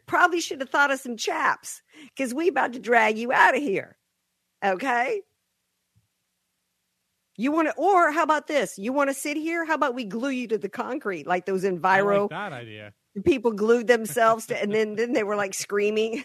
Probably 0.06 0.40
should 0.40 0.60
have 0.60 0.70
thought 0.70 0.92
of 0.92 1.00
some 1.00 1.16
chaps 1.16 1.82
because 2.14 2.32
we 2.32 2.48
about 2.48 2.72
to 2.74 2.78
drag 2.78 3.18
you 3.18 3.32
out 3.32 3.56
of 3.56 3.62
here 3.62 3.96
okay 4.64 5.22
you 7.40 7.52
want 7.52 7.68
to, 7.68 7.74
or 7.76 8.10
how 8.12 8.22
about 8.22 8.46
this? 8.46 8.78
You 8.78 8.92
want 8.92 9.08
to 9.08 9.14
sit 9.14 9.36
here? 9.38 9.64
How 9.64 9.74
about 9.74 9.94
we 9.94 10.04
glue 10.04 10.28
you 10.28 10.46
to 10.48 10.58
the 10.58 10.68
concrete 10.68 11.26
like 11.26 11.46
those 11.46 11.64
Enviro 11.64 12.22
like 12.22 12.30
that 12.30 12.52
idea. 12.52 12.92
people 13.24 13.52
glued 13.52 13.86
themselves 13.86 14.46
to, 14.46 14.62
and 14.62 14.74
then 14.74 14.94
then 14.96 15.14
they 15.14 15.22
were 15.22 15.36
like 15.36 15.54
screaming 15.54 16.24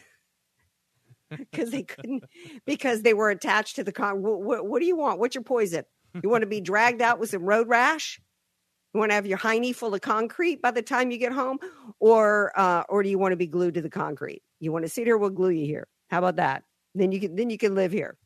because 1.29 1.71
they 1.71 1.83
couldn't 1.83 2.25
because 2.65 3.01
they 3.01 3.13
were 3.13 3.29
attached 3.29 3.77
to 3.77 3.83
the 3.85 3.93
con. 3.93 4.21
What, 4.21 4.41
what, 4.41 4.67
what 4.67 4.81
do 4.81 4.85
you 4.85 4.97
want? 4.97 5.19
What's 5.19 5.35
your 5.35 5.43
poison? 5.45 5.85
You 6.21 6.29
want 6.29 6.41
to 6.41 6.47
be 6.47 6.59
dragged 6.59 7.01
out 7.01 7.19
with 7.19 7.29
some 7.29 7.43
road 7.43 7.69
rash? 7.69 8.19
You 8.93 8.99
want 8.99 9.11
to 9.11 9.15
have 9.15 9.25
your 9.25 9.37
hiney 9.37 9.73
full 9.73 9.93
of 9.93 10.01
concrete 10.01 10.61
by 10.61 10.71
the 10.71 10.81
time 10.81 11.11
you 11.11 11.17
get 11.17 11.31
home, 11.31 11.59
or 12.01 12.51
uh, 12.57 12.83
or 12.89 13.03
do 13.03 13.09
you 13.09 13.17
want 13.17 13.31
to 13.31 13.37
be 13.37 13.47
glued 13.47 13.75
to 13.75 13.81
the 13.81 13.89
concrete? 13.89 14.41
You 14.59 14.73
want 14.73 14.83
to 14.83 14.89
sit 14.89 15.05
here? 15.05 15.17
We'll 15.17 15.29
glue 15.29 15.51
you 15.51 15.65
here. 15.65 15.87
How 16.09 16.17
about 16.17 16.35
that? 16.37 16.63
Then 16.93 17.13
you 17.13 17.21
can 17.21 17.37
then 17.37 17.49
you 17.49 17.57
can 17.57 17.73
live 17.73 17.93
here 17.93 18.17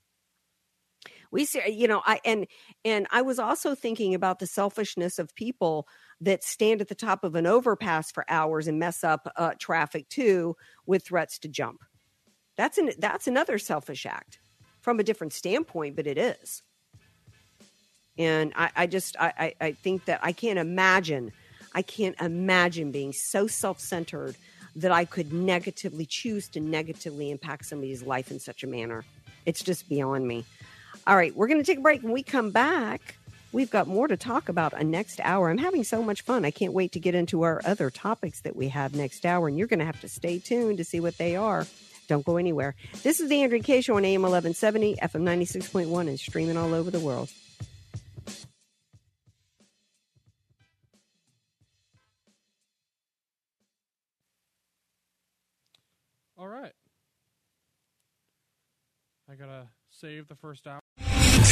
we 1.31 1.45
see 1.45 1.61
you 1.69 1.87
know 1.87 2.01
i 2.05 2.19
and 2.25 2.47
and 2.83 3.07
i 3.11 3.21
was 3.21 3.39
also 3.39 3.75
thinking 3.75 4.13
about 4.13 4.39
the 4.39 4.47
selfishness 4.47 5.19
of 5.19 5.33
people 5.35 5.87
that 6.21 6.43
stand 6.43 6.81
at 6.81 6.87
the 6.87 6.95
top 6.95 7.23
of 7.23 7.35
an 7.35 7.45
overpass 7.45 8.11
for 8.11 8.25
hours 8.29 8.67
and 8.67 8.79
mess 8.79 9.03
up 9.03 9.31
uh, 9.35 9.51
traffic 9.57 10.07
too 10.09 10.55
with 10.85 11.05
threats 11.05 11.39
to 11.39 11.47
jump. 11.47 11.79
That's 12.57 12.77
an 12.77 12.91
that's 12.99 13.27
another 13.27 13.57
selfish 13.57 14.05
act 14.05 14.39
from 14.81 14.99
a 14.99 15.03
different 15.03 15.33
standpoint 15.33 15.95
but 15.95 16.07
it 16.07 16.17
is. 16.17 16.61
And 18.17 18.53
i 18.55 18.69
i 18.75 18.87
just 18.87 19.15
i 19.19 19.53
i, 19.61 19.71
think 19.71 20.05
that 20.05 20.19
i 20.23 20.33
can't 20.33 20.59
imagine 20.59 21.31
i 21.73 21.81
can't 21.81 22.19
imagine 22.19 22.91
being 22.91 23.13
so 23.13 23.47
self-centered 23.47 24.35
that 24.75 24.91
i 24.91 25.05
could 25.05 25.31
negatively 25.31 26.05
choose 26.05 26.49
to 26.49 26.59
negatively 26.59 27.31
impact 27.31 27.65
somebody's 27.65 28.03
life 28.03 28.29
in 28.29 28.39
such 28.39 28.63
a 28.63 28.67
manner. 28.67 29.05
It's 29.45 29.63
just 29.63 29.87
beyond 29.87 30.27
me 30.27 30.45
all 31.09 31.15
right, 31.15 31.35
we're 31.35 31.47
going 31.47 31.57
to 31.57 31.65
take 31.65 31.79
a 31.79 31.81
break. 31.81 32.03
When 32.03 32.13
we 32.13 32.21
come 32.21 32.51
back, 32.51 33.15
we've 33.51 33.71
got 33.71 33.87
more 33.87 34.07
to 34.07 34.15
talk 34.15 34.47
about 34.47 34.73
a 34.73 34.83
next 34.83 35.19
hour. 35.23 35.49
I'm 35.49 35.57
having 35.57 35.83
so 35.83 36.03
much 36.03 36.21
fun. 36.21 36.45
I 36.45 36.51
can't 36.51 36.71
wait 36.71 36.91
to 36.91 36.99
get 36.99 37.15
into 37.15 37.41
our 37.41 37.63
other 37.65 37.89
topics 37.89 38.41
that 38.41 38.55
we 38.55 38.67
have 38.67 38.93
next 38.93 39.25
hour, 39.25 39.47
and 39.47 39.57
you're 39.57 39.65
going 39.65 39.79
to 39.79 39.85
have 39.85 39.99
to 40.01 40.07
stay 40.07 40.37
tuned 40.37 40.77
to 40.77 40.83
see 40.83 40.99
what 40.99 41.17
they 41.17 41.35
are. 41.35 41.65
Don't 42.07 42.23
go 42.23 42.37
anywhere. 42.37 42.75
This 43.01 43.19
is 43.19 43.27
the 43.27 43.41
Andrea 43.41 43.63
Kaye 43.63 43.81
Show 43.81 43.97
on 43.97 44.05
AM 44.05 44.21
1170, 44.21 44.97
FM 44.97 45.23
96.1, 45.23 46.07
and 46.07 46.19
streaming 46.19 46.57
all 46.57 46.75
over 46.75 46.91
the 46.91 46.99
world. 46.99 47.31
All 56.37 56.47
right. 56.47 56.73
I 59.27 59.33
gotta 59.33 59.69
save 59.89 60.27
the 60.27 60.35
first 60.35 60.67
hour. 60.67 60.81